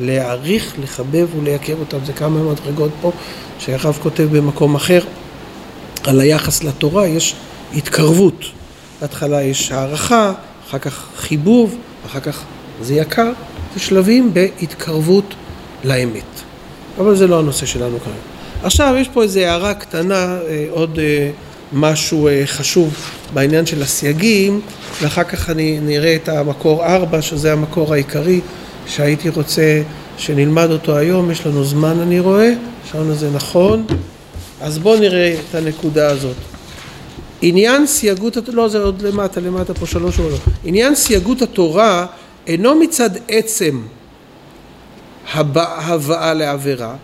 להעריך, 0.00 0.74
לחבב 0.82 1.28
ולייקר 1.38 1.74
אותם. 1.80 1.98
זה 2.06 2.12
כמה 2.12 2.52
מדרגות 2.52 2.90
פה 3.00 3.12
שהרב 3.58 3.98
כותב 4.02 4.28
במקום 4.32 4.74
אחר. 4.74 5.00
על 6.04 6.20
היחס 6.20 6.64
לתורה 6.64 7.06
יש 7.06 7.34
התקרבות. 7.74 8.44
בהתחלה 9.00 9.42
יש 9.42 9.72
הערכה, 9.72 10.32
אחר 10.68 10.78
כך 10.78 11.06
חיבוב, 11.16 11.76
אחר 12.06 12.20
כך 12.20 12.44
זה 12.82 12.94
יקר. 12.94 13.32
זה 13.78 13.84
שלבים 13.84 14.34
בהתקרבות 14.34 15.34
לאמת. 15.84 16.22
אבל 16.98 17.16
זה 17.16 17.26
לא 17.26 17.38
הנושא 17.38 17.66
שלנו 17.66 18.00
כרגע. 18.00 18.16
עכשיו 18.62 18.94
יש 18.98 19.08
פה 19.08 19.22
איזו 19.22 19.40
הערה 19.40 19.74
קטנה, 19.74 20.38
אה, 20.48 20.66
עוד 20.70 20.98
אה, 20.98 21.30
משהו 21.72 22.28
אה, 22.28 22.42
חשוב 22.46 22.94
בעניין 23.34 23.66
של 23.66 23.82
הסייגים, 23.82 24.60
ואחר 25.02 25.24
כך 25.24 25.50
אני 25.50 25.80
נראה 25.80 26.14
את 26.14 26.28
המקור 26.28 26.84
4, 26.84 27.22
שזה 27.22 27.52
המקור 27.52 27.92
העיקרי 27.92 28.40
שהייתי 28.86 29.28
רוצה 29.28 29.82
שנלמד 30.16 30.70
אותו 30.70 30.96
היום, 30.96 31.30
יש 31.30 31.46
לנו 31.46 31.64
זמן 31.64 32.00
אני 32.00 32.20
רואה, 32.20 32.52
השעון 32.84 33.10
הזה 33.10 33.30
נכון, 33.30 33.86
אז 34.60 34.78
בואו 34.78 35.00
נראה 35.00 35.34
את 35.50 35.54
הנקודה 35.54 36.10
הזאת. 36.10 36.36
עניין 37.42 37.86
סייגות, 37.86 38.36
לא 38.48 38.68
זה 38.68 38.78
עוד 38.78 39.02
למטה, 39.02 39.40
למטה 39.40 39.74
פה 39.74 39.86
שלוש 39.86 40.18
לא. 40.18 40.36
עניין 40.64 40.94
סייגות 40.94 41.42
התורה 41.42 42.06
אינו 42.48 42.74
מצד 42.74 43.10
עצם 43.28 43.80
הבאה 45.34 46.34
לעבירה, 46.34 46.94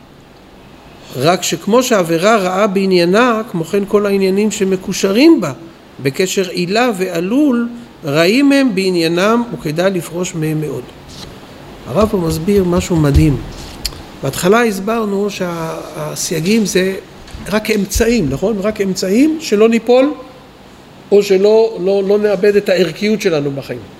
רק 1.17 1.43
שכמו 1.43 1.83
שהעבירה 1.83 2.37
רעה 2.37 2.67
בעניינה, 2.67 3.43
כמו 3.51 3.65
כן 3.65 3.83
כל 3.89 4.07
העניינים 4.07 4.51
שמקושרים 4.51 5.41
בה 5.41 5.53
בקשר 6.03 6.49
עילה 6.49 6.91
ועלול, 6.97 7.69
רעים 8.05 8.53
הם 8.53 8.75
בעניינם 8.75 9.43
וכדאי 9.55 9.91
לפרוש 9.91 10.35
מהם 10.35 10.61
מאוד. 10.61 10.83
הרב 11.87 12.09
פה 12.11 12.17
מסביר 12.17 12.65
משהו 12.65 12.97
מדהים. 12.97 13.37
בהתחלה 14.23 14.65
הסברנו 14.65 15.31
שהסייגים 15.31 16.67
זה 16.67 16.95
רק 17.53 17.71
אמצעים, 17.71 18.29
נכון? 18.31 18.57
רק 18.61 18.81
אמצעים 18.81 19.39
שלא 19.41 19.69
ניפול 19.69 20.15
או 21.13 21.23
שלא 21.23 21.79
לא, 21.85 22.03
לא 22.09 22.19
נאבד 22.19 22.57
את 22.57 22.69
הערכיות 22.69 23.21
שלנו 23.21 23.51
בחיים. 23.51 23.94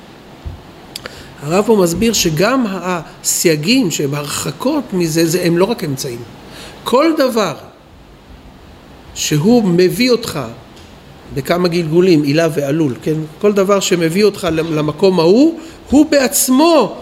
הרב 1.45 1.65
פה 1.67 1.77
מסביר 1.83 2.13
שגם 2.13 2.65
הסייגים 2.69 3.91
שהם 3.91 4.15
הרחקות 4.15 4.85
מזה, 4.93 5.27
זה, 5.27 5.43
הם 5.43 5.59
לא 5.59 5.65
רק 5.65 5.85
אמצעים. 5.85 6.19
כל 6.85 7.13
דבר 7.19 7.55
שהוא 9.15 9.65
מביא 9.65 10.11
אותך 10.11 10.41
בכמה 11.35 11.69
גלגולים, 11.69 12.23
עילה 12.23 12.49
ועלול, 12.55 12.95
כן? 13.03 13.15
כל 13.41 13.53
דבר 13.53 13.81
שמביא 13.81 14.25
אותך 14.25 14.49
למקום 14.53 15.21
ההוא, 15.21 15.61
הוא 15.91 16.07
בעצמו 16.11 16.97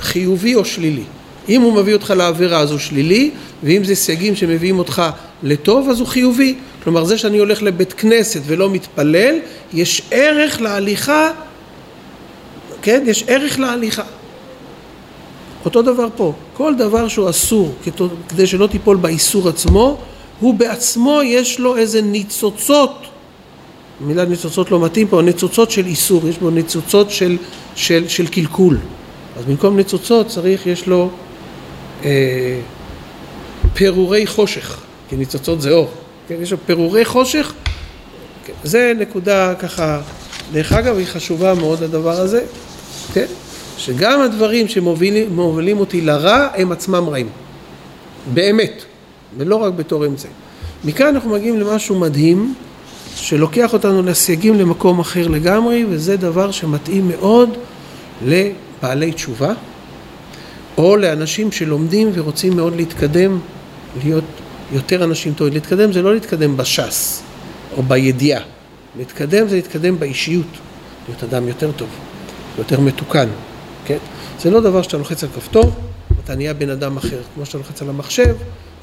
חיובי 0.00 0.54
או 0.54 0.64
שלילי. 0.64 1.04
אם 1.48 1.60
הוא 1.60 1.72
מביא 1.72 1.94
אותך 1.94 2.14
לעבירה 2.16 2.60
אז 2.60 2.70
הוא 2.70 2.78
שלילי, 2.78 3.30
ואם 3.62 3.84
זה 3.84 3.94
סייגים 3.94 4.36
שמביאים 4.36 4.78
אותך 4.78 5.02
לטוב 5.42 5.88
אז 5.90 6.00
הוא 6.00 6.08
חיובי. 6.08 6.54
כלומר 6.84 7.04
זה 7.04 7.18
שאני 7.18 7.38
הולך 7.38 7.62
לבית 7.62 7.92
כנסת 7.92 8.40
ולא 8.46 8.70
מתפלל, 8.70 9.34
יש 9.72 10.02
ערך 10.10 10.60
להליכה, 10.60 11.30
כן? 12.84 13.04
יש 13.06 13.24
ערך 13.26 13.58
להליכה. 13.58 14.02
אותו 15.64 15.82
דבר 15.82 16.08
פה, 16.16 16.32
כל 16.56 16.74
דבר 16.78 17.08
שהוא 17.08 17.30
אסור 17.30 17.74
כדי 18.28 18.46
שלא 18.46 18.66
תיפול 18.66 18.96
באיסור 18.96 19.48
עצמו, 19.48 19.98
הוא 20.40 20.54
בעצמו 20.54 21.20
יש 21.24 21.58
לו 21.60 21.76
איזה 21.76 22.02
ניצוצות, 22.02 23.06
מילה 24.00 24.24
ניצוצות 24.24 24.70
לא 24.70 24.84
מתאים 24.84 25.08
פה, 25.08 25.22
ניצוצות 25.22 25.70
של 25.70 25.86
איסור, 25.86 26.28
יש 26.28 26.38
בו 26.38 26.50
ניצוצות 26.50 27.10
של, 27.10 27.36
של, 27.74 28.08
של 28.08 28.26
קלקול. 28.26 28.78
אז 29.38 29.44
במקום 29.44 29.76
ניצוצות 29.76 30.28
צריך, 30.28 30.66
יש 30.66 30.86
לו 30.86 31.10
אה, 32.04 32.60
פירורי 33.74 34.26
חושך, 34.26 34.80
כי 35.08 35.16
ניצוצות 35.16 35.60
זה 35.60 35.70
אור, 35.70 35.90
כן, 36.28 36.34
יש 36.42 36.52
לו 36.52 36.58
פירורי 36.66 37.04
חושך, 37.04 37.52
כן, 38.44 38.52
זה 38.64 38.92
נקודה 38.98 39.54
ככה, 39.54 40.00
דרך 40.52 40.72
אגב 40.72 40.96
היא 40.96 41.06
חשובה 41.06 41.54
מאוד 41.54 41.82
הדבר 41.82 42.20
הזה, 42.20 42.44
כן, 43.12 43.26
שגם 43.78 44.20
הדברים 44.20 44.68
שמובילים 44.68 45.80
אותי 45.80 46.00
לרע 46.00 46.48
הם 46.56 46.72
עצמם 46.72 47.08
רעים, 47.08 47.28
באמת, 48.34 48.84
ולא 49.38 49.56
רק 49.56 49.72
בתור 49.72 50.06
אמצעי. 50.06 50.30
מכאן 50.84 51.06
אנחנו 51.06 51.30
מגיעים 51.30 51.60
למשהו 51.60 51.98
מדהים 51.98 52.54
שלוקח 53.16 53.72
אותנו 53.72 54.02
לסייגים 54.02 54.54
למקום 54.54 55.00
אחר 55.00 55.28
לגמרי 55.28 55.84
וזה 55.88 56.16
דבר 56.16 56.50
שמתאים 56.50 57.08
מאוד 57.08 57.50
לבעלי 58.26 59.12
תשובה 59.12 59.52
או 60.78 60.96
לאנשים 60.96 61.52
שלומדים 61.52 62.10
ורוצים 62.14 62.56
מאוד 62.56 62.76
להתקדם, 62.76 63.38
להיות 64.04 64.24
יותר 64.72 65.04
אנשים 65.04 65.34
טובים. 65.34 65.54
להתקדם 65.54 65.92
זה 65.92 66.02
לא 66.02 66.14
להתקדם 66.14 66.56
בש"ס 66.56 67.22
או 67.76 67.82
בידיעה, 67.82 68.42
להתקדם 68.98 69.48
זה 69.48 69.56
להתקדם 69.56 69.98
באישיות, 69.98 70.46
להיות 71.08 71.24
אדם 71.24 71.48
יותר 71.48 71.72
טוב, 71.72 71.88
יותר 72.58 72.80
מתוקן, 72.80 73.28
כן? 73.84 73.98
זה 74.40 74.50
לא 74.50 74.60
דבר 74.60 74.82
שאתה 74.82 74.96
לוחץ 74.96 75.24
על 75.24 75.30
כפתור, 75.36 75.72
אתה 76.24 76.34
נהיה 76.34 76.54
בן 76.54 76.70
אדם 76.70 76.96
אחר, 76.96 77.20
כמו 77.34 77.46
שאתה 77.46 77.58
לוחץ 77.58 77.82
על 77.82 77.88
המחשב, 77.88 78.36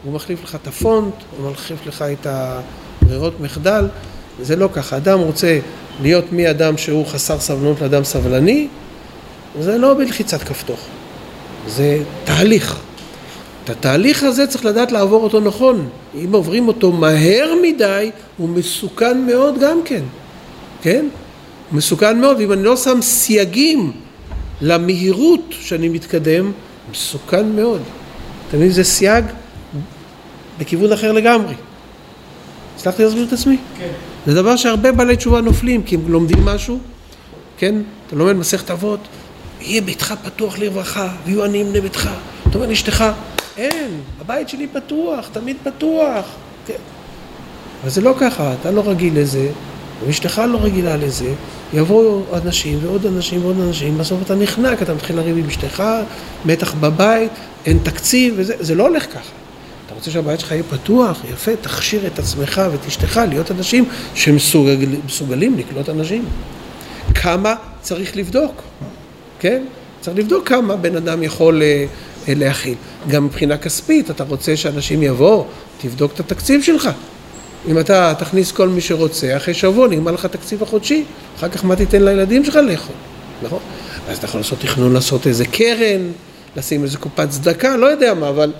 הוא 0.03 0.13
מחליף 0.13 0.43
לך 0.43 0.55
את 0.55 0.67
הפונט, 0.67 1.13
הוא 1.38 1.51
מחליף 1.51 1.88
לך 1.88 2.01
את 2.01 2.27
הברירות 2.29 3.39
מחדל, 3.39 3.88
זה 4.41 4.55
לא 4.55 4.69
ככה. 4.73 4.97
אדם 4.97 5.19
רוצה 5.19 5.60
להיות 6.01 6.31
מאדם 6.31 6.77
שהוא 6.77 7.05
חסר 7.05 7.39
סבלנות 7.39 7.81
לאדם 7.81 8.03
סבלני, 8.03 8.67
זה 9.60 9.77
לא 9.77 9.93
בלחיצת 9.93 10.43
כפתור. 10.43 10.77
זה 11.67 11.97
תהליך. 12.23 12.79
את 13.63 13.69
התהליך 13.69 14.23
הזה 14.23 14.47
צריך 14.47 14.65
לדעת 14.65 14.91
לעבור 14.91 15.23
אותו 15.23 15.39
נכון. 15.39 15.89
אם 16.15 16.29
עוברים 16.34 16.67
אותו 16.67 16.91
מהר 16.91 17.53
מדי, 17.62 18.12
הוא 18.38 18.49
מסוכן 18.49 19.25
מאוד 19.25 19.55
גם 19.62 19.79
כן, 19.86 20.03
כן? 20.81 21.05
מסוכן 21.71 22.21
מאוד, 22.21 22.38
ואם 22.39 22.51
אני 22.51 22.63
לא 22.63 22.77
שם 22.77 23.01
סייגים 23.01 23.91
למהירות 24.62 25.45
שאני 25.51 25.89
מתקדם, 25.89 26.51
מסוכן 26.91 27.49
מאוד. 27.55 27.81
אתה 28.47 28.57
מבין? 28.57 28.71
זה 28.71 28.84
סייג 28.84 29.25
בכיוון 30.60 30.91
אחר 30.91 31.12
לגמרי. 31.12 31.53
הצלחתי 32.75 33.03
להסביר 33.03 33.25
את 33.27 33.34
עצמי? 33.34 33.57
כן. 33.77 33.91
זה 34.25 34.34
דבר 34.34 34.55
שהרבה 34.55 34.91
בעלי 34.91 35.15
תשובה 35.15 35.41
נופלים, 35.41 35.84
כי 35.84 35.95
הם 35.95 36.01
לומדים 36.07 36.45
משהו, 36.45 36.79
כן? 37.57 37.75
אתה 38.07 38.15
לומד 38.15 38.34
מסכת 38.34 38.71
אבות, 38.71 38.99
יהיה 39.62 39.81
ביתך 39.81 40.13
פתוח 40.23 40.60
לרווחה, 40.60 41.10
ויהיו 41.25 41.43
עניים 41.43 41.73
לביתך. 41.73 42.10
אתה 42.49 42.57
אומר 42.57 42.67
לאשתך, 42.67 43.05
אין, 43.57 44.01
הבית 44.21 44.49
שלי 44.49 44.67
פתוח, 44.67 45.29
תמיד 45.31 45.57
פתוח. 45.63 46.25
כן. 46.67 46.73
אבל 47.81 47.89
זה 47.89 48.01
לא 48.01 48.13
ככה, 48.19 48.53
אתה 48.62 48.71
לא 48.71 48.84
רגיל 48.86 49.19
לזה, 49.19 49.49
ואשתך 50.07 50.41
לא 50.49 50.57
רגילה 50.61 50.97
לזה, 50.97 51.33
יבואו 51.73 52.23
אנשים 52.33 52.79
ועוד 52.81 53.05
אנשים 53.05 53.45
ועוד 53.45 53.59
אנשים, 53.59 53.97
בסוף 53.97 54.21
אתה 54.21 54.35
נחנק, 54.35 54.81
אתה 54.81 54.93
מתחיל 54.93 55.15
לריב 55.15 55.37
עם 55.37 55.47
אשתך, 55.47 55.83
מתח 56.45 56.73
בבית, 56.73 57.31
אין 57.65 57.79
תקציב, 57.83 58.33
וזה 58.37 58.53
זה 58.59 58.75
לא 58.75 58.87
הולך 58.87 59.05
ככה. 59.05 59.31
אתה 59.85 59.95
רוצה 59.95 60.11
שהבית 60.11 60.39
שלך 60.39 60.51
יהיה 60.51 60.63
פתוח, 60.63 61.21
יפה, 61.33 61.51
תכשיר 61.61 62.07
את 62.07 62.19
עצמך 62.19 62.61
ואת 62.71 62.85
אשתך 62.87 63.19
להיות 63.29 63.51
אנשים 63.51 63.85
שמסוגלים 64.15 65.57
לקלוט 65.57 65.89
אנשים. 65.89 66.25
כמה 67.15 67.55
צריך 67.81 68.17
לבדוק? 68.17 68.61
כן? 69.39 69.63
צריך 70.01 70.17
לבדוק 70.17 70.49
כמה 70.49 70.75
בן 70.75 70.95
אדם 70.95 71.23
יכול 71.23 71.61
אה, 71.61 71.85
אה, 72.27 72.33
להכיל. 72.33 72.75
גם 73.07 73.25
מבחינה 73.25 73.57
כספית, 73.57 74.11
אתה 74.11 74.23
רוצה 74.23 74.57
שאנשים 74.57 75.03
יבואו, 75.03 75.45
תבדוק 75.81 76.13
את 76.13 76.19
התקציב 76.19 76.63
שלך. 76.63 76.89
אם 77.67 77.80
אתה 77.80 78.13
תכניס 78.17 78.52
כל 78.52 78.69
מי 78.69 78.82
שרוצה, 78.82 79.38
אחרי 79.38 79.54
שבוע 79.54 79.88
נגמר 79.88 80.12
לך 80.12 80.26
התקציב 80.26 80.63
החודשי, 80.63 81.04
אחר 81.38 81.50
כך 81.50 81.65
מה 81.65 81.76
תיתן 81.76 82.04
לילדים 82.04 82.45
שלך 82.45 82.56
לאכול, 82.56 82.95
נכון? 83.43 83.60
אז 84.10 84.17
אתה 84.17 84.26
יכול 84.26 84.39
לעשות 84.39 84.60
תכנון, 84.60 84.93
לעשות 84.93 85.28
איזה 85.28 85.45
קרן, 85.45 86.12
לשים 86.56 86.84
איזה 86.84 86.97
קופת 86.97 87.30
צדקה, 87.30 87.78
לא 87.78 87.86
יודע 87.86 88.13
מה, 88.13 88.30
אבל 88.30 88.54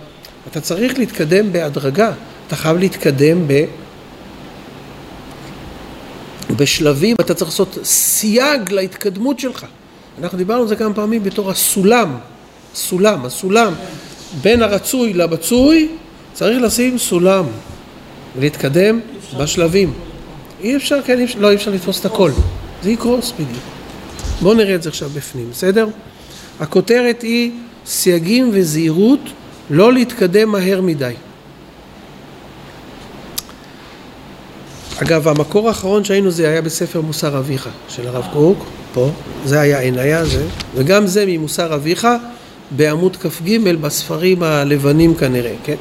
אתה 0.52 0.62
צריך 0.62 1.00
להתקדם 1.00 1.54
בהדרגה, 1.54 2.12
אתה 2.48 2.56
חייב 2.56 2.78
להתקדם 2.78 3.48
ב... 3.48 3.66
בשלבים, 6.56 7.16
אתה 7.22 7.34
צריך 7.34 7.52
לעשות 7.52 7.78
סייג 7.84 8.72
להתקדמות 8.72 9.40
שלך. 9.40 9.66
אנחנו 10.22 10.38
דיברנו 10.38 10.62
על 10.62 10.68
זה 10.68 10.76
כמה 10.76 10.94
פעמים 10.94 11.24
בתור 11.24 11.52
הסולם, 11.52 12.18
סולם, 12.76 13.26
הסולם 13.26 13.74
בין 14.42 14.62
הרצוי 14.62 15.14
למצוי, 15.14 15.90
צריך 16.34 16.62
לשים 16.62 16.98
סולם 16.98 17.46
ולהתקדם 18.36 19.00
בשלבים. 19.38 19.94
אי 20.62 20.76
אפשר, 20.76 21.02
כן, 21.06 21.20
אי 21.20 21.24
אפשר, 21.24 21.40
לא, 21.40 21.50
אי 21.50 21.56
אפשר 21.56 21.72
לתפוס 21.72 22.00
את 22.00 22.06
הכל. 22.06 22.32
זה 22.84 22.92
יקרוס 22.92 23.32
בדיוק. 23.32 23.64
בואו 24.42 24.54
נראה 24.54 24.76
את 24.76 24.84
זה 24.84 24.90
עכשיו 24.90 25.10
בפנים, 25.10 25.48
בסדר? 25.52 25.88
הכותרת 26.60 27.22
היא 27.22 27.52
סייגים 27.86 28.50
וזהירות, 28.54 29.20
לא 29.70 29.94
להתקדם 29.94 30.50
מהר 30.50 30.82
מדי. 30.82 31.14
אגב, 35.02 35.28
המקור 35.28 35.68
האחרון 35.68 36.04
שהיינו 36.04 36.32
זה 36.32 36.50
היה 36.50 36.62
בספר 36.62 37.02
מוסר 37.02 37.38
אביך 37.38 37.70
של 37.90 38.08
הרב 38.08 38.28
קוק, 38.34 38.66
פה, 38.94 39.10
זה 39.46 39.60
היה 39.60 39.82
אין 39.82 39.98
היה 39.98 40.26
זה, 40.26 40.46
וגם 40.76 41.08
זה 41.08 41.26
ממוסר 41.28 41.76
אביך 41.76 42.08
בעמוד 42.72 43.16
כ"ג 43.16 43.58
בספרים 43.82 44.44
הלבנים 44.44 45.16
כנראה, 45.16 45.54
כן? 45.64 45.76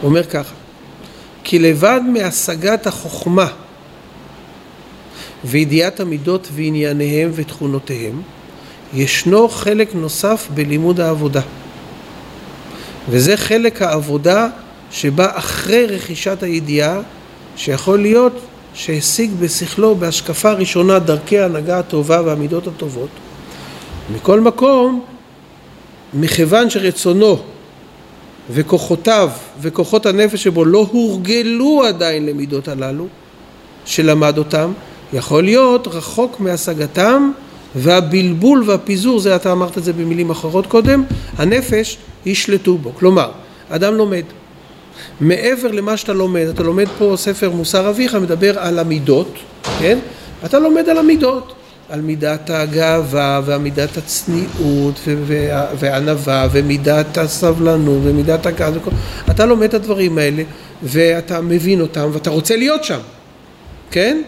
הוא 0.00 0.08
אומר 0.08 0.24
ככה, 0.24 0.54
כי 1.48 1.58
לבד 1.58 2.00
מהשגת 2.12 2.86
החוכמה 2.86 3.46
וידיעת 5.44 6.00
המידות 6.00 6.48
וענייניהם 6.52 7.30
ותכונותיהם, 7.34 8.22
ישנו 8.94 9.48
חלק 9.48 9.94
נוסף 9.94 10.48
בלימוד 10.54 11.00
העבודה. 11.00 11.40
וזה 13.08 13.36
חלק 13.36 13.82
העבודה 13.82 14.48
שבא 14.90 15.38
אחרי 15.38 15.86
רכישת 15.86 16.42
הידיעה, 16.42 17.00
שיכול 17.56 18.02
להיות 18.02 18.40
שהשיג 18.74 19.30
בשכלו 19.40 19.94
בהשקפה 19.94 20.52
ראשונה 20.52 20.98
דרכי 20.98 21.38
ההנהגה 21.38 21.78
הטובה 21.78 22.22
והמידות 22.24 22.66
הטובות. 22.66 23.10
מכל 24.14 24.40
מקום, 24.40 25.04
מכיוון 26.14 26.70
שרצונו 26.70 27.42
וכוחותיו 28.50 29.30
וכוחות 29.60 30.06
הנפש 30.06 30.42
שבו 30.42 30.64
לא 30.64 30.86
הורגלו 30.92 31.82
עדיין 31.86 32.26
למידות 32.26 32.68
הללו, 32.68 33.06
שלמד 33.84 34.38
אותם, 34.38 34.72
יכול 35.12 35.44
להיות 35.44 35.86
רחוק 35.86 36.40
מהשגתם 36.40 37.30
והבלבול 37.74 38.62
והפיזור, 38.66 39.20
זה 39.20 39.36
אתה 39.36 39.52
אמרת 39.52 39.78
את 39.78 39.84
זה 39.84 39.92
במילים 39.92 40.30
אחרות 40.30 40.66
קודם, 40.66 41.04
הנפש 41.36 41.98
ישלטו 42.26 42.78
בו. 42.78 42.92
כלומר, 42.98 43.30
אדם 43.70 43.94
לומד. 43.94 44.24
מעבר 45.20 45.72
למה 45.72 45.96
שאתה 45.96 46.12
לומד, 46.12 46.46
אתה 46.54 46.62
לומד 46.62 46.86
פה 46.98 47.14
ספר 47.16 47.50
מוסר 47.50 47.88
אביך, 47.88 48.14
מדבר 48.14 48.58
על 48.58 48.78
המידות, 48.78 49.34
כן? 49.78 49.98
אתה 50.44 50.58
לומד 50.58 50.88
על 50.88 50.98
המידות, 50.98 51.52
על 51.88 52.00
מידת 52.00 52.50
הגאווה 52.50 53.40
ומידת 53.44 53.96
הצניעות 53.96 55.00
והענווה 55.78 56.48
ומידת 56.52 57.18
הסבלנות 57.18 58.00
ומידת 58.04 58.46
הכעס, 58.46 58.74
אתה 59.30 59.46
לומד 59.46 59.62
את 59.62 59.74
הדברים 59.74 60.18
האלה 60.18 60.42
ואתה 60.82 61.40
מבין 61.40 61.80
אותם 61.80 62.10
ואתה 62.12 62.30
רוצה 62.30 62.56
להיות 62.56 62.84
שם, 62.84 62.98
כן? 63.90 64.22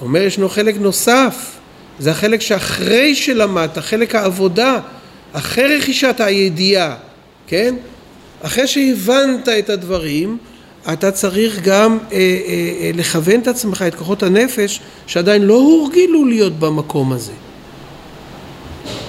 אומר 0.00 0.22
ישנו 0.22 0.48
חלק 0.48 0.76
נוסף, 0.80 1.56
זה 1.98 2.10
החלק 2.10 2.40
שאחרי 2.40 3.14
שלמדת, 3.14 3.78
חלק 3.78 4.14
העבודה, 4.14 4.78
אחרי 5.32 5.76
רכישת 5.76 6.16
הידיעה, 6.18 6.96
כן? 7.46 7.74
אחרי 8.42 8.66
שהבנת 8.66 9.48
את 9.48 9.70
הדברים, 9.70 10.38
אתה 10.92 11.10
צריך 11.10 11.60
גם 11.62 11.98
אה, 12.12 12.16
אה, 12.16 12.18
אה, 12.80 12.90
לכוון 12.94 13.40
את 13.40 13.48
עצמך, 13.48 13.84
את 13.88 13.94
כוחות 13.94 14.22
הנפש, 14.22 14.80
שעדיין 15.06 15.42
לא 15.42 15.54
הורגלו 15.54 16.24
להיות 16.24 16.58
במקום 16.58 17.12
הזה. 17.12 17.32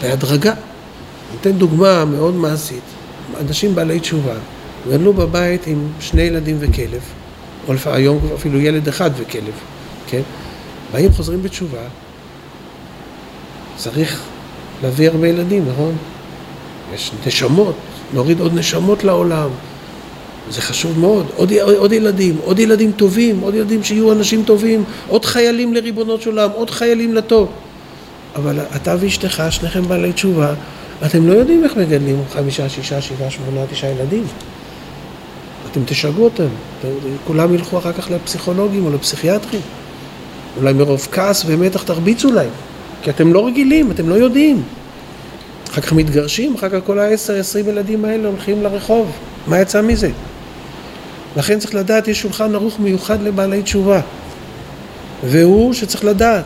בהדרגה. 0.01 0.51
אני 0.51 1.38
אתן 1.41 1.51
דוגמה 1.51 2.05
מאוד 2.05 2.36
מעשית. 2.36 2.81
אנשים 3.39 3.75
בעלי 3.75 3.99
תשובה, 3.99 4.34
גדלו 4.89 5.13
בבית 5.13 5.67
עם 5.67 5.88
שני 5.99 6.21
ילדים 6.21 6.57
וכלב, 6.60 7.01
או 7.67 7.73
היום 7.86 8.19
אפילו 8.36 8.60
ילד 8.60 8.88
אחד 8.88 9.12
וכלב, 9.17 9.53
כן? 10.07 10.21
באים 10.93 11.12
חוזרים 11.12 11.43
בתשובה, 11.43 11.81
צריך 13.75 14.21
להביא 14.84 15.10
הרבה 15.10 15.27
ילדים, 15.27 15.65
נכון? 15.69 15.95
יש 16.93 17.12
נשמות, 17.27 17.75
להוריד 18.13 18.39
עוד 18.39 18.53
נשמות 18.53 19.03
לעולם. 19.03 19.49
זה 20.51 20.61
חשוב 20.61 20.99
מאוד. 20.99 21.25
עוד, 21.35 21.53
עוד 21.77 21.91
ילדים, 21.91 22.37
עוד 22.43 22.59
ילדים 22.59 22.91
טובים, 22.91 23.39
עוד 23.39 23.55
ילדים 23.55 23.83
שיהיו 23.83 24.11
אנשים 24.11 24.43
טובים, 24.43 24.83
עוד 25.07 25.25
חיילים 25.25 25.73
לריבונות 25.73 26.21
של 26.21 26.29
עולם, 26.29 26.49
עוד 26.55 26.69
חיילים 26.69 27.13
לטוב. 27.13 27.49
אבל 28.35 28.59
אתה 28.75 28.95
ואשתך, 28.99 29.43
שניכם 29.49 29.87
בעלי 29.87 30.13
תשובה, 30.13 30.53
אתם 31.05 31.27
לא 31.27 31.33
יודעים 31.33 31.63
איך 31.63 31.77
מגדלים 31.77 32.23
חמישה, 32.33 32.69
שישה, 32.69 33.01
שבעה, 33.01 33.31
שמונה, 33.31 33.61
תשעה 33.71 33.89
ילדים. 33.89 34.23
אתם 35.71 35.81
תשגעו 35.85 36.23
אותם. 36.23 36.47
כולם 37.27 37.53
ילכו 37.53 37.77
אחר 37.77 37.93
כך 37.93 38.11
לפסיכולוגים 38.11 38.85
או 38.85 38.91
לפסיכיאטרים. 38.91 39.61
אולי 40.57 40.73
מרוב 40.73 41.07
כעס 41.11 41.43
ומתח 41.47 41.83
תרביצו 41.83 42.31
להם. 42.31 42.49
כי 43.01 43.09
אתם 43.09 43.33
לא 43.33 43.45
רגילים, 43.47 43.91
אתם 43.91 44.09
לא 44.09 44.15
יודעים. 44.15 44.63
אחר 45.71 45.81
כך 45.81 45.93
מתגרשים, 45.93 46.55
אחר 46.55 46.69
כך 46.69 46.79
כל 46.85 46.99
העשר, 46.99 47.39
עשרים 47.39 47.69
ילדים 47.69 48.05
האלה 48.05 48.27
הולכים 48.27 48.63
לרחוב. 48.63 49.11
מה 49.47 49.59
יצא 49.59 49.81
מזה? 49.81 50.09
לכן 51.37 51.59
צריך 51.59 51.75
לדעת, 51.75 52.07
יש 52.07 52.21
שולחן 52.21 52.55
ערוך 52.55 52.79
מיוחד 52.79 53.21
לבעלי 53.21 53.61
תשובה. 53.61 54.01
והוא 55.23 55.73
שצריך 55.73 56.05
לדעת 56.05 56.45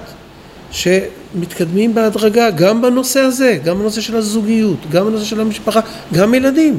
שמתקדמים 0.71 1.95
בהדרגה 1.95 2.49
גם 2.49 2.81
בנושא 2.81 3.19
הזה, 3.19 3.57
גם 3.63 3.79
בנושא 3.79 4.01
של 4.01 4.15
הזוגיות, 4.15 4.77
גם 4.91 5.05
בנושא 5.05 5.25
של 5.25 5.41
המשפחה, 5.41 5.79
גם 6.13 6.33
ילדים. 6.33 6.77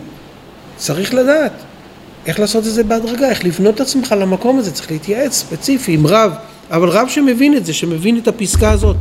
צריך 0.76 1.14
לדעת 1.14 1.52
איך 2.26 2.40
לעשות 2.40 2.66
את 2.66 2.72
זה 2.72 2.84
בהדרגה, 2.84 3.28
איך 3.28 3.44
לבנות 3.44 3.74
את 3.74 3.80
עצמך 3.80 4.14
למקום 4.18 4.58
הזה, 4.58 4.72
צריך 4.72 4.90
להתייעץ 4.90 5.34
ספציפי 5.34 5.92
עם 5.92 6.06
רב, 6.06 6.32
אבל 6.70 6.88
רב 6.88 7.08
שמבין 7.08 7.56
את 7.56 7.66
זה, 7.66 7.72
שמבין 7.72 8.18
את 8.18 8.28
הפסקה 8.28 8.70
הזאת. 8.70 8.96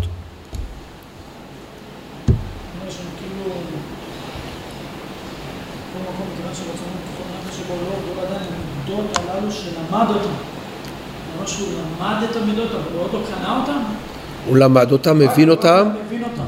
הוא 14.56 14.62
למד 14.62 14.92
אותם, 14.92 15.20
מבין 15.20 15.50
אותם, 15.50 15.88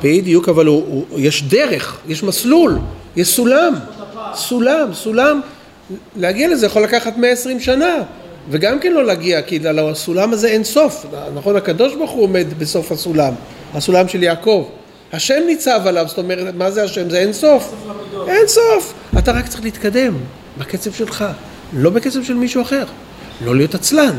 בדיוק, 0.01 0.49
אבל 0.49 0.67
יש 1.17 1.43
דרך, 1.43 1.97
יש 2.07 2.23
מסלול, 2.23 2.77
יש 3.15 3.27
סולם, 3.27 3.73
סולם, 4.35 4.93
סולם, 4.93 5.41
להגיע 6.15 6.47
לזה 6.47 6.65
יכול 6.65 6.81
לקחת 6.81 7.17
120 7.17 7.59
שנה, 7.59 7.95
וגם 8.49 8.79
כן 8.79 8.93
לא 8.93 9.05
להגיע, 9.05 9.41
כי 9.41 9.59
לסולם 9.59 10.33
הזה 10.33 10.47
אין 10.47 10.63
סוף, 10.63 11.05
נכון, 11.35 11.55
הקדוש 11.55 11.95
ברוך 11.95 12.11
הוא 12.11 12.23
עומד 12.23 12.45
בסוף 12.57 12.91
הסולם, 12.91 13.33
הסולם 13.73 14.07
של 14.07 14.23
יעקב, 14.23 14.69
השם 15.13 15.43
ניצב 15.45 15.81
עליו, 15.85 16.05
זאת 16.07 16.17
אומרת, 16.17 16.55
מה 16.55 16.71
זה 16.71 16.83
השם? 16.83 17.09
זה 17.09 17.19
אין 17.19 17.33
סוף, 17.33 17.73
אין 18.27 18.47
סוף, 18.47 18.93
אתה 19.17 19.31
רק 19.31 19.47
צריך 19.47 19.63
להתקדם 19.63 20.13
בקצב 20.57 20.93
שלך, 20.93 21.25
לא 21.73 21.89
בקצב 21.89 22.23
של 22.23 22.33
מישהו 22.33 22.61
אחר, 22.61 22.83
לא 23.45 23.55
להיות 23.55 23.75
עצלן, 23.75 24.15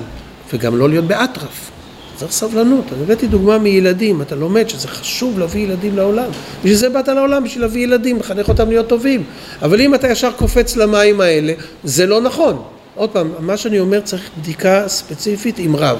וגם 0.53 0.79
לא 0.79 0.89
להיות 0.89 1.05
באטרף. 1.05 1.78
צריך 2.19 2.33
סבלנות. 2.33 2.85
אני 2.93 3.03
הבאתי 3.03 3.27
דוגמה 3.27 3.59
מילדים, 3.59 4.23
אתה 4.23 4.35
לומד 4.35 4.69
שזה 4.69 4.89
חשוב 4.89 5.39
להביא 5.39 5.65
ילדים 5.65 5.97
לעולם. 5.97 6.31
בשביל 6.59 6.75
זה 6.75 6.89
באת 6.89 7.09
לעולם, 7.09 7.45
בשביל 7.45 7.63
להביא 7.63 7.83
ילדים, 7.83 8.19
לחנך 8.19 8.49
אותם 8.49 8.69
להיות 8.69 8.89
טובים. 8.89 9.25
אבל 9.63 9.81
אם 9.81 9.95
אתה 9.95 10.09
ישר 10.09 10.31
קופץ 10.33 10.77
למים 10.77 11.21
האלה, 11.21 11.53
זה 11.85 12.07
לא 12.07 12.21
נכון. 12.21 12.63
עוד 12.95 13.11
פעם, 13.11 13.31
מה 13.41 13.57
שאני 13.57 13.81
אומר 13.81 14.01
צריך 14.01 14.31
בדיקה 14.39 14.89
ספציפית 14.89 15.59
עם 15.59 15.77
רב. 15.77 15.99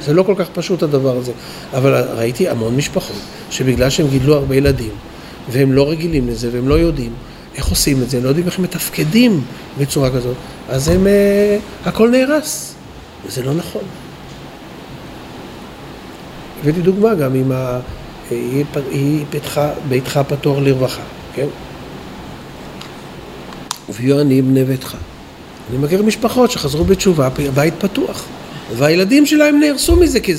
זה 0.00 0.14
לא 0.14 0.22
כל 0.22 0.34
כך 0.38 0.48
פשוט 0.54 0.82
הדבר 0.82 1.16
הזה. 1.16 1.32
אבל 1.72 2.04
ראיתי 2.16 2.48
המון 2.48 2.76
משפחות 2.76 3.20
שבגלל 3.50 3.90
שהם 3.90 4.08
גידלו 4.08 4.34
הרבה 4.34 4.56
ילדים, 4.56 4.92
והם 5.50 5.72
לא 5.72 5.90
רגילים 5.90 6.28
לזה, 6.28 6.48
והם 6.52 6.68
לא 6.68 6.74
יודעים 6.74 7.12
איך 7.56 7.66
עושים 7.66 8.02
את 8.02 8.10
זה, 8.10 8.20
לא 8.20 8.28
יודעים 8.28 8.46
איך 8.46 8.58
מתפקדים 8.58 9.42
בצורה 9.78 10.10
כזאת, 10.10 10.36
אז 10.68 10.88
הם, 10.88 11.06
uh, 11.06 11.88
הכל 11.88 12.10
נהרס. 12.10 12.74
וזה 13.26 13.42
לא 13.42 13.54
נכון. 13.54 13.82
הבאתי 16.62 16.80
דוגמה 16.80 17.14
גם 17.14 17.34
עם 17.34 17.52
ה... 17.52 17.80
היא, 18.30 18.64
היא 18.90 19.24
ביתך 19.88 20.20
פתור 20.28 20.60
לרווחה, 20.60 21.02
כן? 21.34 21.46
ויהיו 23.88 24.20
אני 24.20 24.42
בני 24.42 24.64
ביתך. 24.64 24.96
אני 25.70 25.78
מכיר 25.78 26.02
משפחות 26.02 26.50
שחזרו 26.50 26.84
בתשובה, 26.84 27.28
הבית 27.48 27.74
פתוח, 27.78 28.24
והילדים 28.76 29.26
שלהם 29.26 29.60
נהרסו 29.60 29.96
מזה, 29.96 30.20
כי, 30.20 30.34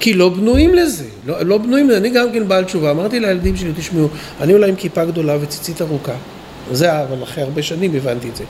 כי 0.00 0.14
לא 0.14 0.28
בנויים 0.28 0.74
לזה, 0.74 1.04
לא, 1.26 1.42
לא 1.42 1.58
בנויים 1.58 1.88
לזה. 1.88 1.98
אני 1.98 2.10
גם 2.10 2.32
כן 2.32 2.48
בעל 2.48 2.64
תשובה, 2.64 2.90
אמרתי 2.90 3.20
לילדים 3.20 3.56
שלי, 3.56 3.72
תשמעו, 3.76 4.08
אני 4.40 4.54
אולי 4.54 4.68
עם 4.68 4.76
כיפה 4.76 5.04
גדולה 5.04 5.36
וציצית 5.40 5.82
ארוכה, 5.82 6.14
זה 6.72 7.02
אבל 7.02 7.22
אחרי 7.22 7.44
הרבה 7.44 7.62
שנים 7.62 7.94
הבנתי 7.94 8.28
את 8.28 8.36
זה. 8.36 8.44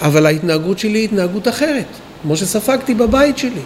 אבל 0.00 0.26
ההתנהגות 0.26 0.78
שלי 0.78 0.98
היא 0.98 1.04
התנהגות 1.04 1.48
אחרת, 1.48 1.86
כמו 2.22 2.36
שספגתי 2.36 2.94
בבית 2.94 3.38
שלי, 3.38 3.62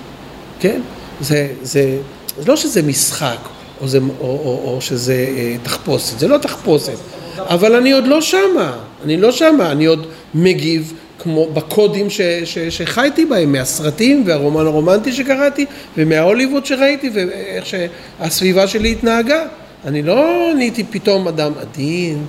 כן? 0.60 0.80
זה, 1.20 1.48
זה, 1.62 1.96
זה 2.38 2.48
לא 2.48 2.56
שזה 2.56 2.82
משחק, 2.82 3.38
או, 3.80 3.88
זה, 3.88 3.98
או, 3.98 4.26
או, 4.26 4.60
או 4.64 4.80
שזה 4.80 5.26
אה, 5.36 5.56
תחפושת, 5.62 6.18
זה 6.18 6.28
לא 6.28 6.38
תחפושת, 6.38 6.96
אבל 7.38 7.74
אני 7.74 7.92
עוד 7.92 8.06
לא 8.06 8.20
שמה, 8.20 8.76
אני 9.04 9.16
לא 9.16 9.32
שמה, 9.32 9.72
אני 9.72 9.84
עוד 9.84 10.06
מגיב 10.34 10.92
כמו 11.18 11.46
בקודים 11.52 12.10
ש, 12.10 12.20
ש, 12.44 12.58
שחייתי 12.58 13.24
בהם, 13.24 13.52
מהסרטים 13.52 14.22
והרומן 14.26 14.66
הרומנטי 14.66 15.12
שקראתי, 15.12 15.66
ומההוליווד 15.96 16.66
שראיתי, 16.66 17.10
ואיך 17.14 17.64
שהסביבה 17.66 18.66
שלי 18.66 18.92
התנהגה. 18.92 19.42
אני 19.84 20.02
לא 20.02 20.50
נהייתי 20.56 20.84
פתאום 20.90 21.28
אדם 21.28 21.52
עדין, 21.60 22.24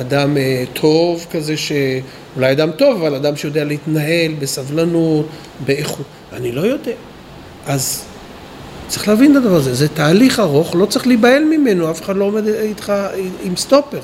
אדם 0.00 0.36
אה, 0.36 0.64
טוב 0.72 1.26
כזה, 1.30 1.54
שאולי 1.56 2.52
אדם 2.52 2.70
טוב, 2.70 3.02
אבל 3.02 3.14
אדם 3.14 3.36
שיודע 3.36 3.64
להתנהל 3.64 4.32
בסבלנות, 4.38 5.26
באיכות. 5.66 6.06
אני 6.32 6.52
לא 6.52 6.60
יודע. 6.60 6.92
אז 7.66 8.04
צריך 8.90 9.08
להבין 9.08 9.32
את 9.32 9.36
הדבר 9.36 9.56
הזה, 9.56 9.74
זה 9.74 9.88
תהליך 9.88 10.40
ארוך, 10.40 10.74
לא 10.74 10.86
צריך 10.86 11.06
להיבהל 11.06 11.44
ממנו, 11.44 11.90
אף 11.90 12.02
אחד 12.02 12.16
לא 12.16 12.24
עומד 12.24 12.46
איתך 12.46 12.92
עם 13.42 13.56
סטופר. 13.56 14.00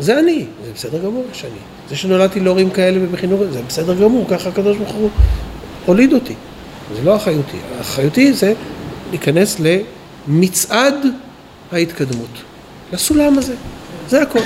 זה 0.00 0.18
אני, 0.18 0.44
זה 0.64 0.72
בסדר 0.74 0.98
גמור 0.98 1.24
שאני. 1.32 1.52
זה 1.88 1.96
שנולדתי 1.96 2.40
להורים 2.40 2.70
כאלה 2.70 2.98
ובחינוך, 3.02 3.40
זה 3.52 3.60
בסדר 3.68 3.94
גמור, 3.94 4.26
ככה 4.30 4.48
הקדוש 4.48 4.76
ברוך 4.76 4.92
הוא 4.92 5.10
הוליד 5.86 6.12
אותי. 6.12 6.34
זה 6.96 7.02
לא 7.04 7.16
אחריותי. 7.16 7.56
אחריותי 7.80 8.32
זה 8.32 8.52
להיכנס 9.10 9.56
למצעד 10.28 10.94
ההתקדמות, 11.72 12.30
לסולם 12.92 13.38
הזה, 13.38 13.54
זה 14.08 14.22
הכל. 14.22 14.40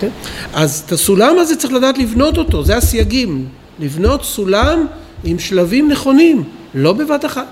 כן? 0.00 0.08
אז 0.54 0.82
את 0.86 0.92
הסולם 0.92 1.38
הזה 1.38 1.56
צריך 1.56 1.72
לדעת 1.72 1.98
לבנות 1.98 2.38
אותו, 2.38 2.64
זה 2.64 2.76
הסייגים. 2.76 3.46
לבנות 3.78 4.24
סולם 4.24 4.86
עם 5.24 5.38
שלבים 5.38 5.88
נכונים, 5.88 6.44
לא 6.74 6.92
בבת 6.92 7.24
אחת. 7.24 7.46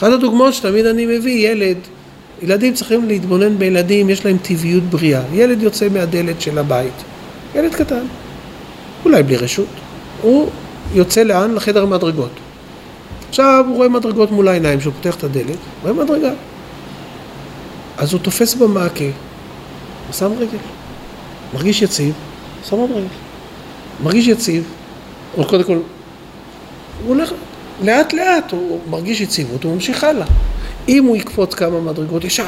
אחת 0.00 0.12
הדוגמאות 0.12 0.54
שתמיד 0.54 0.86
אני 0.86 1.06
מביא, 1.06 1.50
ילד, 1.50 1.76
ילדים 2.42 2.74
צריכים 2.74 3.08
להתבונן 3.08 3.58
בילדים, 3.58 4.10
יש 4.10 4.24
להם 4.24 4.36
טבעיות 4.42 4.82
בריאה. 4.82 5.22
ילד 5.32 5.62
יוצא 5.62 5.88
מהדלת 5.88 6.40
של 6.40 6.58
הבית, 6.58 6.92
ילד 7.54 7.74
קטן, 7.74 8.04
אולי 9.04 9.22
בלי 9.22 9.36
רשות, 9.36 9.66
הוא 10.22 10.50
יוצא 10.94 11.22
לאן? 11.22 11.54
לחדר 11.54 11.82
המדרגות. 11.82 12.30
עכשיו 13.28 13.64
הוא 13.68 13.76
רואה 13.76 13.88
מדרגות 13.88 14.30
מול 14.30 14.48
העיניים, 14.48 14.78
כשהוא 14.78 14.94
פותח 14.94 15.14
את 15.14 15.24
הדלת, 15.24 15.56
רואה 15.82 15.92
מדרגה. 15.92 16.32
אז 17.98 18.12
הוא 18.12 18.20
תופס 18.20 18.54
במעקה, 18.54 19.04
ושם 20.10 20.32
רגל. 20.38 20.58
מרגיש 21.54 21.82
יציב, 21.82 22.14
שם 22.68 22.76
עוד 22.76 22.90
רגל. 22.90 23.04
מרגיש 24.02 24.26
יציב, 24.26 24.64
או 25.38 25.44
קודם 25.44 25.64
כל, 25.64 25.76
הוא 25.76 27.14
הולך 27.14 27.32
לאט 27.82 28.12
לאט, 28.12 28.52
הוא 28.52 28.80
מרגיש 28.90 29.20
יציבות, 29.20 29.64
הוא 29.64 29.74
ממשיך 29.74 30.04
הלאה. 30.04 30.26
אם 30.88 31.04
הוא 31.04 31.16
יקפוץ 31.16 31.54
כמה 31.54 31.80
מדרגות 31.80 32.24
ישר, 32.24 32.46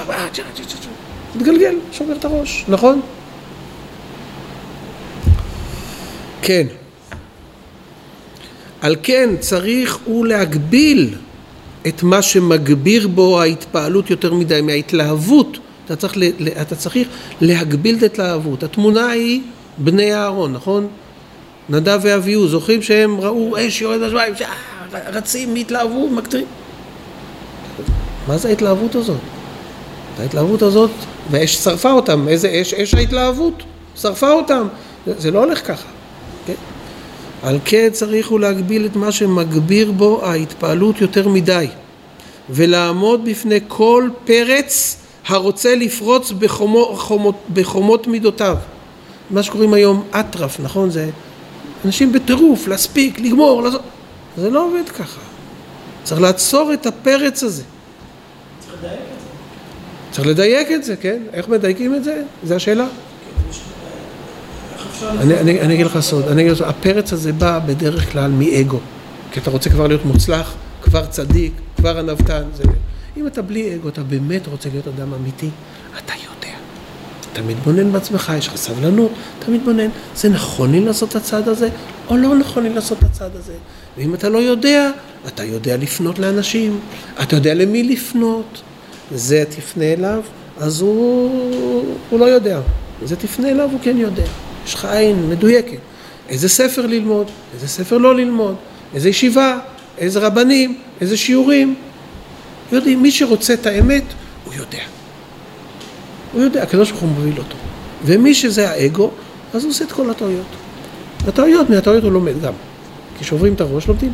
מתגלגל, 1.36 1.74
שובר 1.92 2.16
את 2.16 2.24
הראש, 2.24 2.64
נכון? 2.68 3.00
כן. 6.42 6.66
על 8.80 8.96
כן 9.02 9.30
צריך 9.40 9.98
הוא 10.04 10.26
להגביל 10.26 11.14
את 11.88 12.02
מה 12.02 12.22
שמגביר 12.22 13.08
בו 13.08 13.40
ההתפעלות 13.40 14.10
יותר 14.10 14.34
מדי 14.34 14.60
מההתלהבות. 14.60 15.58
אתה 15.84 15.96
צריך, 15.96 16.14
אתה 16.60 16.76
צריך 16.76 17.08
להגביל 17.40 17.96
את 17.96 18.02
ההתלהבות. 18.02 18.62
התמונה 18.62 19.06
היא 19.06 19.40
בני 19.78 20.14
אהרון, 20.14 20.52
נכון? 20.52 20.86
נדב 21.68 22.00
ואביהו, 22.02 22.48
זוכרים 22.48 22.82
שהם 22.82 23.20
ראו 23.20 23.56
אש 23.58 23.82
יורד 23.82 24.00
בשמיים, 24.00 24.34
רצים, 24.92 25.54
התלהבו, 25.54 26.08
מקטרים. 26.08 26.46
מה 28.28 28.38
זה 28.38 28.48
ההתלהבות 28.48 28.94
הזאת? 28.94 29.20
ההתלהבות 30.18 30.62
הזאת, 30.62 30.90
והאש 31.30 31.56
שרפה 31.56 31.92
אותם, 31.92 32.28
איזה 32.28 32.60
אש? 32.62 32.74
אש 32.74 32.94
ההתלהבות, 32.94 33.62
שרפה 33.96 34.32
אותם. 34.32 34.68
זה, 35.06 35.12
זה 35.18 35.30
לא 35.30 35.44
הולך 35.44 35.66
ככה. 35.66 35.88
כן? 36.46 36.54
על 37.42 37.58
כן 37.64 37.88
צריך 37.92 38.28
הוא 38.28 38.40
להגביל 38.40 38.86
את 38.86 38.96
מה 38.96 39.12
שמגביר 39.12 39.92
בו 39.92 40.20
ההתפעלות 40.24 41.00
יותר 41.00 41.28
מדי, 41.28 41.66
ולעמוד 42.50 43.24
בפני 43.24 43.58
כל 43.68 44.08
פרץ 44.24 44.96
הרוצה 45.26 45.74
לפרוץ 45.74 46.32
בחומו, 46.32 46.94
חומות, 46.96 47.34
בחומות 47.52 48.06
מידותיו. 48.06 48.56
מה 49.30 49.42
שקוראים 49.42 49.74
היום 49.74 50.02
אטרף, 50.10 50.60
נכון? 50.60 50.90
זה 50.90 51.10
אנשים 51.84 52.12
בטירוף, 52.12 52.68
להספיק, 52.68 53.20
לגמור, 53.20 53.62
לעשות... 53.62 53.80
זה 54.36 54.50
לא 54.50 54.66
עובד 54.66 54.88
ככה. 54.88 55.20
צריך 56.02 56.20
לעצור 56.20 56.72
את 56.72 56.86
הפרץ 56.86 57.42
הזה. 57.42 57.62
צריך 58.60 58.74
לדייק 58.78 59.00
את 59.00 59.04
זה. 59.18 60.12
צריך 60.12 60.26
לדייק 60.26 60.72
את 60.72 60.84
זה, 60.84 60.96
כן? 60.96 61.22
איך 61.32 61.48
מדייקים 61.48 61.94
את 61.94 62.04
זה? 62.04 62.22
זו 62.44 62.54
השאלה. 62.54 62.86
אני, 65.20 65.40
אני, 65.40 65.60
אני 65.60 65.74
אגיד 65.74 65.86
לך 65.86 66.00
סוד, 66.00 66.28
אני 66.28 66.42
אגיד 66.42 66.52
לך, 66.52 66.60
הפרץ 66.60 67.12
הזה 67.12 67.32
בא 67.32 67.58
בדרך 67.58 68.12
כלל 68.12 68.30
מאגו, 68.30 68.80
כי 69.32 69.40
אתה 69.40 69.50
רוצה 69.50 69.70
כבר 69.70 69.86
להיות 69.86 70.04
מוצלח, 70.04 70.54
כבר 70.82 71.06
צדיק, 71.06 71.52
כבר 71.76 71.98
ענוותן, 71.98 72.42
זה... 72.54 72.62
אם 73.16 73.26
אתה 73.26 73.42
בלי 73.42 73.74
אגו, 73.74 73.88
אתה 73.88 74.02
באמת 74.02 74.46
רוצה 74.46 74.68
להיות 74.68 74.88
אדם 74.88 75.14
אמיתי, 75.14 75.50
אתה 75.98 76.12
יודע. 76.12 76.31
אתה 77.32 77.42
מתבונן 77.42 77.92
בעצמך, 77.92 78.32
יש 78.38 78.48
לך 78.48 78.56
סבלנות, 78.56 79.10
אתה 79.38 79.50
מתבונן, 79.50 79.88
זה 80.16 80.28
נכון 80.28 80.72
לי 80.72 80.80
לעשות 80.80 81.10
את 81.10 81.16
הצעד 81.16 81.48
הזה, 81.48 81.68
או 82.08 82.16
לא 82.16 82.34
נכון 82.34 82.62
לי 82.62 82.68
לעשות 82.68 82.98
את 82.98 83.04
הצעד 83.04 83.36
הזה. 83.36 83.52
ואם 83.98 84.14
אתה 84.14 84.28
לא 84.28 84.38
יודע, 84.38 84.90
אתה 85.26 85.44
יודע 85.44 85.76
לפנות 85.76 86.18
לאנשים, 86.18 86.80
אתה 87.22 87.36
יודע 87.36 87.54
למי 87.54 87.82
לפנות, 87.82 88.62
זה 89.14 89.44
תפנה 89.48 89.84
אליו, 89.84 90.22
אז 90.58 90.80
הוא, 90.80 91.84
הוא 92.10 92.20
לא 92.20 92.24
יודע. 92.24 92.60
זה 93.04 93.16
תפנה 93.16 93.48
אליו, 93.48 93.68
הוא 93.72 93.80
כן 93.82 93.96
יודע. 93.98 94.24
יש 94.66 94.74
לך 94.74 94.84
עין 94.84 95.28
מדויקת. 95.30 95.78
איזה 96.28 96.48
ספר 96.48 96.86
ללמוד, 96.86 97.26
איזה 97.54 97.68
ספר 97.68 97.98
לא 97.98 98.16
ללמוד, 98.16 98.56
איזה 98.94 99.08
ישיבה, 99.08 99.58
איזה 99.98 100.20
רבנים, 100.20 100.78
איזה 101.00 101.16
שיעורים. 101.16 101.74
יודעים, 102.72 103.02
מי 103.02 103.10
שרוצה 103.10 103.54
את 103.54 103.66
האמת, 103.66 104.04
הוא 104.44 104.54
יודע. 104.54 104.82
הוא 106.32 106.42
יודע, 106.42 106.62
הקדוש 106.62 106.90
ברוך 106.90 107.02
הוא 107.02 107.10
מוביל 107.10 107.38
אותו. 107.38 107.56
ומי 108.04 108.34
שזה 108.34 108.70
האגו, 108.70 109.10
אז 109.54 109.64
הוא 109.64 109.70
עושה 109.70 109.84
את 109.84 109.92
כל 109.92 110.10
הטעויות. 110.10 110.46
הטעויות, 111.28 111.70
מהטעויות 111.70 112.04
הוא 112.04 112.12
לומד 112.12 112.40
גם. 112.42 112.52
כששוברים 113.18 113.54
את 113.54 113.60
הראש 113.60 113.86
לומדים. 113.86 114.12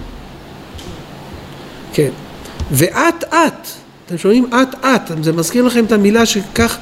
כן. 1.93 2.11
ואט 2.71 3.25
אט, 3.25 3.69
אתם 4.07 4.19
שומעים? 4.19 4.51
אט 4.55 4.85
אט, 4.85 5.11
זה 5.23 5.33
מזכיר 5.33 5.65
לכם 5.65 5.85
את 5.85 5.93
המילה 5.93 6.27
שכך 6.27 6.79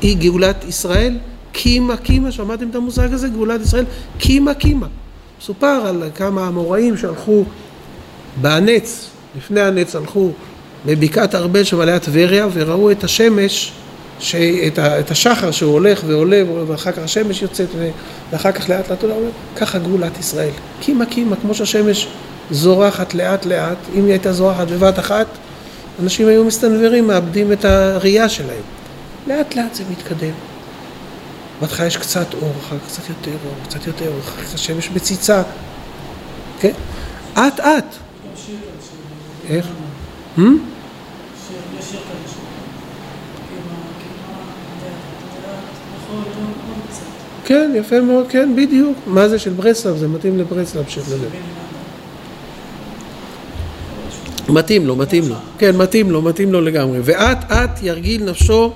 היא 0.00 0.16
גאולת 0.16 0.64
ישראל? 0.64 1.18
קימה 1.52 1.96
קימה, 1.96 2.32
שמעתם 2.32 2.68
את 2.70 2.74
המושג 2.74 3.12
הזה? 3.12 3.28
גאולת 3.28 3.60
ישראל? 3.60 3.84
קימה 4.18 4.54
קימה. 4.54 4.86
מסופר 5.40 5.66
על 5.66 6.02
כמה 6.14 6.48
אמוראים 6.48 6.96
שהלכו 6.96 7.44
בהנץ, 8.40 9.08
לפני 9.36 9.60
הנץ 9.60 9.96
הלכו 9.96 10.30
בבקעת 10.86 11.34
ארבל 11.34 11.64
שבעלי 11.64 12.00
טבריה 12.00 12.48
וראו 12.52 12.90
את 12.90 13.04
השמש, 13.04 13.72
שאת 14.18 14.78
ה, 14.78 15.00
את 15.00 15.10
השחר 15.10 15.50
שהוא 15.50 15.72
הולך 15.72 16.02
ועולה 16.06 16.42
ואחר 16.66 16.92
כך 16.92 16.98
השמש 16.98 17.42
יוצאת 17.42 17.68
ואחר 18.30 18.52
כך 18.52 18.70
לאט 18.70 18.90
לאט 18.90 19.02
עולה, 19.02 19.14
ככה 19.56 19.78
גאולת 19.78 20.18
ישראל. 20.18 20.50
קימה 20.80 21.06
קימה, 21.06 21.36
כמו 21.36 21.54
שהשמש 21.54 22.08
זורחת 22.50 23.14
לאט 23.14 23.46
לאט, 23.46 23.78
אם 23.94 24.04
היא 24.04 24.12
הייתה 24.12 24.32
זורחת 24.32 24.66
בבת 24.68 24.98
אחת, 24.98 25.26
אנשים 26.02 26.28
היו 26.28 26.44
מסתנוורים, 26.44 27.06
מאבדים 27.06 27.52
את 27.52 27.64
הראייה 27.64 28.28
שלהם. 28.28 28.62
לאט 29.26 29.54
לאט 29.56 29.74
זה 29.74 29.84
מתקדם. 29.90 30.34
בהתחלה 31.60 31.86
יש 31.86 31.96
קצת 31.96 32.34
אור, 32.34 32.52
אחר 32.60 32.76
כך 32.78 32.86
קצת 32.86 33.08
יותר 33.08 33.30
אור, 33.46 33.54
קצת 33.68 33.86
יותר 33.86 34.08
אור, 34.08 34.18
אחר 34.20 34.42
כך 34.42 34.54
השמש 34.54 34.90
מציצה, 34.90 35.42
כן? 36.60 36.72
אט 37.34 37.60
אט. 37.60 37.94
איך? 39.48 39.66
כן, 47.44 47.72
יפה 47.74 48.00
מאוד, 48.00 48.26
כן, 48.28 48.56
בדיוק. 48.56 48.98
מה 49.06 49.28
זה 49.28 49.38
של 49.38 49.50
ברסלב? 49.50 49.96
זה 49.96 50.08
מתאים 50.08 50.38
לברסלב 50.38 50.84
של 50.88 51.02
זה. 51.02 51.16
מתאים 54.48 54.86
לו, 54.86 54.96
מתאים 54.96 55.28
לו. 55.28 55.34
כן, 55.58 55.76
מתאים 55.76 56.10
לו, 56.10 56.22
מתאים 56.22 56.52
לו 56.52 56.60
לגמרי. 56.60 56.98
ואט 57.04 57.52
אט 57.52 57.82
ירגיל 57.82 58.24
נפשו 58.24 58.72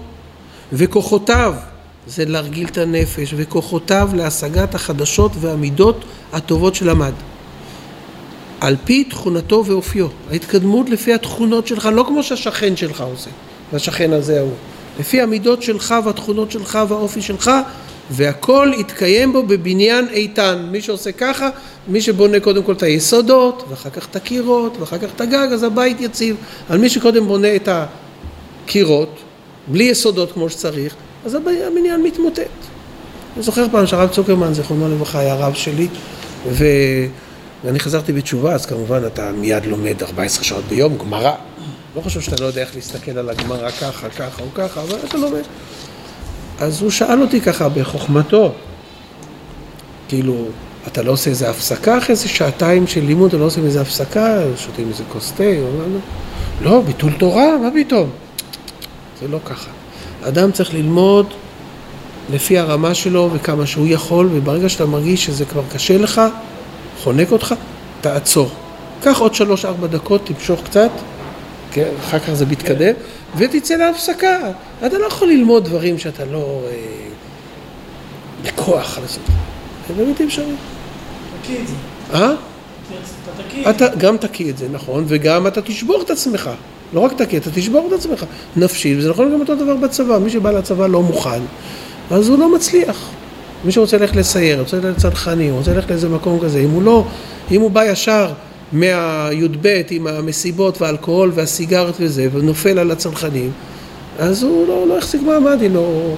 וכוחותיו, 0.73 1.55
זה 2.07 2.25
להרגיל 2.25 2.67
את 2.67 2.79
הנפש, 2.79 3.35
וכוחותיו 3.37 4.11
להשגת 4.15 4.75
החדשות 4.75 5.33
והמידות 5.41 6.05
הטובות 6.33 6.75
שלמד. 6.75 7.13
על 8.61 8.77
פי 8.85 9.05
תכונתו 9.05 9.65
ואופיו. 9.67 10.07
ההתקדמות 10.31 10.91
לפי 10.91 11.15
התכונות 11.15 11.67
שלך, 11.67 11.89
לא 11.93 12.05
כמו 12.09 12.23
שהשכן 12.23 12.77
שלך 12.77 13.01
עושה, 13.01 13.31
והשכן 13.73 14.13
הזה 14.13 14.39
ההוא. 14.39 14.53
לפי 15.01 15.21
המידות 15.21 15.63
שלך 15.63 15.95
והתכונות 16.05 16.51
שלך 16.51 16.79
והאופי 16.89 17.23
שלך, 17.23 17.51
והכל 18.11 18.71
יתקיים 18.79 19.33
בו 19.33 19.43
בבניין 19.43 20.09
איתן. 20.09 20.69
מי 20.71 20.81
שעושה 20.81 21.13
ככה, 21.13 21.49
מי 21.89 22.01
שבונה 22.01 22.41
קודם 22.41 22.63
כל 22.63 22.73
את 22.73 22.83
היסודות, 22.83 23.65
ואחר 23.69 23.91
כך 23.91 24.07
את 24.11 24.17
הקירות, 24.17 24.77
ואחר 24.81 24.99
כך 24.99 25.09
את 25.17 25.21
הגג, 25.21 25.49
אז 25.53 25.63
הבית 25.63 26.01
יציב. 26.01 26.37
על 26.69 26.79
מי 26.79 26.89
שקודם 26.89 27.27
בונה 27.27 27.57
את 27.57 27.69
הקירות, 28.65 29.19
בלי 29.67 29.85
יסודות 29.85 30.33
כמו 30.33 30.51
שצריך, 30.51 30.95
אז 31.25 31.35
הבניין 31.35 32.03
מתמוטט. 32.03 32.41
אני 33.37 33.43
זוכר 33.43 33.67
פעם 33.73 33.87
שהרב 33.87 34.09
צוקרמן, 34.09 34.55
זיכרונו 34.55 34.89
לברכה, 34.89 35.19
היה 35.19 35.35
רב 35.35 35.55
שלי, 35.55 35.89
ו... 36.49 36.65
ואני 37.65 37.81
חזרתי 37.81 38.13
בתשובה, 38.13 38.53
אז 38.55 38.67
כמובן 38.67 39.07
אתה 39.07 39.33
מיד 39.33 39.67
לומד 39.67 40.03
14 40.03 40.45
שעות 40.45 40.65
ביום, 40.69 40.99
גמרא. 40.99 41.33
לא 41.97 42.01
חושב 42.01 42.21
שאתה 42.21 42.43
לא 42.43 42.47
יודע 42.47 42.61
איך 42.61 42.75
להסתכל 42.75 43.19
על 43.19 43.31
הגמרא 43.31 43.71
ככה, 43.71 44.09
ככה 44.09 44.43
או 44.43 44.47
ככה, 44.55 44.83
אבל 44.83 44.97
אתה 45.05 45.17
לומד. 45.19 45.43
אז 46.59 46.83
הוא 46.83 46.91
שאל 46.91 47.23
אותי 47.23 47.41
ככה 47.41 47.69
בחוכמתו, 47.69 48.53
כאילו, 50.09 50.35
אתה 50.87 51.03
לא 51.03 51.13
עושה 51.13 51.31
איזה 51.31 51.51
הפסקה 51.51 51.99
אחרי 51.99 52.11
איזה 52.11 52.29
שעתיים 52.29 52.87
של 52.87 53.05
לימוד, 53.05 53.29
אתה 53.29 53.37
לא 53.37 53.45
עושה 53.45 53.61
איזה 53.61 53.81
הפסקה, 53.81 54.41
שותים 54.57 54.89
איזה 54.89 55.05
כוס 55.13 55.33
תה, 55.33 55.45
לא, 55.45 56.71
לא, 56.71 56.81
ביטול 56.81 57.13
תורה, 57.13 57.59
מה 57.59 57.69
פתאום? 57.75 58.11
זה 59.21 59.29
לא 59.29 59.39
ככה. 59.45 59.71
אדם 60.23 60.53
צריך 60.53 60.75
ללמוד 60.75 61.27
לפי 62.33 62.59
הרמה 62.59 62.95
שלו 62.95 63.31
וכמה 63.33 63.67
שהוא 63.67 63.87
יכול, 63.89 64.29
וברגע 64.33 64.69
שאתה 64.69 64.87
מרגיש 64.87 65.25
שזה 65.25 65.45
כבר 65.45 65.63
קשה 65.73 65.99
לך, 65.99 66.21
חונק 67.03 67.33
אותך, 67.33 67.55
תעצור. 68.01 68.51
קח 69.03 69.19
עוד 69.19 69.35
שלוש-ארבע 69.35 69.87
דקות, 69.87 70.27
תמשוך 70.27 70.61
קצת, 70.65 70.91
כן, 71.79 71.89
אחר 72.01 72.19
כך 72.19 72.33
זה 72.33 72.47
מתקדם, 72.47 72.93
ותצא 73.37 73.77
להפסקה. 73.77 74.39
אתה 74.87 74.99
לא 74.99 75.07
יכול 75.07 75.29
ללמוד 75.29 75.65
דברים 75.65 75.99
שאתה 75.99 76.25
לא... 76.25 76.61
אה, 76.71 76.75
בכוח 78.45 78.99
לעשות. 78.99 79.23
זה 79.89 79.95
באמת 79.95 80.21
אפשרי. 80.21 80.45
תקיא 81.43 81.57
את 81.63 81.69
זה. 81.69 81.75
אה? 82.15 82.33
אתה 83.71 83.87
גם 83.99 84.17
תקיא 84.17 84.51
את 84.51 84.59
זה, 84.59 84.67
נכון, 84.73 85.05
וגם 85.09 85.47
אתה 85.47 85.63
תשבור 85.63 86.03
את 86.03 86.11
עצמך. 86.11 86.51
לא 86.93 87.01
רק 87.01 87.13
תקיא, 87.13 87.39
אתה 87.39 87.51
תשבור 87.51 87.87
את 87.89 87.93
עצמך. 87.93 88.25
נפשי, 88.57 88.97
וזה 88.99 89.11
נכון 89.11 89.33
גם 89.33 89.41
אותו 89.41 89.55
דבר 89.55 89.77
בצבא. 89.77 90.19
מי 90.19 90.31
שבא 90.31 90.51
לצבא 90.51 90.87
לא 90.87 91.03
מוכן, 91.03 91.41
אז 92.11 92.29
הוא 92.29 92.39
לא 92.39 92.55
מצליח. 92.55 93.11
מי 93.65 93.73
שרוצה 93.73 93.99
ללכת 93.99 94.17
לסייר, 94.17 94.61
רוצה 94.61 94.77
ללכת 94.77 94.99
לצנחנים, 94.99 95.55
רוצה 95.55 95.75
ללכת 95.75 95.91
לאיזה 95.91 96.09
מקום 96.09 96.41
כזה, 96.41 96.59
אם 96.59 96.71
הוא 96.71 96.83
לא, 96.83 97.05
אם 97.51 97.61
הוא 97.61 97.71
בא 97.71 97.85
ישר 97.85 98.33
מהי"ב 98.73 99.83
עם 99.91 100.07
המסיבות 100.07 100.83
והאלכוהול 100.83 101.33
והסיגרת 101.35 101.95
וזה, 102.01 102.29
ונופל 102.33 102.79
על 102.79 102.91
הצנחנים, 102.91 103.53
אז 104.19 104.43
הוא 104.43 104.69
לא, 104.69 104.89
לא 104.89 104.99
החזיק 104.99 105.23
מעמד, 105.23 105.59
היא 105.61 105.71
לא... 105.71 106.15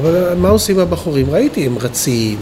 אבל 0.00 0.34
מה 0.34 0.48
עושים 0.48 0.78
הבחורים? 0.78 1.30
ראיתי, 1.30 1.66
הם 1.66 1.78
רצים, 1.78 2.38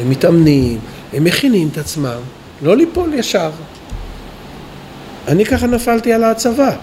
הם 0.00 0.10
מתאמנים, 0.10 0.78
הם 1.12 1.24
מכינים 1.24 1.68
את 1.72 1.78
עצמם, 1.78 2.20
לא 2.62 2.76
ליפול 2.76 3.14
ישר. 3.14 3.50
אני 5.28 5.44
ככה 5.44 5.66
נפלתי 5.66 6.12
על 6.12 6.24
הצבא. 6.24 6.76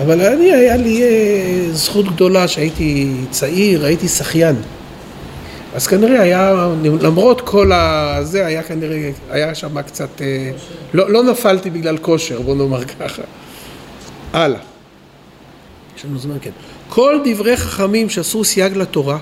אבל 0.00 0.20
אני, 0.20 0.52
היה 0.52 0.76
לי 0.76 1.02
אה, 1.02 1.68
זכות 1.72 2.14
גדולה 2.14 2.48
שהייתי 2.48 3.14
צעיר, 3.30 3.84
הייתי 3.84 4.08
שחיין. 4.08 4.56
אז 5.74 5.86
כנראה 5.86 6.22
היה, 6.22 6.68
למרות 7.00 7.40
כל 7.40 7.72
הזה, 7.72 8.46
היה 8.46 8.62
כנראה, 8.62 9.10
היה 9.30 9.54
שם 9.54 9.82
קצת, 9.82 10.22
אה, 10.22 10.50
לא, 10.94 11.10
לא 11.10 11.22
נפלתי 11.22 11.70
בגלל 11.70 11.98
כושר, 11.98 12.40
בוא 12.40 12.54
נאמר 12.54 12.84
ככה. 12.84 13.22
הלאה. 14.32 14.60
יש 15.98 16.04
לנו 16.04 16.18
זמן, 16.18 16.36
כן. 16.40 16.50
כל 16.88 17.20
דברי 17.24 17.56
חכמים 17.56 18.10
שעשו 18.10 18.44
סייג 18.44 18.76
לתורה, 18.76 19.18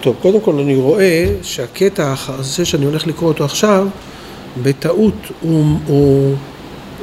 טוב, 0.00 0.16
קודם 0.22 0.40
כל 0.40 0.58
אני 0.58 0.76
רואה 0.76 1.26
שהקטע 1.42 2.14
הזה 2.28 2.64
שאני 2.64 2.84
הולך 2.84 3.06
לקרוא 3.06 3.28
אותו 3.28 3.44
עכשיו, 3.44 3.86
בטעות 4.62 5.14
הוא, 5.40 5.78
הוא, 5.86 6.36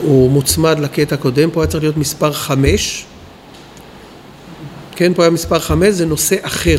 הוא 0.01 0.31
מוצמד 0.31 0.79
לקטע 0.79 1.15
הקודם, 1.15 1.51
פה 1.51 1.61
היה 1.61 1.67
צריך 1.67 1.83
להיות 1.83 1.97
מספר 1.97 2.31
חמש, 2.31 3.05
כן, 4.95 5.13
פה 5.13 5.23
היה 5.23 5.29
מספר 5.29 5.59
חמש, 5.59 5.89
זה 5.93 6.05
נושא 6.05 6.35
אחר. 6.41 6.77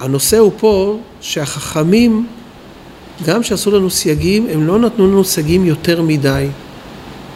הנושא 0.00 0.38
הוא 0.38 0.52
פה 0.58 0.98
שהחכמים, 1.20 2.26
גם 3.26 3.42
שעשו 3.42 3.70
לנו 3.70 3.90
סייגים, 3.90 4.46
הם 4.52 4.66
לא 4.66 4.78
נתנו 4.78 5.06
לנו 5.06 5.24
סייגים 5.24 5.66
יותר 5.66 6.02
מדי. 6.02 6.46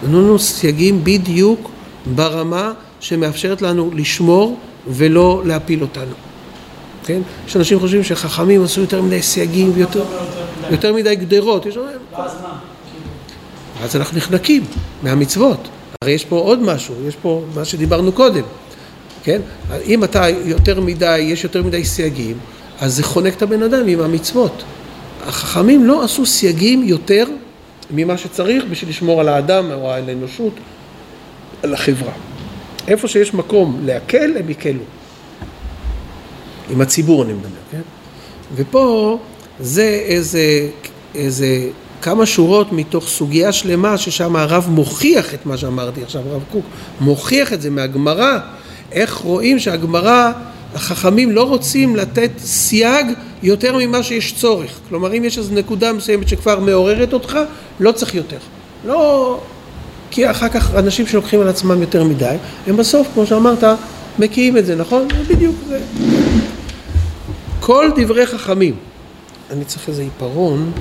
נתנו 0.02 0.22
לנו 0.22 0.38
סייגים 0.38 1.04
בדיוק 1.04 1.70
ברמה 2.14 2.72
שמאפשרת 3.00 3.62
לנו 3.62 3.90
לשמור 3.94 4.58
ולא 4.86 5.42
להפיל 5.44 5.82
אותנו. 5.82 6.14
כן? 7.04 7.20
יש 7.46 7.56
אנשים 7.56 7.80
חושבים 7.80 8.04
שחכמים 8.04 8.64
עשו 8.64 8.80
יותר 8.80 9.02
מדי 9.02 9.22
סייגים 9.22 9.72
ויותר 9.74 10.04
יותר 10.70 10.92
מדי 10.92 11.16
גדרות. 11.16 11.66
יש... 11.66 11.76
ואז 11.76 12.32
מה? 12.42 12.73
אז 13.82 13.96
אנחנו 13.96 14.16
נחנקים 14.16 14.64
מהמצוות. 15.02 15.68
הרי 16.02 16.12
יש 16.12 16.24
פה 16.24 16.38
עוד 16.38 16.62
משהו, 16.62 16.94
יש 17.08 17.16
פה 17.22 17.44
מה 17.54 17.64
שדיברנו 17.64 18.12
קודם, 18.12 18.42
כן? 19.22 19.40
אם 19.86 20.04
אתה 20.04 20.28
יותר 20.28 20.80
מדי, 20.80 21.18
יש 21.18 21.44
יותר 21.44 21.62
מדי 21.62 21.84
סייגים, 21.84 22.38
אז 22.80 22.94
זה 22.94 23.02
חונק 23.02 23.34
את 23.36 23.42
הבן 23.42 23.62
אדם 23.62 23.88
עם 23.88 24.00
המצוות. 24.00 24.62
החכמים 25.26 25.84
לא 25.84 26.04
עשו 26.04 26.26
סייגים 26.26 26.82
יותר 26.82 27.24
ממה 27.90 28.18
שצריך 28.18 28.64
בשביל 28.70 28.90
לשמור 28.90 29.20
על 29.20 29.28
האדם 29.28 29.70
או 29.72 29.90
על 29.90 30.08
האנושות, 30.08 30.52
על 31.62 31.74
החברה. 31.74 32.12
איפה 32.88 33.08
שיש 33.08 33.34
מקום 33.34 33.80
להקל, 33.84 34.36
הם 34.36 34.50
יקלו. 34.50 34.82
עם 36.70 36.80
הציבור 36.80 37.22
אני 37.22 37.32
מדבר, 37.32 37.48
כן? 37.70 37.80
ופה 38.54 39.18
זה 39.60 40.00
איזה, 40.06 40.68
איזה 41.14 41.68
כמה 42.04 42.26
שורות 42.26 42.72
מתוך 42.72 43.08
סוגיה 43.08 43.52
שלמה 43.52 43.98
ששם 43.98 44.36
הרב 44.36 44.66
מוכיח 44.70 45.34
את 45.34 45.46
מה 45.46 45.56
שאמרתי 45.56 46.02
עכשיו, 46.02 46.22
הרב 46.30 46.42
קוק 46.52 46.64
מוכיח 47.00 47.52
את 47.52 47.62
זה 47.62 47.70
מהגמרא, 47.70 48.38
איך 48.92 49.14
רואים 49.14 49.58
שהגמרא, 49.58 50.32
החכמים 50.74 51.30
לא 51.30 51.42
רוצים 51.42 51.96
לתת 51.96 52.30
סייג 52.38 53.06
יותר 53.42 53.76
ממה 53.78 54.02
שיש 54.02 54.34
צורך. 54.34 54.70
כלומר, 54.88 55.16
אם 55.16 55.24
יש 55.24 55.38
איזו 55.38 55.54
נקודה 55.54 55.92
מסוימת 55.92 56.28
שכבר 56.28 56.60
מעוררת 56.60 57.12
אותך, 57.12 57.38
לא 57.80 57.92
צריך 57.92 58.14
יותר. 58.14 58.38
לא... 58.84 59.38
כי 60.10 60.30
אחר 60.30 60.48
כך 60.48 60.74
אנשים 60.74 61.06
שלוקחים 61.06 61.40
על 61.40 61.48
עצמם 61.48 61.80
יותר 61.80 62.04
מדי, 62.04 62.36
הם 62.66 62.76
בסוף, 62.76 63.08
כמו 63.14 63.26
שאמרת, 63.26 63.64
מקיאים 64.18 64.56
את 64.56 64.66
זה, 64.66 64.76
נכון? 64.76 65.08
בדיוק 65.28 65.56
זה. 65.68 65.80
כל 67.60 67.90
דברי 67.96 68.26
חכמים. 68.26 68.74
אני 69.50 69.64
צריך 69.64 69.88
איזה 69.88 70.02
עיפרון, 70.02 70.72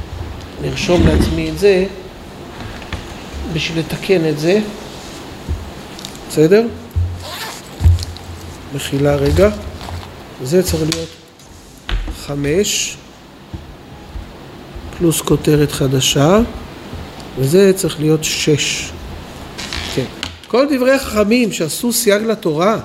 לרשום 0.63 1.07
לעצמי 1.07 1.49
את 1.49 1.59
זה 1.59 1.85
בשביל 3.53 3.79
לתקן 3.79 4.29
את 4.29 4.39
זה. 4.39 4.59
בסדר? 6.29 6.67
מחילה 8.75 9.15
רגע. 9.15 9.49
זה 10.43 10.63
צריך 10.63 10.83
להיות 10.95 11.09
חמש 12.25 12.97
פלוס 14.97 15.21
כותרת 15.21 15.71
חדשה 15.71 16.39
וזה 17.37 17.73
צריך 17.75 17.99
להיות 17.99 18.23
שש. 18.23 18.91
כן. 19.95 20.05
כל 20.47 20.65
דברי 20.75 20.99
חכמים 20.99 21.51
שעשו 21.51 21.93
סייג 21.93 22.23
לתורה 22.23 22.77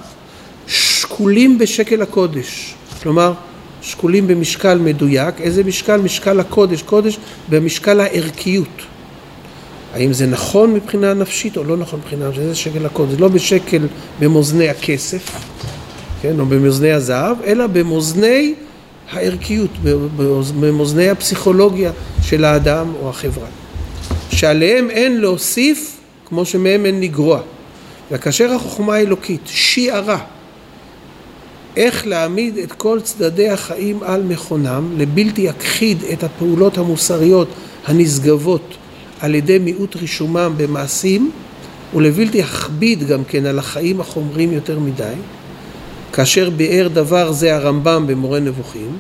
שקולים 0.67 1.59
בשקל 1.59 2.03
הקודש. 2.03 2.75
כלומר, 3.03 3.33
שקולים 3.83 4.27
במשקל 4.27 4.79
מדויק. 4.79 5.41
איזה 5.41 5.65
משקל? 5.65 6.01
משקל 6.01 6.41
הקודש. 6.41 6.83
קודש 6.83 7.19
במשקל 7.49 8.01
הערכיות. 8.01 8.83
האם 9.95 10.13
זה 10.13 10.27
נכון 10.27 10.75
מבחינה 10.75 11.15
נפשית 11.15 11.57
או 11.57 11.65
לא 11.65 11.77
נכון 11.77 12.01
מבחינה 12.01 12.29
נפשית? 12.29 12.45
זה 12.45 12.55
שקל 12.55 12.87
הקודש. 12.87 13.15
לא 13.19 13.29
בשקל 13.29 13.87
במאזני 14.21 14.69
הכסף, 14.69 15.31
כן, 16.23 16.41
או 16.41 16.47
במאזני 16.47 16.93
הזהב, 16.93 17.37
אלא 17.45 17.67
במאזני 17.67 18.55
הערכיות, 19.13 19.71
במאזני 20.61 21.11
הפסיכולוגיה 21.11 21.93
של 22.23 22.45
האדם 22.45 22.93
או 23.01 23.11
החברה. 23.11 23.47
שעליהם 24.33 24.91
אין 24.91 25.21
להוסיף 25.21 25.97
כמו 26.25 26.45
שמהם 26.45 26.87
אין 26.87 27.01
לגרוע. 27.01 27.41
וכאשר 28.11 28.53
החוכמה 28.53 28.95
האלוקית 28.95 29.41
שיערה 29.47 30.19
איך 31.77 32.07
להעמיד 32.07 32.59
את 32.59 32.73
כל 32.73 33.01
צדדי 33.01 33.49
החיים 33.49 34.03
על 34.03 34.23
מכונם, 34.23 34.95
לבלתי 34.99 35.41
יכחיד 35.43 35.99
את 36.13 36.25
הפעולות 36.25 36.79
המוסריות 36.79 37.49
הנשגבות 37.87 38.75
על 39.21 39.35
ידי 39.35 39.59
מיעוט 39.59 39.97
רישומם 39.97 40.53
במעשים, 40.57 41.31
ולבלתי 41.95 42.43
הכביד 42.43 43.07
גם 43.07 43.25
כן 43.25 43.47
על 43.47 43.59
החיים 43.59 44.01
החומרים 44.01 44.53
יותר 44.53 44.79
מדי, 44.79 45.15
כאשר 46.13 46.51
ביאר 46.51 46.89
דבר 46.89 47.33
זה 47.33 47.57
הרמב"ם 47.57 48.05
במורה 48.07 48.41
נבוכים, 48.41 48.97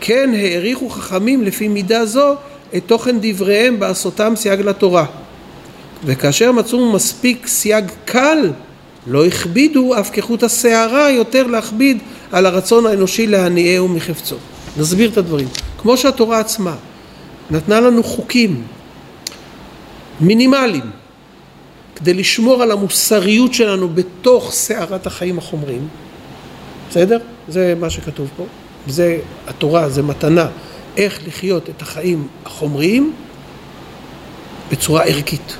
כן 0.00 0.30
העריכו 0.36 0.88
חכמים 0.88 1.42
לפי 1.42 1.68
מידה 1.68 2.06
זו 2.06 2.34
את 2.76 2.82
תוכן 2.86 3.16
דבריהם 3.20 3.78
בעשותם 3.80 4.32
סייג 4.36 4.60
לתורה. 4.60 5.04
וכאשר 6.04 6.52
מצאו 6.52 6.92
מספיק 6.92 7.46
סייג 7.46 7.84
קל, 8.04 8.50
לא 9.08 9.26
הכבידו 9.26 10.00
אף 10.00 10.10
כחוט 10.12 10.42
השערה 10.42 11.10
יותר 11.10 11.46
להכביד 11.46 11.98
על 12.32 12.46
הרצון 12.46 12.86
האנושי 12.86 13.26
להניאהו 13.26 13.88
מחפצו. 13.88 14.36
נסביר 14.76 15.10
את 15.10 15.16
הדברים. 15.16 15.48
כמו 15.78 15.96
שהתורה 15.96 16.38
עצמה 16.40 16.74
נתנה 17.50 17.80
לנו 17.80 18.02
חוקים 18.02 18.62
מינימליים 20.20 20.90
כדי 21.96 22.14
לשמור 22.14 22.62
על 22.62 22.70
המוסריות 22.70 23.54
שלנו 23.54 23.88
בתוך 23.88 24.52
סערת 24.52 25.06
החיים 25.06 25.38
החומריים, 25.38 25.88
בסדר? 26.90 27.18
זה 27.48 27.74
מה 27.80 27.90
שכתוב 27.90 28.28
פה. 28.36 28.46
זה 28.86 29.18
התורה, 29.46 29.88
זה 29.88 30.02
מתנה, 30.02 30.46
איך 30.96 31.20
לחיות 31.26 31.70
את 31.70 31.82
החיים 31.82 32.28
החומריים 32.44 33.12
בצורה 34.70 35.02
ערכית. 35.02 35.56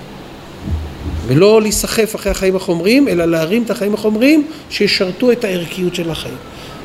ולא 1.28 1.62
להיסחף 1.62 2.14
אחרי 2.14 2.32
החיים 2.32 2.56
החומריים, 2.56 3.08
אלא 3.08 3.24
להרים 3.24 3.62
את 3.62 3.70
החיים 3.70 3.94
החומריים 3.94 4.46
שישרתו 4.70 5.32
את 5.32 5.44
הערכיות 5.44 5.94
של 5.94 6.10
החיים. 6.10 6.36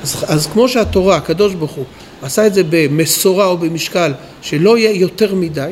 אז, 0.03 0.25
אז 0.27 0.47
כמו 0.47 0.69
שהתורה, 0.69 1.15
הקדוש 1.15 1.53
ברוך 1.53 1.71
הוא, 1.71 1.85
עשה 2.21 2.47
את 2.47 2.53
זה 2.53 2.61
במשורה 2.69 3.45
או 3.45 3.57
במשקל, 3.57 4.13
שלא 4.41 4.77
יהיה 4.77 4.91
יותר 4.91 5.35
מדי, 5.35 5.71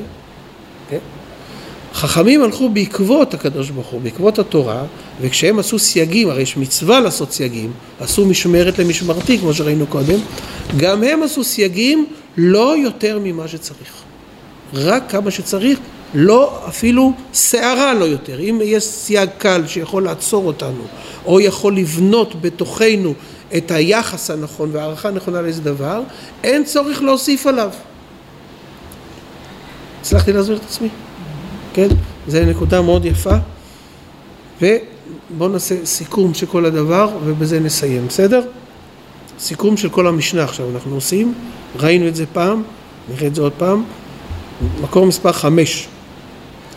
כן? 0.90 0.98
חכמים 1.94 2.44
הלכו 2.44 2.70
בעקבות 2.70 3.34
הקדוש 3.34 3.70
ברוך 3.70 3.88
הוא, 3.88 4.02
בעקבות 4.02 4.40
התורה, 4.40 4.84
וכשהם 5.22 5.60
עשו 5.60 5.80
סייגים, 5.80 6.30
הרי 6.30 6.42
יש 6.42 6.58
מצווה 6.58 7.00
לעשות 7.00 7.32
סייגים, 7.32 7.72
עשו 8.00 8.26
משמרת 8.26 8.80
למשמרתי, 8.80 9.38
כמו 9.38 9.54
שראינו 9.54 9.88
קודם, 9.88 10.20
גם 10.78 11.04
הם 11.04 11.24
עשו 11.24 11.44
סייגים 11.44 12.06
לא 12.38 12.78
יותר 12.78 13.20
ממה 13.24 13.48
שצריך. 13.48 13.94
רק 14.74 15.04
כמה 15.10 15.32
שצריך, 15.32 15.80
לא 16.14 16.60
אפילו 16.68 17.14
שערה 17.34 17.94
לא 17.94 18.06
יותר. 18.06 18.40
אם 18.40 18.60
יש 18.64 18.84
סייג 18.84 19.30
קל 19.38 19.68
שיכול 19.68 20.04
לעצור 20.04 20.48
אותנו, 20.48 20.84
או 21.26 21.40
יכול 21.40 21.78
לבנות 21.78 22.42
בתוכנו 22.42 23.14
את 23.58 23.72
היחס 23.72 24.32
הנכון 24.32 24.70
והערכה 24.72 25.08
הנכונה 25.08 25.42
לאיזה 25.42 25.62
דבר, 25.62 26.02
אין 26.44 26.64
צורך 26.64 27.02
להוסיף 27.02 27.48
עליו. 27.48 27.70
הצלחתי 30.02 30.34
להסביר 30.34 30.58
את 30.58 30.64
עצמי? 30.64 30.90
כן? 31.74 31.88
זו 32.28 32.40
נקודה 32.46 32.82
מאוד 32.82 33.06
יפה. 33.06 33.36
ובואו 34.62 35.50
נעשה 35.50 35.86
סיכום 35.86 36.34
של 36.34 36.46
כל 36.46 36.66
הדבר 36.66 37.10
ובזה 37.26 37.60
נסיים, 37.60 38.08
בסדר? 38.08 38.42
סיכום 39.40 39.78
של 39.78 39.90
כל 39.90 40.08
המשנה 40.08 40.44
עכשיו 40.44 40.70
אנחנו 40.74 40.96
עושים, 40.96 41.34
ראינו 41.76 42.08
את 42.08 42.16
זה 42.16 42.26
פעם, 42.34 42.64
נראה 43.10 43.28
את 43.28 43.36
זה 43.36 43.42
עוד 43.42 43.54
פעם. 43.58 43.84
מקור 44.82 45.06
מספר 45.06 45.32
חמש, 45.32 45.88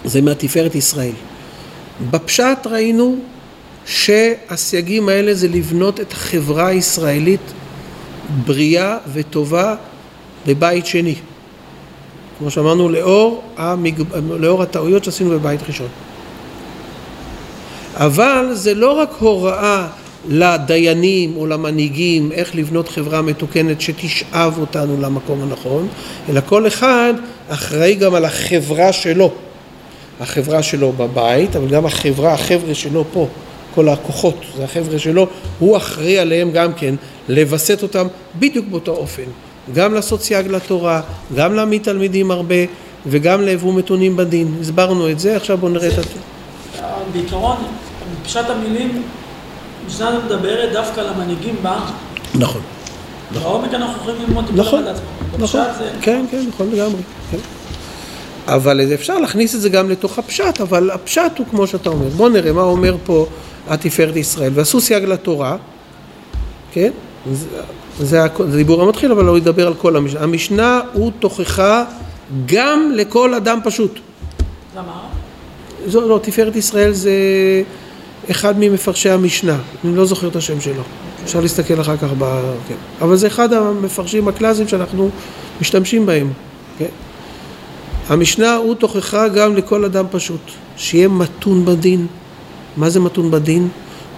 זה 0.05 0.21
מהתפארת 0.21 0.75
ישראל. 0.75 1.13
בפשט 2.11 2.67
ראינו 2.67 3.17
שהסייגים 3.87 5.09
האלה 5.09 5.35
זה 5.35 5.49
לבנות 5.49 6.01
את 6.01 6.13
החברה 6.13 6.67
הישראלית 6.67 7.53
בריאה 8.47 8.99
וטובה 9.13 9.75
בבית 10.47 10.87
שני. 10.87 11.15
כמו 12.39 12.51
שאמרנו, 12.51 12.89
לאור, 12.89 13.43
המג... 13.57 14.03
לאור 14.31 14.63
הטעויות 14.63 15.05
שעשינו 15.05 15.31
בבית 15.31 15.61
ראשון. 15.69 15.89
אבל 17.95 18.49
זה 18.53 18.75
לא 18.75 18.91
רק 18.93 19.11
הוראה 19.19 19.89
לדיינים 20.29 21.37
או 21.37 21.47
למנהיגים 21.47 22.33
איך 22.33 22.55
לבנות 22.55 22.89
חברה 22.89 23.23
מתוקנת 23.23 23.81
שתשאב 23.81 24.59
אותנו 24.59 25.01
למקום 25.01 25.43
הנכון, 25.43 25.89
אלא 26.29 26.41
כל 26.47 26.67
אחד 26.67 27.15
אחראי 27.49 27.95
גם 27.95 28.15
על 28.15 28.25
החברה 28.25 28.93
שלו. 28.93 29.33
החברה 30.21 30.63
שלו 30.63 30.93
בבית, 30.93 31.57
אבל 31.57 31.69
גם 31.69 31.87
החברה, 31.87 32.33
החבר'ה 32.33 32.75
שלו 32.75 33.05
פה, 33.13 33.27
כל 33.75 33.89
הכוחות, 33.89 34.37
זה 34.57 34.65
החבר'ה 34.65 34.99
שלו, 34.99 35.27
הוא 35.59 35.77
אחראי 35.77 36.19
עליהם 36.19 36.51
גם 36.51 36.73
כן, 36.73 36.95
לווסת 37.29 37.83
אותם 37.83 38.07
בדיוק 38.39 38.67
באותו 38.71 38.93
אופן. 38.93 39.23
גם 39.75 39.95
לעשות 39.95 40.23
סייג 40.23 40.47
לתורה, 40.47 41.01
גם 41.37 41.55
להעמיד 41.55 41.83
תלמידים 41.83 42.31
הרבה, 42.31 42.55
וגם 43.07 43.43
להבוא 43.43 43.75
מתונים 43.75 44.17
בדין. 44.17 44.55
הסברנו 44.61 45.11
את 45.11 45.19
זה, 45.21 45.37
עכשיו 45.37 45.59
בואו 45.59 45.73
נראה 45.73 45.89
את 45.89 45.95
זה. 45.95 46.01
בעיקרון, 47.13 47.57
פשט 48.25 48.51
המילים, 48.51 49.03
משנה 49.87 50.19
מדברת 50.27 50.73
דווקא 50.73 51.01
למנהיגים 51.01 51.55
בעם. 51.63 51.83
נכון. 52.35 52.61
בעומק 53.35 53.75
אנחנו 53.75 53.97
יכולים 53.97 54.17
ללמוד 54.29 54.45
טיפה 54.47 54.57
נכון, 54.59 54.79
על 54.83 54.89
עצמנו. 54.89 55.45
נכון, 55.45 55.61
זה- 55.79 55.91
כן, 56.03 56.25
כן, 56.31 56.45
נכון 56.49 56.71
לגמרי, 56.73 57.01
כן. 57.31 57.37
אבל 58.47 58.81
אפשר 58.95 59.19
להכניס 59.19 59.55
את 59.55 59.61
זה 59.61 59.69
גם 59.69 59.91
לתוך 59.91 60.19
הפשט, 60.19 60.61
אבל 60.61 60.91
הפשט 60.91 61.33
הוא 61.39 61.47
כמו 61.51 61.67
שאתה 61.67 61.89
אומר. 61.91 62.09
בוא 62.09 62.29
נראה 62.29 62.53
מה 62.53 62.63
אומר 62.63 62.97
פה 63.05 63.27
התפארת 63.69 64.17
ישראל. 64.17 64.53
ועשו 64.55 64.81
סייג 64.81 65.05
לתורה, 65.05 65.57
כן? 66.73 66.91
זה, 67.33 67.47
זה, 68.01 68.25
הכ- 68.25 68.43
זה 68.51 68.57
דיבור 68.57 68.83
המתחיל, 68.83 69.13
אבל 69.13 69.27
הוא 69.27 69.37
ידבר 69.39 69.67
על 69.67 69.75
כל 69.75 69.97
המשנה. 69.97 70.21
המשנה 70.21 70.81
הוא 70.93 71.13
תוכחה 71.19 71.85
גם 72.47 72.93
לכל 72.95 73.35
אדם 73.35 73.59
פשוט. 73.65 73.99
למה? 74.77 75.01
זו, 75.87 76.09
לא, 76.09 76.21
תפארת 76.23 76.57
ישראל 76.57 76.93
זה 76.93 77.13
אחד 78.31 78.55
ממפרשי 78.59 79.11
המשנה, 79.11 79.57
אני 79.85 79.97
לא 79.97 80.05
זוכר 80.05 80.29
את 80.29 80.37
השם 80.37 80.61
שלו. 80.61 80.83
אפשר 81.25 81.41
להסתכל 81.41 81.81
אחר 81.81 81.97
כך 81.97 82.09
ב... 82.19 82.41
כן. 82.69 82.75
אבל 83.01 83.17
זה 83.17 83.27
אחד 83.27 83.53
המפרשים 83.53 84.29
הקלאסיים 84.29 84.69
שאנחנו 84.69 85.11
משתמשים 85.61 86.07
בהם. 86.07 86.33
כן? 86.79 86.87
המשנה 88.09 88.57
הוא 88.57 88.75
תוכחה 88.75 89.29
גם 89.29 89.57
לכל 89.57 89.85
אדם 89.85 90.05
פשוט, 90.11 90.41
שיהיה 90.77 91.09
מתון 91.09 91.65
בדין. 91.65 92.07
מה 92.77 92.91
זה 92.91 93.01
מתון 93.01 93.31
בדין? 93.31 93.69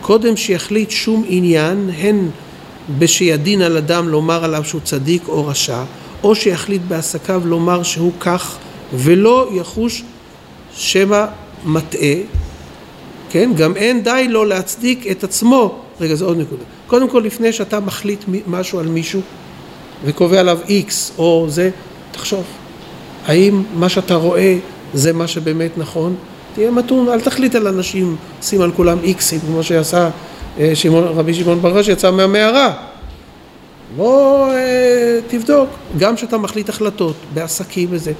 קודם 0.01 0.37
שיחליט 0.37 0.91
שום 0.91 1.25
עניין, 1.29 1.91
הן 1.99 2.29
בשידין 2.99 3.63
על 3.63 3.77
אדם 3.77 4.09
לומר 4.09 4.45
עליו 4.45 4.65
שהוא 4.65 4.81
צדיק 4.85 5.29
או 5.29 5.47
רשע, 5.47 5.83
או 6.23 6.35
שיחליט 6.35 6.83
בעסקיו 6.89 7.43
לומר 7.45 7.83
שהוא 7.83 8.13
כך, 8.21 8.57
ולא 8.95 9.49
יחוש 9.53 10.03
שמא 10.75 11.25
מטעה, 11.65 12.15
כן? 13.31 13.51
גם 13.57 13.77
אין 13.77 14.03
די 14.03 14.27
לו 14.31 14.45
להצדיק 14.45 15.07
את 15.11 15.25
עצמו. 15.25 15.79
רגע, 16.01 16.15
זו 16.15 16.27
עוד 16.27 16.39
נקודה. 16.39 16.63
קודם 16.87 17.09
כל, 17.09 17.23
לפני 17.25 17.53
שאתה 17.53 17.81
מחליט 17.81 18.25
משהו 18.47 18.79
על 18.79 18.87
מישהו 18.87 19.21
וקובע 20.05 20.41
עליו 20.41 20.59
איקס 20.69 21.13
או 21.19 21.47
זה, 21.49 21.71
תחשוב, 22.13 22.45
האם 23.27 23.63
מה 23.75 23.89
שאתה 23.89 24.15
רואה 24.15 24.59
זה 24.95 25.13
מה 25.13 25.29
שבאמת 25.29 25.79
נכון? 25.79 26.15
תהיה 26.55 26.71
מתון, 26.71 27.09
אל 27.09 27.21
תחליט 27.21 27.55
על 27.55 27.67
אנשים, 27.67 28.17
שים 28.43 28.61
על 28.61 28.73
כולם 28.73 28.99
איקסים, 29.03 29.41
כמו 29.41 29.63
שעשה 29.63 30.11
אה, 30.59 30.71
שמעון, 30.75 31.05
רבי 31.05 31.35
שמעון 31.35 31.63
בר 31.63 31.83
שיצא 31.83 32.11
מהמערה. 32.11 32.73
בוא 33.97 34.53
אה, 34.53 35.19
תבדוק, 35.29 35.69
גם 35.99 36.17
כשאתה 36.17 36.39
מחליט 36.39 36.69
החלטות 36.69 37.17
בעסקים 37.35 37.89
וזה, 37.91 38.13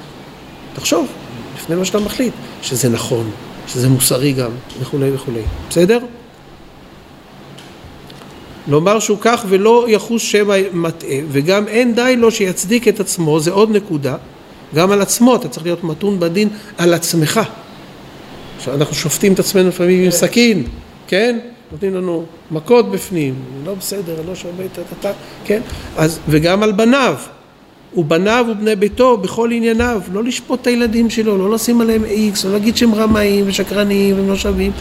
תחשוב 0.75 1.07
לפני 1.55 1.75
מה 1.75 1.85
שאתה 1.85 1.99
מחליט, 1.99 2.33
שזה 2.61 2.89
נכון, 2.89 3.29
שזה 3.67 3.89
מוסרי 3.89 4.33
גם, 4.33 4.51
וכולי 4.79 5.11
וכולי. 5.13 5.41
בסדר? 5.69 5.99
לומר 8.67 8.99
שהוא 8.99 9.17
כך 9.21 9.45
ולא 9.47 9.85
יחוש 9.87 10.31
שמא 10.31 10.57
מטעה, 10.73 11.17
וגם 11.29 11.67
אין 11.67 11.95
די 11.95 12.15
לו 12.17 12.31
שיצדיק 12.31 12.87
את 12.87 12.99
עצמו, 12.99 13.39
זה 13.39 13.51
עוד 13.51 13.71
נקודה. 13.71 14.15
גם 14.75 14.91
על 14.91 15.01
עצמו 15.01 15.35
אתה 15.35 15.49
צריך 15.49 15.65
להיות 15.65 15.83
מתון 15.83 16.19
בדין 16.19 16.49
על 16.77 16.93
עצמך. 16.93 17.39
עכשיו 18.57 18.75
אנחנו 18.75 18.95
שופטים 18.95 19.33
את 19.33 19.39
עצמנו 19.39 19.67
לפעמים 19.67 20.03
עם 20.03 20.11
סכין, 20.11 20.63
כן? 21.07 21.39
נותנים 21.71 21.95
לנו 21.95 22.25
מכות 22.51 22.91
בפנים, 22.91 23.33
לא 23.65 23.73
בסדר, 23.73 24.15
לא 24.27 24.35
שווה 24.35 24.65
את 24.65 25.05
ה... 25.05 25.11
כן? 25.45 25.61
אז, 25.97 26.19
וגם 26.29 26.63
על 26.63 26.71
בניו. 26.71 27.15
ובניו 27.95 28.45
ובני 28.49 28.75
ביתו 28.75 29.17
בכל 29.17 29.51
ענייניו, 29.51 30.01
לא 30.13 30.23
לשפוט 30.23 30.61
את 30.61 30.67
הילדים 30.67 31.09
שלו, 31.09 31.37
לא 31.37 31.55
לשים 31.55 31.81
עליהם 31.81 32.05
איקס, 32.05 32.45
לא 32.45 32.51
להגיד 32.51 32.77
שהם 32.77 32.95
רמאים 32.95 33.43
ושקרנים 33.47 34.15
והם 34.15 34.29
לא 34.29 34.35
שווים. 34.35 34.71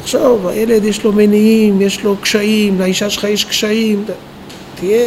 תחשוב, 0.00 0.46
הילד 0.46 0.84
יש 0.84 1.04
לו 1.04 1.12
מניעים, 1.12 1.80
יש 1.80 2.04
לו 2.04 2.16
קשיים, 2.16 2.80
לאישה 2.80 3.10
שלך 3.10 3.24
יש 3.24 3.44
קשיים, 3.44 4.04
תהיה, 4.74 4.98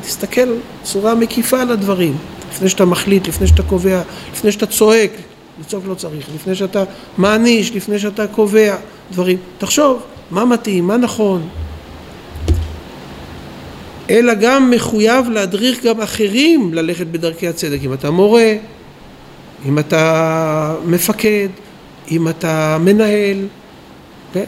תסתכל 0.00 0.48
בצורה 0.82 1.14
מקיפה 1.14 1.60
על 1.60 1.70
הדברים, 1.70 2.16
לפני 2.54 2.68
שאתה 2.68 2.84
מחליט, 2.84 3.28
לפני 3.28 3.46
שאתה 3.46 3.62
קובע, 3.62 4.02
לפני 4.32 4.52
שאתה 4.52 4.66
צועק, 4.66 5.10
לצעוק 5.60 5.84
לא 5.88 5.94
צריך, 5.94 6.26
לפני 6.34 6.54
שאתה 6.54 6.84
מעניש, 7.18 7.72
לפני 7.72 7.98
שאתה 7.98 8.26
קובע 8.26 8.76
דברים, 9.12 9.38
תחשוב, 9.58 10.02
מה 10.30 10.44
מתאים, 10.44 10.86
מה 10.86 10.96
נכון, 10.96 11.48
אלא 14.10 14.34
גם 14.34 14.70
מחויב 14.70 15.28
להדריך 15.28 15.84
גם 15.84 16.00
אחרים 16.00 16.74
ללכת 16.74 17.06
בדרכי 17.06 17.48
הצדק. 17.48 17.78
אם 17.84 17.92
אתה 17.92 18.10
מורה, 18.10 18.52
אם 19.66 19.78
אתה 19.78 20.74
מפקד, 20.84 21.48
אם 22.10 22.28
אתה 22.28 22.76
מנהל, 22.80 23.36
כן? 24.32 24.44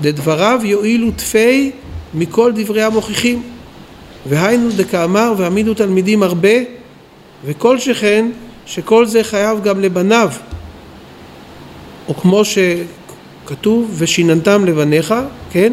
דדבריו 0.00 0.60
יועילו 0.64 1.10
תפי 1.10 1.70
מכל 2.14 2.52
דברי 2.54 2.82
המוכיחים. 2.82 3.42
והיינו 4.28 4.68
דקאמר 4.76 5.34
והעמידו 5.36 5.74
תלמידים 5.74 6.22
הרבה, 6.22 6.48
וכל 7.44 7.78
שכן 7.78 8.30
שכל 8.66 9.06
זה 9.06 9.24
חייב 9.24 9.62
גם 9.62 9.80
לבניו. 9.80 10.30
או 12.08 12.14
כמו 12.14 12.42
שכתוב, 12.44 13.90
ושיננתם 13.98 14.64
לבניך, 14.64 15.14
כן? 15.50 15.72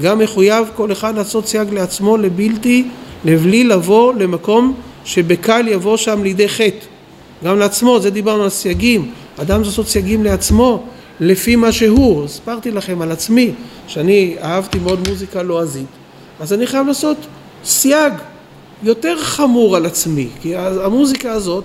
גם 0.00 0.18
מחויב 0.18 0.68
כל 0.76 0.92
אחד 0.92 1.16
לעשות 1.16 1.46
סייג 1.48 1.74
לעצמו 1.74 2.16
לבלתי, 2.16 2.84
לבלי 3.24 3.64
לבוא 3.64 4.14
למקום 4.14 4.74
שבקל 5.04 5.68
יבוא 5.68 5.96
שם 5.96 6.22
לידי 6.22 6.48
חטא. 6.48 6.86
גם 7.44 7.58
לעצמו, 7.58 8.00
זה 8.00 8.10
דיברנו 8.10 8.42
על 8.42 8.48
סייגים. 8.48 9.10
אדם 9.36 9.56
צריך 9.56 9.66
לעשות 9.66 9.88
סייגים 9.88 10.24
לעצמו 10.24 10.84
לפי 11.20 11.56
מה 11.56 11.72
שהוא. 11.72 12.24
הסברתי 12.24 12.70
לכם 12.70 13.02
על 13.02 13.12
עצמי, 13.12 13.52
שאני 13.86 14.36
אהבתי 14.42 14.78
מאוד 14.78 15.08
מוזיקה 15.08 15.42
לועזית, 15.42 15.86
אז 16.40 16.52
אני 16.52 16.66
חייב 16.66 16.86
לעשות 16.86 17.16
סייג 17.64 18.12
יותר 18.82 19.16
חמור 19.18 19.76
על 19.76 19.86
עצמי, 19.86 20.28
כי 20.40 20.56
המוזיקה 20.56 21.32
הזאת 21.32 21.64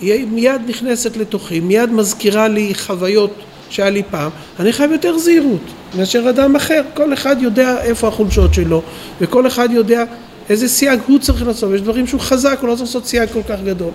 היא 0.00 0.26
מיד 0.26 0.60
נכנסת 0.66 1.16
לתוכי, 1.16 1.60
מיד 1.60 1.92
מזכירה 1.92 2.48
לי 2.48 2.74
חוויות 2.74 3.34
שהיה 3.70 3.90
לי 3.90 4.02
פעם, 4.10 4.30
אני 4.60 4.72
חייב 4.72 4.92
יותר 4.92 5.18
זהירות 5.18 5.60
מאשר 5.98 6.30
אדם 6.30 6.56
אחר, 6.56 6.82
כל 6.94 7.12
אחד 7.12 7.36
יודע 7.40 7.82
איפה 7.82 8.08
החולשות 8.08 8.54
שלו 8.54 8.82
וכל 9.20 9.46
אחד 9.46 9.68
יודע 9.72 10.04
איזה 10.48 10.68
סייג 10.68 11.00
הוא 11.06 11.18
צריך 11.18 11.46
לעשות, 11.46 11.74
יש 11.74 11.80
דברים 11.80 12.06
שהוא 12.06 12.20
חזק, 12.20 12.58
הוא 12.60 12.68
לא 12.68 12.74
צריך 12.74 12.88
לעשות 12.88 13.06
סייג 13.06 13.28
כל 13.32 13.42
כך 13.48 13.58
גדול. 13.64 13.90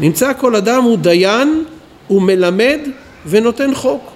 נמצא 0.00 0.32
כל 0.38 0.56
אדם 0.56 0.82
הוא 0.82 0.98
דיין, 0.98 1.64
הוא 2.08 2.22
מלמד 2.22 2.78
ונותן 3.26 3.74
חוק. 3.74 4.11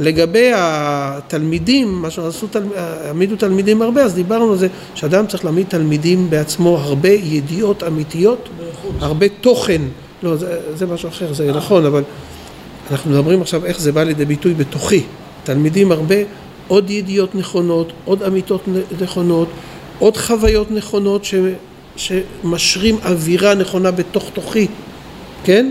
לגבי 0.00 0.50
התלמידים, 0.54 2.02
מה 2.02 2.10
שעשו, 2.10 2.46
העמידו 2.76 3.36
תלמידים 3.36 3.82
הרבה, 3.82 4.02
אז 4.02 4.14
דיברנו 4.14 4.52
על 4.52 4.58
זה 4.58 4.68
שאדם 4.94 5.26
צריך 5.26 5.44
להעמיד 5.44 5.66
תלמידים 5.68 6.30
בעצמו 6.30 6.78
הרבה 6.78 7.08
ידיעות 7.08 7.82
אמיתיות, 7.82 8.48
הרבה 9.00 9.26
תוכן, 9.40 9.82
לא, 10.22 10.36
זה, 10.36 10.60
זה 10.74 10.86
משהו 10.86 11.08
אחר, 11.08 11.32
זה 11.32 11.52
נכון, 11.52 11.86
אבל 11.86 12.02
אנחנו 12.90 13.10
מדברים 13.10 13.42
עכשיו 13.42 13.66
איך 13.66 13.80
זה 13.80 13.92
בא 13.92 14.02
לידי 14.02 14.24
ביטוי 14.24 14.54
בתוכי. 14.54 15.02
תלמידים 15.44 15.92
הרבה 15.92 16.16
עוד 16.68 16.90
ידיעות 16.90 17.34
נכונות, 17.34 17.92
עוד 18.04 18.22
אמיתות 18.22 18.60
נכונות, 19.00 19.48
עוד 19.98 20.16
חוויות 20.16 20.70
נכונות 20.70 21.24
ש, 21.24 21.34
שמשרים 21.96 22.96
אווירה 23.04 23.54
נכונה 23.54 23.90
בתוך 23.90 24.30
תוכי, 24.32 24.66
כן? 25.44 25.70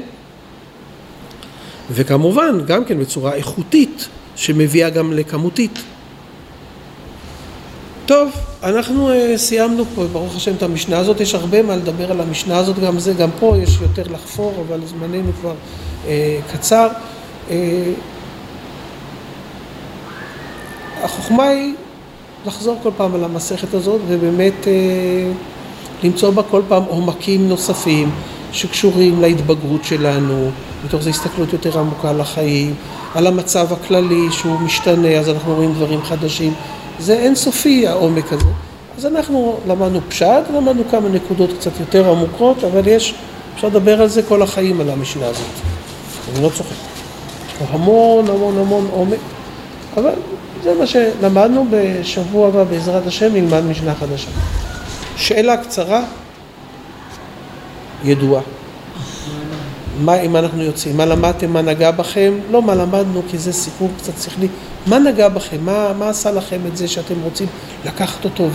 וכמובן 1.91 2.59
גם 2.67 2.85
כן 2.85 2.99
בצורה 2.99 3.33
איכותית 3.33 4.07
שמביאה 4.39 4.89
גם 4.89 5.13
לכמותית. 5.13 5.79
טוב, 8.05 8.31
אנחנו 8.63 9.09
uh, 9.09 9.37
סיימנו 9.37 9.83
פה, 9.95 10.03
ברוך 10.11 10.35
השם, 10.35 10.53
את 10.55 10.63
המשנה 10.63 10.97
הזאת, 10.97 11.21
יש 11.21 11.35
הרבה 11.35 11.63
מה 11.63 11.75
לדבר 11.75 12.11
על 12.11 12.21
המשנה 12.21 12.57
הזאת, 12.57 12.79
גם 12.79 12.99
זה, 12.99 13.13
גם 13.13 13.29
פה 13.39 13.55
יש 13.57 13.77
יותר 13.81 14.03
לחפור, 14.13 14.65
אבל 14.67 14.79
זמננו 14.85 15.31
כבר 15.41 15.53
uh, 16.05 16.07
קצר. 16.53 16.87
Uh, 17.49 17.51
החוכמה 21.03 21.47
היא 21.47 21.73
לחזור 22.45 22.79
כל 22.83 22.91
פעם 22.97 23.15
על 23.15 23.23
המסכת 23.23 23.73
הזאת 23.73 24.01
ובאמת 24.07 24.63
uh, 24.63 24.67
למצוא 26.03 26.29
בה 26.29 26.43
כל 26.43 26.61
פעם 26.67 26.83
עומקים 26.83 27.49
נוספים 27.49 28.11
שקשורים 28.51 29.21
להתבגרות 29.21 29.83
שלנו, 29.83 30.51
מתוך 30.85 31.01
זה 31.01 31.09
הסתכלות 31.09 31.53
יותר 31.53 31.79
עמוקה 31.79 32.09
על 32.09 32.21
החיים, 32.21 32.75
על 33.15 33.27
המצב 33.27 33.73
הכללי 33.73 34.31
שהוא 34.31 34.59
משתנה, 34.59 35.07
אז 35.07 35.29
אנחנו 35.29 35.55
רואים 35.55 35.73
דברים 35.73 36.03
חדשים. 36.03 36.53
זה 36.99 37.13
אינסופי 37.13 37.87
העומק 37.87 38.33
הזה. 38.33 38.49
אז 38.97 39.05
אנחנו 39.05 39.57
למדנו 39.67 39.99
פשט, 40.09 40.43
למדנו 40.53 40.83
כמה 40.91 41.09
נקודות 41.09 41.49
קצת 41.59 41.79
יותר 41.79 42.11
עמוקות, 42.11 42.63
אבל 42.63 42.87
יש, 42.87 43.15
אפשר 43.55 43.67
לדבר 43.67 44.01
על 44.01 44.07
זה 44.07 44.23
כל 44.23 44.41
החיים 44.41 44.81
על 44.81 44.89
המשנה 44.89 45.25
הזאת. 45.25 45.45
אני 46.33 46.43
לא 46.43 46.49
צוחק. 46.49 46.75
המון 47.69 48.29
המון 48.29 48.57
המון 48.57 48.87
עומק, 48.91 49.17
אבל 49.97 50.11
זה 50.63 50.73
מה 50.79 50.85
שלמדנו 50.85 51.65
בשבוע 51.69 52.47
הבא 52.47 52.63
בעזרת 52.63 53.07
השם 53.07 53.33
נלמד 53.33 53.63
משנה 53.63 53.95
חדשה. 53.95 54.29
שאלה 55.15 55.57
קצרה, 55.57 56.03
ידועה. 58.03 58.41
מה 59.99 60.21
אם 60.21 60.35
אנחנו 60.35 60.63
יוצאים, 60.63 60.97
מה 60.97 61.05
למדתם, 61.05 61.53
מה 61.53 61.61
נגע 61.61 61.91
בכם, 61.91 62.33
לא 62.51 62.61
מה 62.61 62.75
למדנו 62.75 63.21
כי 63.31 63.37
זה 63.37 63.53
סיפור 63.53 63.89
קצת 63.97 64.13
שכלי, 64.21 64.47
מה 64.87 64.99
נגע 64.99 65.29
בכם, 65.29 65.57
מה, 65.65 65.93
מה 65.93 66.09
עשה 66.09 66.31
לכם 66.31 66.59
את 66.67 66.77
זה 66.77 66.87
שאתם 66.87 67.21
רוצים 67.23 67.47
לקחת 67.85 68.25
אותו 68.25 68.49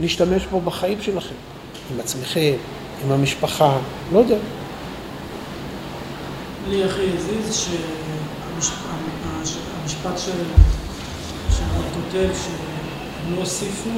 ולהשתמש 0.00 0.46
בו 0.50 0.60
בחיים 0.60 0.98
שלכם, 1.00 1.34
עם 1.94 2.00
עצמכם, 2.00 2.52
עם 3.04 3.12
המשפחה, 3.12 3.78
לא 4.12 4.18
יודע. 4.18 4.36
לי 6.68 6.84
הכי 6.84 7.02
הזיז 7.16 7.56
שהמשפט 8.60 10.18
שהרב 10.18 11.84
כותב 11.94 12.28
שהם 12.44 13.34
לא 13.34 13.40
הוסיפו 13.40 13.90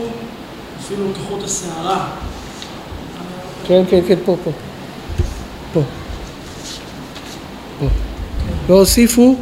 אפילו 0.80 1.04
כחוט 1.14 1.44
השערה. 1.44 2.10
כן, 3.66 3.82
כן, 3.90 4.00
כן, 4.08 4.16
פה, 4.24 4.36
פה. 4.44 4.50
פה. 5.72 5.80
לא 8.68 8.74
הוסיפו 8.74 9.36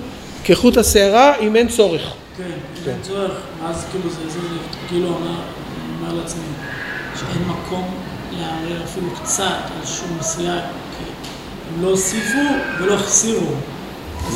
כחוט 0.45 0.77
השערה 0.77 1.37
אם 1.37 1.57
אין 1.57 1.69
צורך. 1.69 2.03
כן, 2.37 2.43
אם 2.45 2.91
אין 2.91 2.99
צורך, 3.03 3.33
אז 3.65 3.85
כאילו 3.91 4.11
זה, 4.11 4.41
כאילו 4.89 5.07
אומר, 5.09 6.15
לעצמי 6.23 6.43
שאין 7.21 7.43
מקום 7.49 7.85
לערער 8.33 8.85
אפילו 8.85 9.07
קצת 9.23 9.45
על 9.45 9.87
שום 9.87 10.19
כי 10.37 10.47
הם 10.49 11.83
לא 11.83 11.89
הוסיפו 11.89 12.39
ולא 12.81 12.95
החסירו. 12.95 13.47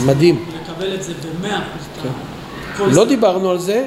מדהים. 0.07 0.45
לקבל 0.63 0.95
את 0.95 1.03
זה 1.03 1.13
במאה 1.39 1.59
אחוז. 1.59 2.13
כן. 2.79 2.91
לא 2.95 3.05
דיברנו 3.05 3.51
על 3.51 3.59
זה, 3.59 3.87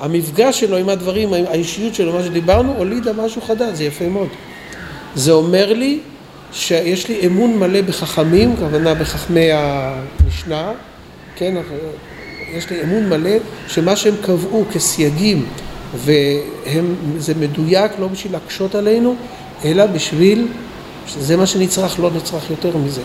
המפגש 0.00 0.60
שלו 0.60 0.76
עם 0.76 0.88
הדברים, 0.88 1.32
האישיות 1.32 1.94
שלו, 1.94 2.12
מה 2.12 2.22
שדיברנו, 2.22 2.74
הולידה 2.76 3.12
משהו 3.12 3.42
חדש, 3.42 3.74
זה 3.74 3.84
יפה 3.84 4.08
מאוד. 4.08 4.28
זה 5.14 5.32
אומר 5.32 5.72
לי 5.72 6.00
שיש 6.52 7.08
לי 7.08 7.26
אמון 7.26 7.58
מלא 7.58 7.80
בחכמים, 7.80 8.56
כוונה 8.56 8.94
בחכמי 8.94 9.48
המשנה, 9.52 10.72
כן, 11.36 11.54
יש 12.54 12.70
לי 12.70 12.82
אמון 12.82 13.08
מלא 13.08 13.36
שמה 13.68 13.96
שהם 13.96 14.14
קבעו 14.22 14.64
כסייגים 14.72 15.46
וזה 15.94 17.34
מדויק 17.40 17.92
לא 17.98 18.08
בשביל 18.08 18.32
להקשות 18.32 18.74
עלינו, 18.74 19.14
אלא 19.64 19.86
בשביל, 19.86 20.48
שזה 21.06 21.36
מה 21.36 21.46
שנצרך, 21.46 22.00
לא 22.00 22.10
נצרך 22.10 22.50
יותר 22.50 22.76
מזה. 22.76 23.00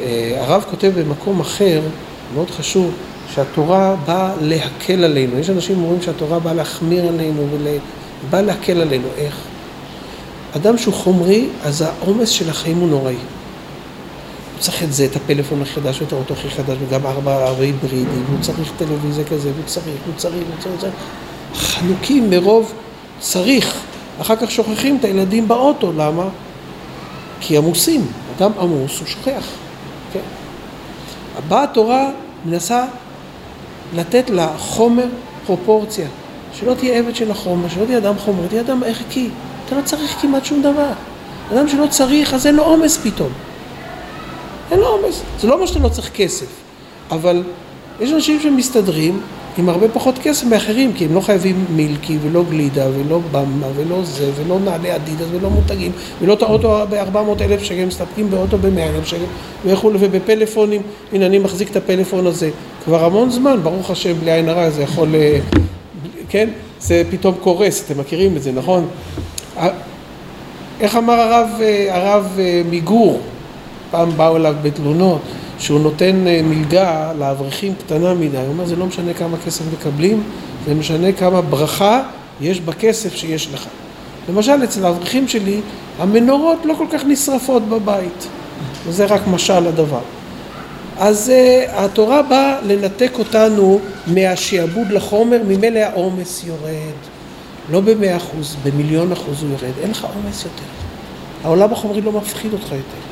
אה, 0.00 0.36
הרב 0.36 0.64
כותב 0.70 0.92
במקום 0.96 1.40
אחר, 1.40 1.80
מאוד 2.34 2.50
חשוב, 2.50 2.94
שהתורה 3.34 3.96
באה 4.06 4.32
להקל 4.40 5.04
עלינו. 5.04 5.38
יש 5.38 5.50
אנשים 5.50 5.76
שאומרים 5.76 6.02
שהתורה 6.02 6.38
באה 6.38 6.54
להחמיר 6.54 7.08
עלינו 7.08 7.46
ובאה 7.52 8.42
להקל 8.42 8.80
עלינו. 8.80 9.08
איך? 9.16 9.36
אדם 10.56 10.78
שהוא 10.78 10.94
חומרי, 10.94 11.48
אז 11.62 11.82
העומס 11.82 12.28
של 12.28 12.50
החיים 12.50 12.76
הוא 12.76 12.88
נוראי. 12.88 13.14
הוא 13.14 14.60
צריך 14.60 14.82
את 14.82 14.92
זה, 14.92 15.04
את 15.04 15.16
הפלאפון 15.16 15.62
החדש 15.62 16.02
ואת 16.02 16.12
האוטו 16.12 16.34
הכי 16.34 16.50
חדש, 16.50 16.76
וגם 16.88 17.06
ארבע 17.06 17.34
ערי 17.34 17.66
היברידי, 17.66 18.18
והוא 18.26 18.40
צריך 18.40 18.72
טלוויזיה 18.78 19.24
כזה, 19.24 19.52
והוא 19.52 19.64
צריך, 19.66 19.84
הוא 20.06 20.14
צריך, 20.16 20.34
הוא 20.34 20.62
צריך, 20.62 20.72
הוא 20.72 20.80
צריך. 20.80 20.94
חנוקים 21.54 22.30
מרוב 22.30 22.72
צריך. 23.20 23.74
אחר 24.20 24.36
כך 24.36 24.50
שוכחים 24.50 24.96
את 25.00 25.04
הילדים 25.04 25.48
באוטו, 25.48 25.92
למה? 25.96 26.28
כי 27.40 27.56
עמוסים. 27.56 28.06
אדם 28.38 28.50
עמוס, 28.60 28.98
הוא 28.98 29.06
שוכח. 29.06 29.46
כן. 30.12 30.20
באה 31.48 31.62
התורה, 31.62 32.10
מנסה 32.44 32.84
לתת 33.94 34.30
לחומר 34.30 35.06
פרופורציה. 35.46 36.08
שלא 36.52 36.74
תהיה 36.74 36.98
עבד 36.98 37.16
של 37.16 37.30
החומר, 37.30 37.68
שלא 37.68 37.84
תהיה 37.84 37.98
אדם 37.98 38.18
חומר, 38.18 38.46
תהיה 38.46 38.60
אדם 38.60 38.82
ערכי. 38.82 39.28
אתה 39.68 39.76
לא 39.76 39.82
צריך 39.82 40.16
כמעט 40.20 40.44
שום 40.44 40.62
דבר. 40.62 40.90
אדם 41.52 41.68
שלא 41.68 41.86
צריך, 41.90 42.34
אז 42.34 42.46
אין 42.46 42.54
לו 42.54 42.62
עומס 42.64 42.96
פתאום. 42.96 43.28
אין 44.70 44.80
לו 44.80 44.86
עומס. 44.86 45.22
זה 45.40 45.48
לא 45.48 45.54
אומר 45.54 45.66
שאתה 45.66 45.78
לא 45.78 45.88
צריך 45.88 46.10
כסף, 46.14 46.46
אבל 47.10 47.42
יש 48.00 48.12
אנשים 48.12 48.40
שמסתדרים 48.40 49.20
עם 49.58 49.68
הרבה 49.68 49.88
פחות 49.88 50.18
כסף 50.22 50.44
מאחרים, 50.44 50.92
כי 50.92 51.04
הם 51.04 51.14
לא 51.14 51.20
חייבים 51.20 51.64
מילקי 51.70 52.18
ולא 52.22 52.44
גלידה 52.50 52.86
ולא 52.90 53.20
במבה 53.32 53.66
ולא 53.76 54.04
זה 54.04 54.30
ולא 54.36 54.58
נעלי 54.60 54.96
אדידס 54.96 55.26
ולא 55.32 55.50
מותגים 55.50 55.92
ולא 56.22 56.32
את 56.32 56.42
האוטו 56.42 56.78
ב-400 56.90 57.42
אלף 57.42 57.62
שקל, 57.62 57.84
מסתפקים 57.84 58.30
באוטו 58.30 58.58
ב-100 58.58 58.80
אלף 58.80 59.06
שקל 59.06 59.24
וכולי 59.66 59.98
ובפלאפונים, 60.00 60.82
הנה 61.12 61.26
אני 61.26 61.38
מחזיק 61.38 61.70
את 61.70 61.76
הפלאפון 61.76 62.26
הזה 62.26 62.50
כבר 62.84 63.04
המון 63.04 63.30
זמן, 63.30 63.60
ברוך 63.62 63.90
השם 63.90 64.14
בלי 64.20 64.32
עין 64.32 64.48
הרע 64.48 64.70
זה 64.70 64.82
יכול, 64.82 65.14
אה, 65.14 65.38
כן? 66.28 66.48
זה 66.80 67.02
פתאום 67.10 67.34
קורס, 67.40 67.84
אתם 67.86 68.00
מכירים 68.00 68.36
את 68.36 68.42
זה, 68.42 68.52
נכון? 68.52 68.86
איך 70.80 70.96
אמר 70.96 71.14
הרב, 71.14 71.48
הרב 71.90 72.38
מגור, 72.70 73.20
פעם 73.90 74.10
באו 74.16 74.36
אליו 74.36 74.54
בתלונות, 74.62 75.20
שהוא 75.58 75.80
נותן 75.80 76.24
מלגה 76.44 77.12
לאברכים 77.18 77.74
קטנה 77.74 78.14
מדי, 78.14 78.36
הוא 78.36 78.46
אומר 78.48 78.66
זה 78.66 78.76
לא 78.76 78.86
משנה 78.86 79.14
כמה 79.14 79.36
כסף 79.46 79.64
מקבלים, 79.72 80.22
זה 80.66 80.74
משנה 80.74 81.12
כמה 81.12 81.42
ברכה 81.42 82.02
יש 82.40 82.60
בכסף 82.60 83.14
שיש 83.14 83.48
לך. 83.54 83.66
למשל 84.28 84.64
אצל 84.64 84.84
האברכים 84.86 85.28
שלי 85.28 85.60
המנורות 85.98 86.58
לא 86.64 86.74
כל 86.78 86.86
כך 86.92 87.04
נשרפות 87.04 87.68
בבית, 87.68 88.26
וזה 88.86 89.04
רק 89.04 89.20
משל 89.26 89.60
לדבר. 89.60 90.00
אז 90.98 91.32
uh, 91.32 91.70
התורה 91.72 92.22
באה 92.22 92.58
לנתק 92.62 93.12
אותנו 93.18 93.80
מהשעבוד 94.06 94.90
לחומר, 94.90 95.40
ממילא 95.48 95.78
העומס 95.78 96.44
יורד. 96.46 97.17
לא 97.70 97.80
במאה 97.80 98.16
אחוז, 98.16 98.56
במיליון 98.62 99.12
אחוז 99.12 99.42
הוא 99.42 99.50
יורד. 99.50 99.78
אין 99.82 99.90
לך 99.90 100.04
עומס 100.14 100.44
יותר. 100.44 100.64
העולם 101.44 101.72
החומרי 101.72 102.00
לא 102.00 102.12
מפחיד 102.12 102.52
אותך 102.52 102.64
יותר. 102.64 103.08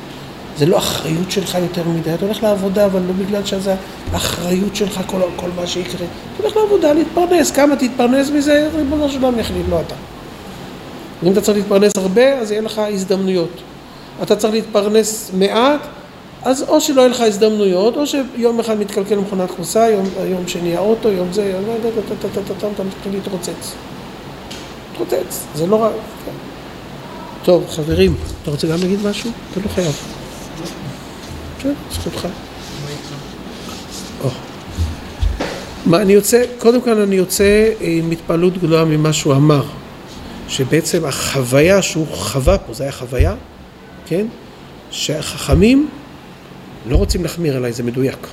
זה 0.57 0.65
לא 0.65 0.77
אחריות 0.77 1.31
שלך 1.31 1.57
יותר 1.61 1.83
מדי. 1.89 2.13
אתה 2.13 2.25
הולך 2.25 2.43
לעבודה, 2.43 2.85
אבל 2.85 3.01
לא 3.01 3.13
בגלל 3.25 3.45
שזה 3.45 3.75
האחריות 4.11 4.75
שלך 4.75 5.01
כל, 5.07 5.21
כל 5.35 5.49
מה 5.55 5.67
שיקרה. 5.67 6.05
אתה 6.05 6.43
הולך 6.43 6.57
לעבודה, 6.57 6.93
להתפרנס. 6.93 7.51
כמה 7.51 7.75
תתפרנס 7.75 8.29
מזה, 8.29 8.69
ריבונו 8.75 9.09
של 9.09 9.23
עולם 9.23 9.39
יחליט, 9.39 9.65
לא 9.69 9.81
אתה. 9.81 9.95
אם 11.23 11.31
אתה 11.31 11.41
צריך 11.41 11.57
להתפרנס 11.57 11.91
הרבה, 11.97 12.39
אז 12.39 12.51
יהיה 12.51 12.61
לך 12.61 12.81
הזדמנויות. 12.93 13.61
אתה 14.23 14.35
צריך 14.35 14.53
להתפרנס 14.53 15.31
מעט, 15.33 15.79
אז 16.43 16.65
או 16.67 16.81
שלא 16.81 17.01
יהיה 17.01 17.09
לך 17.09 17.21
הזדמנויות, 17.21 17.97
או 17.97 18.07
שיום 18.07 18.59
אחד 18.59 18.79
מתקלקל 18.79 19.15
מכונת 19.15 19.51
כוסה, 19.51 19.89
יום, 19.89 20.05
יום 20.25 20.47
שני 20.47 20.75
האוטו, 20.75 21.09
יום 21.09 21.27
זה, 21.31 21.45
יום 21.45 21.63
זה, 21.81 21.89
אתה 22.73 22.83
מתחיל 22.83 23.11
להתרוצץ. 23.11 23.75
להתרוצץ, 24.99 25.45
זה 25.55 25.67
לא 25.67 25.83
רע. 25.83 25.89
טוב, 27.43 27.65
חברים, 27.69 28.15
אתה 28.41 28.51
רוצה 28.51 28.67
גם 28.67 28.77
להגיד 28.81 28.99
משהו? 29.05 29.31
אתה 29.51 29.59
לא 29.59 29.69
חייב. 29.69 29.95
כן, 31.59 31.73
זכותך. 31.91 32.27
מה 35.85 36.01
אני 36.01 36.13
יוצא, 36.13 36.43
קודם 36.57 36.81
כל 36.81 37.01
אני 37.01 37.15
יוצא 37.15 37.71
עם 37.79 38.11
התפעלות 38.11 38.57
גדולה 38.57 38.85
ממה 38.85 39.13
שהוא 39.13 39.33
אמר, 39.33 39.63
שבעצם 40.47 41.05
החוויה 41.05 41.81
שהוא 41.81 42.07
חווה 42.07 42.57
פה, 42.57 42.73
זה 42.73 42.83
היה 42.83 42.91
חוויה, 42.91 43.35
כן? 44.05 44.25
שהחכמים 44.91 45.89
לא 46.89 46.95
רוצים 46.95 47.23
להחמיר 47.23 47.57
עליי, 47.57 47.73
זה 47.73 47.83
מדויק. 47.83 48.27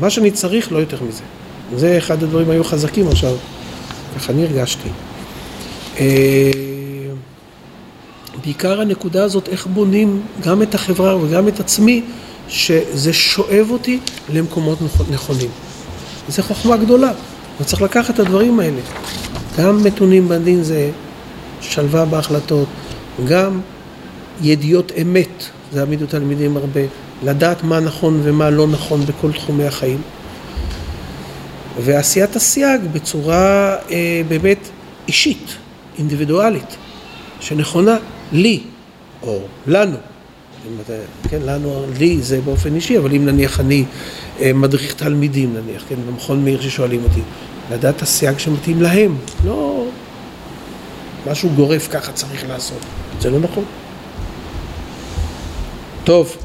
מה 0.00 0.10
שאני 0.10 0.30
צריך, 0.30 0.72
לא 0.72 0.78
יותר 0.78 0.98
מזה. 1.08 1.22
זה 1.76 1.98
אחד 1.98 2.22
הדברים 2.22 2.50
היו 2.50 2.64
חזקים 2.64 3.08
עכשיו, 3.08 3.36
ככה 4.16 4.32
אני 4.32 4.44
הרגשתי. 4.46 4.88
אה, 6.00 6.50
בעיקר 8.44 8.80
הנקודה 8.80 9.24
הזאת, 9.24 9.48
איך 9.48 9.66
בונים 9.66 10.22
גם 10.40 10.62
את 10.62 10.74
החברה 10.74 11.16
וגם 11.16 11.48
את 11.48 11.60
עצמי, 11.60 12.02
שזה 12.48 13.12
שואב 13.12 13.66
אותי 13.70 13.98
למקומות 14.32 14.78
נכונים. 15.10 15.50
זו 16.28 16.42
חוכמה 16.42 16.76
גדולה, 16.76 17.12
וצריך 17.60 17.82
לקחת 17.82 18.14
את 18.14 18.18
הדברים 18.18 18.60
האלה. 18.60 18.80
גם 19.58 19.84
מתונים 19.84 20.28
בדין 20.28 20.62
זה 20.62 20.90
שלווה 21.60 22.04
בהחלטות, 22.04 22.68
גם 23.28 23.60
ידיעות 24.42 24.92
אמת, 25.02 25.44
זה 25.72 25.82
עמידות 25.82 26.08
תלמידים 26.08 26.56
הרבה, 26.56 26.80
לדעת 27.22 27.62
מה 27.62 27.80
נכון 27.80 28.20
ומה 28.22 28.50
לא 28.50 28.66
נכון 28.66 29.06
בכל 29.06 29.32
תחומי 29.32 29.64
החיים. 29.64 30.00
ועשיית 31.80 32.36
הסייג 32.36 32.80
בצורה 32.92 33.76
אה, 33.90 34.22
באמת 34.28 34.68
אישית, 35.08 35.56
אינדיבידואלית, 35.98 36.76
שנכונה 37.40 37.96
לי, 38.32 38.60
או 39.22 39.38
לנו. 39.66 39.96
כן, 41.28 41.42
לנו, 41.42 41.86
לי 41.98 42.22
זה 42.22 42.40
באופן 42.40 42.74
אישי, 42.74 42.98
אבל 42.98 43.14
אם 43.14 43.26
נניח 43.26 43.60
אני 43.60 43.84
אה, 44.40 44.52
מדריך 44.52 44.94
תלמידים 44.94 45.54
נניח, 45.54 45.84
כן, 45.88 45.94
במכון 46.06 46.44
מאיר 46.44 46.60
ששואלים 46.60 47.04
אותי, 47.04 47.20
לדעת 47.72 48.02
הסייג 48.02 48.38
שמתאים 48.38 48.82
להם, 48.82 49.16
לא 49.44 49.84
משהו 51.30 51.50
גורף 51.56 51.88
ככה 51.90 52.12
צריך 52.12 52.48
לעשות, 52.48 52.78
זה 53.20 53.30
לא 53.30 53.38
נכון. 53.40 53.64
טוב, 56.04 56.36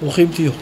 ברוכים 0.00 0.28
תהיו. 0.34 0.52